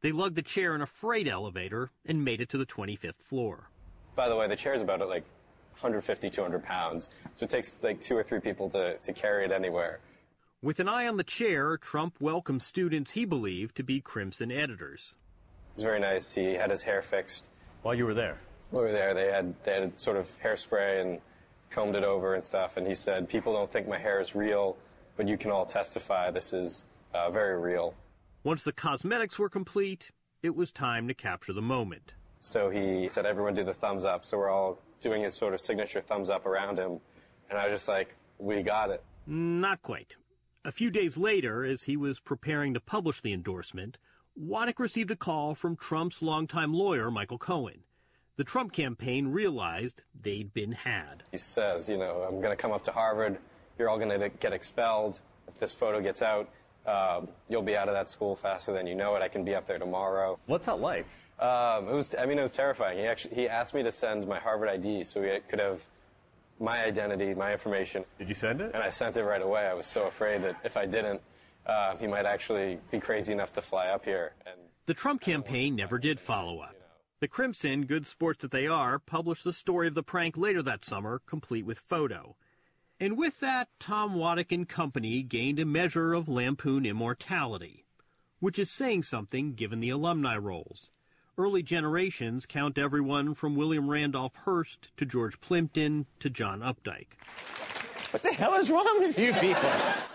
They 0.01 0.11
lugged 0.11 0.35
the 0.35 0.41
chair 0.41 0.75
in 0.75 0.81
a 0.81 0.85
freight 0.85 1.27
elevator 1.27 1.91
and 2.05 2.23
made 2.23 2.39
it 2.39 2.49
to 2.49 2.57
the 2.57 2.65
25th 2.65 3.17
floor. 3.17 3.69
By 4.15 4.29
the 4.29 4.35
way, 4.35 4.47
the 4.47 4.55
chair 4.55 4.73
is 4.73 4.81
about 4.81 4.99
like 5.07 5.23
150, 5.73 6.29
200 6.29 6.63
pounds, 6.63 7.09
so 7.35 7.45
it 7.45 7.49
takes 7.49 7.77
like 7.81 7.99
two 7.99 8.15
or 8.15 8.23
three 8.23 8.39
people 8.39 8.69
to, 8.69 8.97
to 8.97 9.11
carry 9.11 9.43
it 9.43 9.51
anywhere. 9.51 9.99
With 10.61 10.79
an 10.79 10.87
eye 10.87 11.07
on 11.07 11.17
the 11.17 11.23
chair, 11.25 11.77
Trump 11.77 12.15
welcomed 12.21 12.61
students 12.61 13.11
he 13.11 13.25
believed 13.25 13.75
to 13.75 13.83
be 13.83 13.99
Crimson 13.99 14.51
editors. 14.51 15.15
It 15.71 15.75
was 15.75 15.83
very 15.83 15.99
nice. 15.99 16.33
He 16.33 16.53
had 16.53 16.69
his 16.69 16.83
hair 16.83 17.01
fixed. 17.01 17.49
While 17.81 17.95
you 17.95 18.05
were 18.05 18.13
there? 18.13 18.39
We 18.73 18.79
were 18.79 18.91
there, 18.91 19.13
they 19.13 19.27
had, 19.27 19.53
they 19.63 19.73
had 19.81 19.99
sort 19.99 20.17
of 20.17 20.27
hairspray 20.43 20.99
and 20.99 21.21
combed 21.69 21.95
it 21.95 22.03
over 22.03 22.33
and 22.33 22.43
stuff, 22.43 22.75
and 22.75 22.87
he 22.87 22.95
said, 22.95 23.29
People 23.29 23.53
don't 23.53 23.71
think 23.71 23.87
my 23.87 23.99
hair 23.99 24.19
is 24.19 24.33
real, 24.33 24.77
but 25.15 25.27
you 25.27 25.37
can 25.37 25.51
all 25.51 25.63
testify 25.63 26.31
this 26.31 26.53
is 26.53 26.87
uh, 27.13 27.29
very 27.29 27.59
real. 27.59 27.93
Once 28.43 28.63
the 28.63 28.71
cosmetics 28.71 29.37
were 29.37 29.47
complete, 29.47 30.09
it 30.41 30.55
was 30.55 30.71
time 30.71 31.07
to 31.07 31.13
capture 31.13 31.53
the 31.53 31.61
moment. 31.61 32.15
So 32.41 32.69
he 32.69 33.07
said, 33.09 33.25
everyone 33.25 33.53
do 33.53 33.63
the 33.63 33.73
thumbs 33.73 34.05
up. 34.05 34.25
So 34.25 34.37
we're 34.37 34.49
all 34.49 34.79
doing 34.99 35.23
his 35.23 35.33
sort 35.33 35.53
of 35.53 35.61
signature 35.61 36.01
thumbs 36.01 36.29
up 36.29 36.45
around 36.45 36.77
him. 36.77 36.99
And 37.49 37.57
I 37.59 37.67
was 37.67 37.75
just 37.75 37.87
like, 37.87 38.15
we 38.37 38.63
got 38.63 38.89
it. 38.89 39.01
Not 39.25 39.81
quite. 39.81 40.17
A 40.65 40.71
few 40.71 40.89
days 40.91 41.15
later, 41.15 41.63
as 41.63 41.83
he 41.83 41.95
was 41.95 42.19
preparing 42.19 42.73
to 42.73 42.79
publish 42.81 43.21
the 43.21 43.31
endorsement, 43.33 43.97
Waddick 44.37 44.79
received 44.79 45.11
a 45.11 45.15
call 45.15 45.55
from 45.55 45.77
Trump's 45.77 46.21
longtime 46.21 46.73
lawyer, 46.73 47.09
Michael 47.11 47.37
Cohen. 47.37 47.83
The 48.35 48.43
Trump 48.43 48.73
campaign 48.73 49.27
realized 49.27 50.01
they'd 50.19 50.51
been 50.53 50.71
had. 50.71 51.23
He 51.31 51.37
says, 51.37 51.87
you 51.87 51.97
know, 51.97 52.25
I'm 52.27 52.41
going 52.41 52.49
to 52.49 52.55
come 52.55 52.71
up 52.71 52.83
to 52.85 52.91
Harvard. 52.91 53.37
You're 53.77 53.89
all 53.89 53.99
going 53.99 54.19
to 54.19 54.29
get 54.29 54.53
expelled. 54.53 55.19
If 55.47 55.59
this 55.59 55.71
photo 55.71 56.01
gets 56.01 56.23
out, 56.23 56.49
um, 56.87 57.27
you'll 57.47 57.61
be 57.61 57.77
out 57.77 57.89
of 57.89 57.93
that 57.93 58.09
school 58.09 58.35
faster 58.35 58.73
than 58.73 58.87
you 58.87 58.95
know 58.95 59.15
it. 59.15 59.21
I 59.21 59.27
can 59.27 59.43
be 59.43 59.53
up 59.53 59.67
there 59.67 59.77
tomorrow. 59.77 60.39
What's 60.47 60.65
that 60.65 60.79
like? 60.79 61.05
Um, 61.39 61.87
it 61.89 61.93
was. 61.93 62.15
I 62.17 62.25
mean, 62.25 62.39
it 62.39 62.41
was 62.41 62.51
terrifying. 62.51 62.97
He 62.97 63.05
actually 63.05 63.35
he 63.35 63.49
asked 63.49 63.73
me 63.73 63.83
to 63.83 63.91
send 63.91 64.27
my 64.27 64.39
Harvard 64.39 64.69
ID 64.69 65.03
so 65.03 65.21
he 65.21 65.39
could 65.47 65.59
have 65.59 65.85
my 66.59 66.83
identity, 66.83 67.33
my 67.33 67.51
information. 67.51 68.05
Did 68.17 68.29
you 68.29 68.35
send 68.35 68.61
it? 68.61 68.71
And 68.73 68.81
I 68.81 68.89
sent 68.89 69.17
it 69.17 69.23
right 69.23 69.41
away. 69.41 69.65
I 69.65 69.73
was 69.73 69.85
so 69.85 70.07
afraid 70.07 70.43
that 70.43 70.55
if 70.63 70.77
I 70.77 70.85
didn't, 70.85 71.21
uh, 71.65 71.97
he 71.97 72.07
might 72.07 72.25
actually 72.25 72.79
be 72.91 72.99
crazy 72.99 73.33
enough 73.33 73.53
to 73.53 73.61
fly 73.61 73.87
up 73.87 74.05
here. 74.05 74.33
And 74.45 74.55
the 74.85 74.93
Trump 74.93 75.21
campaign 75.21 75.75
never 75.75 75.97
did 75.99 76.19
follow 76.19 76.59
up. 76.59 76.75
The 77.23 77.29
Crimson, 77.29 77.85
good 77.85 78.05
sports 78.05 78.41
that 78.41 78.51
they 78.51 78.67
are, 78.67 78.99
published 78.99 79.45
the 79.45 79.53
story 79.53 79.87
of 79.87 79.93
the 79.93 80.03
prank 80.03 80.35
later 80.35 80.61
that 80.61 80.83
summer, 80.83 81.21
complete 81.25 81.65
with 81.65 81.79
photo. 81.79 82.35
And 82.99 83.17
with 83.17 83.39
that, 83.39 83.69
Tom 83.79 84.15
Waddick 84.15 84.51
and 84.51 84.67
company 84.67 85.23
gained 85.23 85.57
a 85.57 85.63
measure 85.63 86.13
of 86.13 86.27
Lampoon 86.27 86.85
immortality, 86.85 87.85
which 88.41 88.59
is 88.59 88.69
saying 88.69 89.03
something 89.03 89.53
given 89.53 89.79
the 89.79 89.89
alumni 89.89 90.35
rolls. 90.35 90.89
Early 91.37 91.63
generations 91.63 92.45
count 92.45 92.77
everyone 92.77 93.33
from 93.35 93.55
William 93.55 93.89
Randolph 93.89 94.35
Hearst 94.43 94.89
to 94.97 95.05
George 95.05 95.39
Plimpton 95.39 96.07
to 96.19 96.29
John 96.29 96.59
Updike. 96.59 97.15
What 98.13 98.21
the 98.21 98.31
hell 98.31 98.53
is 98.53 98.69
wrong 98.69 98.97
with 98.99 99.17
you 99.17 99.33
people? 99.33 99.71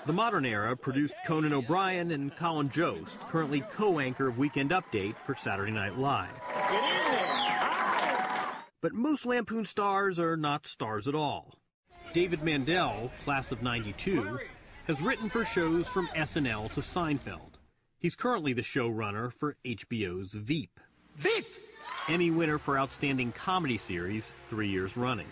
The 0.07 0.13
modern 0.13 0.47
era 0.47 0.77
produced 0.77 1.15
Conan 1.27 1.53
O'Brien 1.53 2.13
and 2.13 2.35
Colin 2.37 2.71
Jost, 2.71 3.19
currently 3.23 3.61
co-anchor 3.73 4.29
of 4.29 4.39
Weekend 4.39 4.71
Update 4.71 5.17
for 5.17 5.35
Saturday 5.35 5.73
Night 5.73 5.99
Live. 5.99 6.31
But 8.81 8.93
most 8.93 9.27
Lampoon 9.27 9.65
stars 9.65 10.21
are 10.21 10.37
not 10.37 10.65
stars 10.65 11.09
at 11.09 11.17
all. 11.17 11.59
David 12.13 12.41
Mandel, 12.41 13.11
class 13.25 13.51
of 13.51 13.65
92, 13.65 14.39
has 14.87 15.01
written 15.01 15.29
for 15.29 15.45
shows 15.45 15.89
from 15.89 16.07
SNL 16.15 16.71
to 16.75 16.81
Seinfeld. 16.81 17.55
He's 17.99 18.15
currently 18.15 18.53
the 18.53 18.63
showrunner 18.63 19.33
for 19.33 19.57
HBO's 19.65 20.35
Veep. 20.35 20.79
Veep! 21.17 21.47
Emmy 22.09 22.31
winner 22.31 22.59
for 22.59 22.79
Outstanding 22.79 23.33
Comedy 23.33 23.77
Series, 23.77 24.33
three 24.49 24.69
years 24.69 24.97
running. 24.97 25.27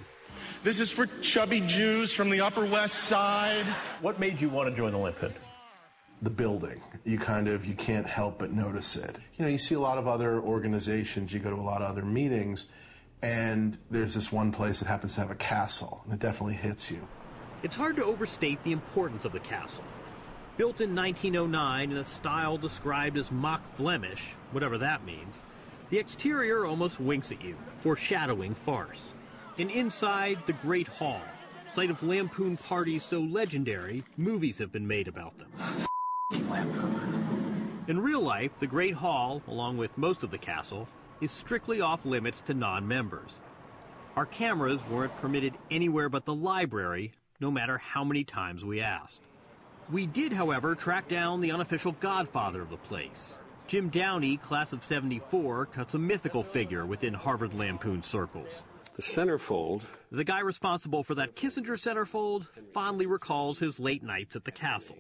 This 0.62 0.80
is 0.80 0.90
for 0.90 1.06
chubby 1.20 1.60
Jews 1.60 2.12
from 2.12 2.30
the 2.30 2.40
Upper 2.40 2.64
West 2.64 2.94
Side. 2.94 3.66
What 4.00 4.18
made 4.18 4.40
you 4.40 4.48
want 4.48 4.68
to 4.68 4.74
join 4.74 4.92
the 4.92 4.98
Lampoon? 4.98 5.32
the 6.22 6.30
building. 6.30 6.80
You 7.04 7.18
kind 7.18 7.48
of 7.48 7.66
you 7.66 7.74
can't 7.74 8.06
help 8.06 8.38
but 8.38 8.52
notice 8.52 8.96
it. 8.96 9.18
You 9.36 9.44
know, 9.44 9.50
you 9.50 9.58
see 9.58 9.74
a 9.74 9.80
lot 9.80 9.98
of 9.98 10.08
other 10.08 10.40
organizations, 10.40 11.32
you 11.32 11.40
go 11.40 11.50
to 11.50 11.56
a 11.56 11.62
lot 11.62 11.82
of 11.82 11.90
other 11.90 12.04
meetings, 12.04 12.66
and 13.22 13.76
there's 13.90 14.14
this 14.14 14.32
one 14.32 14.52
place 14.52 14.78
that 14.78 14.88
happens 14.88 15.14
to 15.14 15.20
have 15.20 15.30
a 15.30 15.36
castle, 15.36 16.02
and 16.04 16.14
it 16.14 16.20
definitely 16.20 16.54
hits 16.54 16.90
you. 16.90 17.06
It's 17.62 17.76
hard 17.76 17.96
to 17.96 18.04
overstate 18.04 18.62
the 18.62 18.72
importance 18.72 19.24
of 19.24 19.32
the 19.32 19.40
castle. 19.40 19.84
Built 20.56 20.80
in 20.80 20.94
1909 20.94 21.90
in 21.90 21.96
a 21.98 22.04
style 22.04 22.56
described 22.56 23.18
as 23.18 23.30
mock 23.30 23.62
Flemish, 23.74 24.32
whatever 24.52 24.78
that 24.78 25.04
means, 25.04 25.42
the 25.90 25.98
exterior 25.98 26.64
almost 26.64 26.98
winks 26.98 27.30
at 27.30 27.44
you, 27.44 27.56
foreshadowing 27.80 28.54
farce. 28.54 29.02
And 29.58 29.70
inside, 29.70 30.38
the 30.44 30.52
Great 30.52 30.86
Hall, 30.86 31.22
site 31.72 31.88
of 31.88 32.02
lampoon 32.02 32.58
parties 32.58 33.02
so 33.02 33.20
legendary, 33.20 34.04
movies 34.18 34.58
have 34.58 34.70
been 34.70 34.86
made 34.86 35.08
about 35.08 35.32
them. 35.38 35.50
In 37.88 37.98
real 37.98 38.20
life, 38.20 38.52
the 38.60 38.66
Great 38.66 38.92
Hall, 38.92 39.40
along 39.48 39.78
with 39.78 39.96
most 39.96 40.22
of 40.22 40.30
the 40.30 40.36
castle, 40.36 40.86
is 41.22 41.32
strictly 41.32 41.80
off 41.80 42.04
limits 42.04 42.42
to 42.42 42.52
non 42.52 42.86
members. 42.86 43.36
Our 44.14 44.26
cameras 44.26 44.86
weren't 44.90 45.16
permitted 45.16 45.54
anywhere 45.70 46.10
but 46.10 46.26
the 46.26 46.34
library, 46.34 47.12
no 47.40 47.50
matter 47.50 47.78
how 47.78 48.04
many 48.04 48.24
times 48.24 48.62
we 48.62 48.82
asked. 48.82 49.20
We 49.90 50.04
did, 50.04 50.34
however, 50.34 50.74
track 50.74 51.08
down 51.08 51.40
the 51.40 51.52
unofficial 51.52 51.92
godfather 51.92 52.60
of 52.60 52.68
the 52.68 52.76
place. 52.76 53.38
Jim 53.68 53.88
Downey, 53.88 54.36
class 54.36 54.74
of 54.74 54.84
74, 54.84 55.66
cuts 55.66 55.94
a 55.94 55.98
mythical 55.98 56.42
figure 56.42 56.84
within 56.84 57.14
Harvard 57.14 57.54
Lampoon 57.54 58.02
circles. 58.02 58.62
The 58.96 59.02
centerfold. 59.02 59.84
The 60.10 60.24
guy 60.24 60.40
responsible 60.40 61.04
for 61.04 61.14
that 61.16 61.36
Kissinger 61.36 61.76
centerfold 61.76 62.46
fondly 62.72 63.04
recalls 63.04 63.58
his 63.58 63.78
late 63.78 64.02
nights 64.02 64.36
at 64.36 64.44
the 64.44 64.50
castle. 64.50 64.96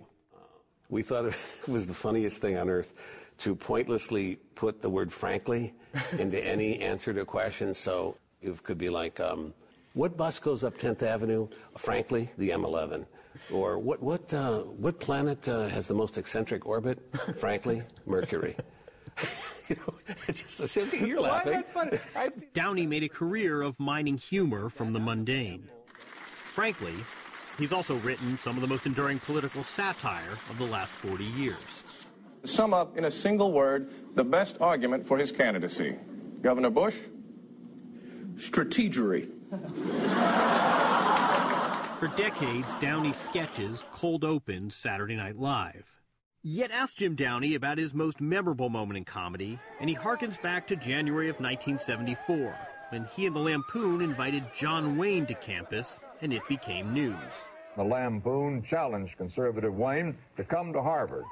We 0.90 1.00
thought 1.00 1.24
it 1.24 1.60
was 1.66 1.86
the 1.86 1.94
funniest 1.94 2.42
thing 2.42 2.58
on 2.58 2.68
earth 2.68 2.92
to 3.38 3.54
pointlessly 3.54 4.36
put 4.54 4.82
the 4.82 4.90
word 4.90 5.10
frankly 5.10 5.72
into 6.18 6.38
any 6.38 6.78
answer 6.80 7.14
to 7.14 7.22
a 7.22 7.24
question. 7.24 7.72
So 7.72 8.18
it 8.42 8.62
could 8.62 8.76
be 8.76 8.90
like, 8.90 9.18
um, 9.18 9.54
what 9.94 10.14
bus 10.14 10.38
goes 10.38 10.62
up 10.62 10.76
10th 10.76 11.02
Avenue? 11.02 11.48
Frankly, 11.78 12.28
the 12.36 12.50
M11. 12.50 13.06
Or 13.50 13.78
what, 13.78 14.02
what, 14.02 14.32
uh, 14.34 14.60
what 14.60 15.00
planet 15.00 15.48
uh, 15.48 15.68
has 15.68 15.88
the 15.88 15.94
most 15.94 16.18
eccentric 16.18 16.66
orbit? 16.66 16.98
Frankly, 17.38 17.82
Mercury. 18.04 18.56
you 19.68 19.76
know, 19.76 19.94
just 20.28 20.58
the 20.58 20.68
same 20.68 20.86
thing. 20.86 21.06
You're 21.06 21.20
laughing. 21.20 21.64
Downey 22.54 22.86
made 22.86 23.02
a 23.02 23.08
career 23.08 23.62
of 23.62 23.78
mining 23.80 24.16
humor 24.16 24.68
from 24.68 24.92
the 24.92 25.00
mundane. 25.00 25.68
Frankly, 25.96 26.94
he's 27.58 27.72
also 27.72 27.96
written 27.96 28.38
some 28.38 28.56
of 28.56 28.62
the 28.62 28.68
most 28.68 28.86
enduring 28.86 29.18
political 29.18 29.64
satire 29.64 30.32
of 30.50 30.58
the 30.58 30.66
last 30.66 30.92
40 30.92 31.24
years. 31.24 31.84
Sum 32.44 32.72
up 32.72 32.96
in 32.96 33.06
a 33.06 33.10
single 33.10 33.52
word 33.52 33.90
the 34.14 34.24
best 34.24 34.56
argument 34.60 35.06
for 35.06 35.18
his 35.18 35.32
candidacy. 35.32 35.96
Governor 36.42 36.70
Bush? 36.70 36.96
Strategery. 38.36 39.28
For 41.98 42.08
decades, 42.08 42.74
Downey's 42.76 43.16
sketches 43.16 43.82
cold 43.92 44.22
opened 44.22 44.72
Saturday 44.72 45.16
Night 45.16 45.38
Live. 45.38 45.95
Yet 46.48 46.70
ask 46.70 46.98
Jim 46.98 47.16
Downey 47.16 47.56
about 47.56 47.76
his 47.76 47.92
most 47.92 48.20
memorable 48.20 48.68
moment 48.68 48.98
in 48.98 49.04
comedy, 49.04 49.58
and 49.80 49.90
he 49.90 49.96
harkens 49.96 50.40
back 50.40 50.64
to 50.68 50.76
January 50.76 51.28
of 51.28 51.40
1974, 51.40 52.56
when 52.90 53.04
he 53.16 53.26
and 53.26 53.34
the 53.34 53.40
Lampoon 53.40 54.00
invited 54.00 54.44
John 54.54 54.96
Wayne 54.96 55.26
to 55.26 55.34
campus, 55.34 56.02
and 56.22 56.32
it 56.32 56.46
became 56.48 56.94
news. 56.94 57.16
The 57.74 57.82
Lampoon 57.82 58.62
challenged 58.62 59.16
conservative 59.16 59.74
Wayne 59.74 60.16
to 60.36 60.44
come 60.44 60.72
to 60.72 60.80
Harvard. 60.80 61.24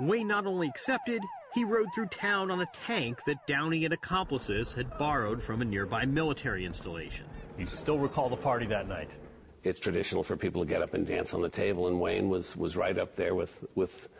Wayne 0.00 0.28
not 0.28 0.44
only 0.44 0.68
accepted, 0.68 1.22
he 1.54 1.64
rode 1.64 1.88
through 1.94 2.08
town 2.08 2.50
on 2.50 2.60
a 2.60 2.68
tank 2.74 3.20
that 3.26 3.46
Downey 3.46 3.86
and 3.86 3.94
accomplices 3.94 4.74
had 4.74 4.98
borrowed 4.98 5.42
from 5.42 5.62
a 5.62 5.64
nearby 5.64 6.04
military 6.04 6.66
installation. 6.66 7.24
You 7.56 7.64
still 7.64 7.98
recall 7.98 8.28
the 8.28 8.36
party 8.36 8.66
that 8.66 8.88
night? 8.88 9.16
It's 9.62 9.80
traditional 9.80 10.22
for 10.22 10.36
people 10.36 10.62
to 10.62 10.68
get 10.68 10.82
up 10.82 10.92
and 10.92 11.06
dance 11.06 11.32
on 11.32 11.40
the 11.40 11.48
table, 11.48 11.88
and 11.88 11.98
Wayne 11.98 12.28
was, 12.28 12.54
was 12.54 12.76
right 12.76 12.98
up 12.98 13.16
there 13.16 13.34
with, 13.34 13.64
with 13.74 14.10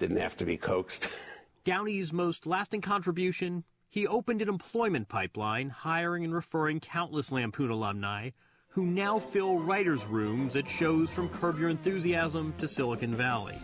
didn't 0.00 0.16
have 0.16 0.36
to 0.38 0.44
be 0.44 0.56
coaxed. 0.56 1.08
Downey's 1.64 2.12
most 2.12 2.46
lasting 2.46 2.80
contribution 2.80 3.62
he 3.88 4.06
opened 4.06 4.40
an 4.40 4.48
employment 4.48 5.08
pipeline, 5.08 5.68
hiring 5.68 6.24
and 6.24 6.34
referring 6.34 6.80
countless 6.80 7.30
Lampoon 7.30 7.70
alumni 7.70 8.30
who 8.70 8.86
now 8.86 9.18
fill 9.18 9.58
writers' 9.58 10.06
rooms 10.06 10.54
at 10.54 10.68
shows 10.68 11.10
from 11.10 11.28
Curb 11.28 11.58
Your 11.58 11.70
Enthusiasm 11.70 12.54
to 12.58 12.68
Silicon 12.68 13.16
Valley. 13.16 13.58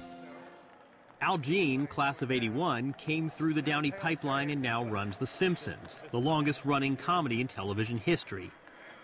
Al 1.21 1.39
Jean, 1.39 1.87
class 1.87 2.23
of 2.23 2.33
81, 2.33 2.93
came 2.95 3.31
through 3.31 3.55
the 3.55 3.63
Downey 3.63 3.93
pipeline 3.93 4.51
and 4.51 4.61
now 4.61 4.85
runs 4.85 5.17
The 5.17 5.27
Simpsons, 5.27 6.03
the 6.11 6.19
longest 6.19 6.65
running 6.65 6.97
comedy 6.97 7.41
in 7.41 7.47
television 7.47 7.99
history. 7.99 8.51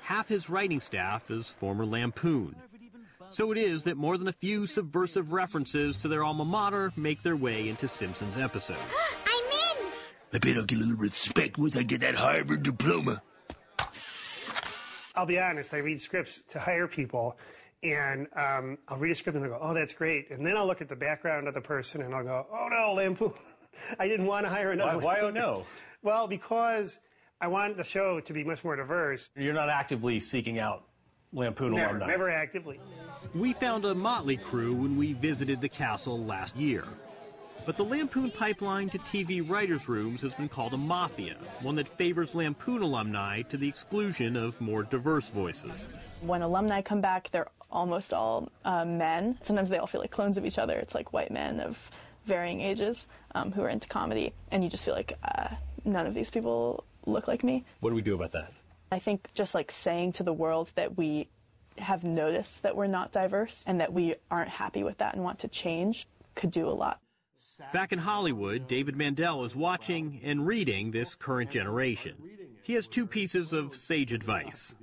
Half 0.03 0.29
his 0.29 0.51
writing 0.51 0.81
staff 0.81 1.31
is 1.31 1.49
former 1.49 1.87
Lampoon. 1.87 2.57
So 3.33 3.51
it 3.51 3.57
is 3.57 3.85
that 3.85 3.97
more 3.97 4.19
than 4.19 4.29
a 4.29 4.33
few 4.33 4.67
subversive 4.67 5.33
references 5.33 5.97
to 5.99 6.09
their 6.09 6.23
alma 6.23 6.45
mater 6.45 6.93
make 6.97 7.23
their 7.23 7.35
way 7.35 7.71
into 7.71 7.89
Simpsons 7.89 8.37
episodes. 8.37 8.79
I'm 9.27 9.81
in! 9.81 9.93
I 10.35 10.39
bet 10.39 10.59
I'll 10.59 10.65
get 10.65 10.77
a 10.77 10.81
little 10.81 10.97
respect 10.97 11.57
once 11.57 11.75
I 11.75 11.83
get 11.83 12.03
that 12.03 12.15
Harvard 12.15 12.63
diploma. 12.63 13.23
I'll 15.15 15.25
be 15.25 15.39
honest, 15.39 15.73
I 15.73 15.79
read 15.79 16.01
scripts 16.01 16.43
to 16.51 16.59
hire 16.59 16.87
people, 16.87 17.39
and 17.83 18.27
um, 18.37 18.77
I'll 18.89 18.99
read 18.99 19.13
a 19.13 19.15
script 19.15 19.37
and 19.37 19.45
I'll 19.47 19.51
go, 19.51 19.59
oh, 19.63 19.73
that's 19.73 19.95
great. 19.95 20.31
And 20.31 20.47
then 20.47 20.59
I'll 20.59 20.67
look 20.67 20.83
at 20.83 20.91
the 20.91 20.97
background 20.97 21.49
of 21.49 21.55
the 21.55 21.61
person 21.61 22.03
and 22.03 22.15
I'll 22.15 22.25
go, 22.25 22.47
oh 22.53 22.69
no, 22.71 22.93
Lampoon. 22.93 23.33
I 23.99 24.09
didn't 24.09 24.27
want 24.27 24.45
to 24.45 24.51
hire 24.51 24.73
another 24.73 24.99
Why, 24.99 25.05
why 25.05 25.21
oh 25.21 25.31
no? 25.31 25.65
Well, 26.03 26.27
because 26.27 26.99
I 27.41 27.47
want 27.47 27.77
the 27.77 27.85
show 27.85 28.19
to 28.19 28.33
be 28.33 28.43
much 28.43 28.65
more 28.65 28.75
diverse. 28.75 29.31
You're 29.37 29.55
not 29.55 29.71
actively 29.71 30.19
seeking 30.19 30.59
out 30.59 30.85
Lampoon 31.33 31.75
Never, 31.75 31.97
alumni. 31.97 32.07
never 32.07 32.31
actively. 32.31 32.81
We 33.35 33.53
found 33.55 33.85
a 33.85 33.95
motley 33.95 34.37
crew 34.37 34.75
when 34.75 34.97
we 34.97 35.15
visited 35.15 35.61
the 35.61 35.69
castle 35.69 36.23
last 36.25 36.57
year. 36.57 36.85
But 37.65 37.77
the 37.77 37.85
Lampoon 37.85 38.31
pipeline 38.33 38.91
to 38.91 38.99
TV 38.99 39.49
writers' 39.49 39.89
rooms 39.89 40.21
has 40.23 40.35
been 40.35 40.49
called 40.49 40.75
a 40.75 40.77
mafia, 40.77 41.37
one 41.61 41.77
that 41.77 41.89
favors 41.89 42.35
Lampoon 42.35 42.83
alumni 42.83 43.43
to 43.43 43.57
the 43.57 43.69
exclusion 43.69 44.37
of 44.37 44.61
more 44.61 44.83
diverse 44.83 45.31
voices. 45.31 45.87
When 46.23 46.43
alumni 46.43 46.83
come 46.83 47.01
back, 47.01 47.31
they're 47.31 47.49
almost 47.71 48.13
all 48.13 48.51
uh, 48.65 48.85
men. 48.85 49.39
Sometimes 49.43 49.71
they 49.71 49.79
all 49.79 49.87
feel 49.87 50.01
like 50.01 50.11
clones 50.11 50.37
of 50.37 50.45
each 50.45 50.59
other. 50.59 50.77
It's 50.79 50.95
like 50.95 51.13
white 51.13 51.31
men 51.31 51.61
of 51.61 51.91
varying 52.27 52.61
ages 52.61 53.07
um, 53.35 53.53
who 53.53 53.63
are 53.63 53.69
into 53.69 53.89
comedy, 53.89 54.33
and 54.51 54.63
you 54.65 54.69
just 54.69 54.85
feel 54.85 54.95
like 54.95 55.17
uh, 55.23 55.49
none 55.85 56.07
of 56.07 56.15
these 56.15 56.31
people 56.31 56.85
look 57.07 57.29
like 57.29 57.45
me. 57.45 57.65
What 57.81 57.91
do 57.91 57.97
we 57.97 58.03
do 58.03 58.17
about 58.17 58.33
that? 58.33 58.53
I 58.93 58.99
think 58.99 59.33
just 59.33 59.55
like 59.55 59.73
saying 59.73 60.13
to 60.13 60.23
the 60.23 60.35
world 60.35 60.71
that 60.75 60.99
we 60.99 61.29
have 61.79 62.05
noticed 62.05 62.63
that 62.63 62.77
we're 62.77 62.87
not 62.87 63.11
diverse 63.11 63.65
and 63.67 63.81
that 63.81 63.91
we 63.91 64.17
aren't 64.31 64.51
happy 64.51 64.85
with 64.85 64.99
that 64.99 65.15
and 65.15 65.25
want 65.25 65.39
to 65.39 65.49
change 65.49 66.07
could 66.35 66.51
do 66.51 66.69
a 66.69 66.71
lot. 66.71 67.01
Back 67.73 67.93
in 67.93 67.99
Hollywood, 67.99 68.69
David 68.69 68.95
Mandel 68.95 69.45
is 69.45 69.57
watching 69.57 70.21
and 70.23 70.47
reading 70.47 70.91
this 70.91 71.15
current 71.15 71.51
generation. 71.51 72.17
He 72.63 72.75
has 72.75 72.87
two 72.87 73.07
pieces 73.07 73.55
of 73.55 73.75
sage 73.75 74.13
advice. 74.13 74.75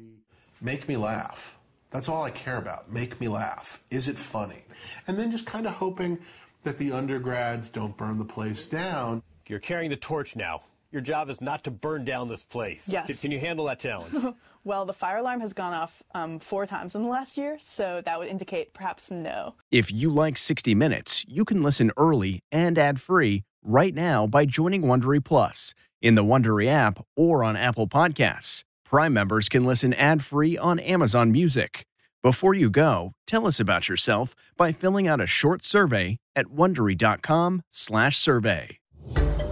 Make 0.60 0.88
me 0.88 0.98
laugh. 0.98 1.56
That's 1.92 2.10
all 2.10 2.24
I 2.24 2.32
care 2.32 2.58
about. 2.58 2.92
Make 2.92 3.22
me 3.22 3.28
laugh. 3.28 3.80
Is 3.92 4.08
it 4.08 4.18
funny? 4.18 4.64
And 5.08 5.20
then 5.20 5.30
just 5.30 5.46
kind 5.46 5.68
of 5.68 5.74
hoping 5.74 6.18
that 6.64 6.80
the 6.80 6.94
undergrads 6.94 7.70
don't 7.70 7.96
burn 7.96 8.18
the 8.18 8.26
place 8.26 8.68
down. 8.68 9.22
You're 9.48 9.60
carrying 9.60 9.92
the 9.92 9.98
torch 9.98 10.36
now. 10.36 10.62
Your 10.92 11.02
job 11.02 11.30
is 11.30 11.40
not 11.40 11.64
to 11.66 11.72
burn 11.72 12.04
down 12.04 12.28
this 12.30 12.44
place. 12.44 12.84
Yes. 12.88 13.06
Can- 13.08 13.16
Can 13.18 13.32
you 13.32 13.40
handle 13.40 13.66
that 13.66 13.80
challenge? 13.80 14.34
well, 14.64 14.86
the 14.86 14.94
fire 14.94 15.18
alarm 15.18 15.42
has 15.42 15.54
gone 15.54 15.74
off 15.74 16.02
um, 16.16 16.40
four 16.40 16.66
times 16.66 16.96
in 16.96 17.04
the 17.04 17.08
last 17.10 17.38
year, 17.38 17.58
so 17.60 18.02
that 18.06 18.18
would 18.18 18.28
indicate 18.28 18.74
perhaps 18.74 19.12
no. 19.12 19.54
If 19.70 19.92
you 19.92 20.10
like 20.10 20.36
60 20.38 20.74
Minutes, 20.74 21.24
you 21.28 21.46
can 21.46 21.62
listen 21.62 21.92
early 21.96 22.42
and 22.52 22.80
ad-free 22.80 23.44
right 23.64 23.94
now 23.94 24.26
by 24.26 24.46
joining 24.46 24.82
Wondery 24.82 25.24
Plus 25.24 25.76
in 26.02 26.16
the 26.16 26.24
Wondery 26.24 26.66
app 26.68 27.06
or 27.16 27.44
on 27.44 27.56
Apple 27.56 27.88
Podcasts. 27.88 28.64
Prime 28.84 29.14
members 29.14 29.48
can 29.50 29.66
listen 29.66 29.94
ad-free 29.94 30.58
on 30.58 30.80
Amazon 30.80 31.32
Music. 31.32 31.86
Before 32.24 32.56
you 32.56 32.72
go, 32.72 33.12
tell 33.28 33.46
us 33.46 33.60
about 33.60 33.88
yourself 33.88 34.34
by 34.58 34.72
filling 34.72 35.08
out 35.08 35.22
a 35.22 35.28
short 35.28 35.64
survey 35.64 36.18
at 36.36 36.48
wondery.com/survey. 36.48 38.79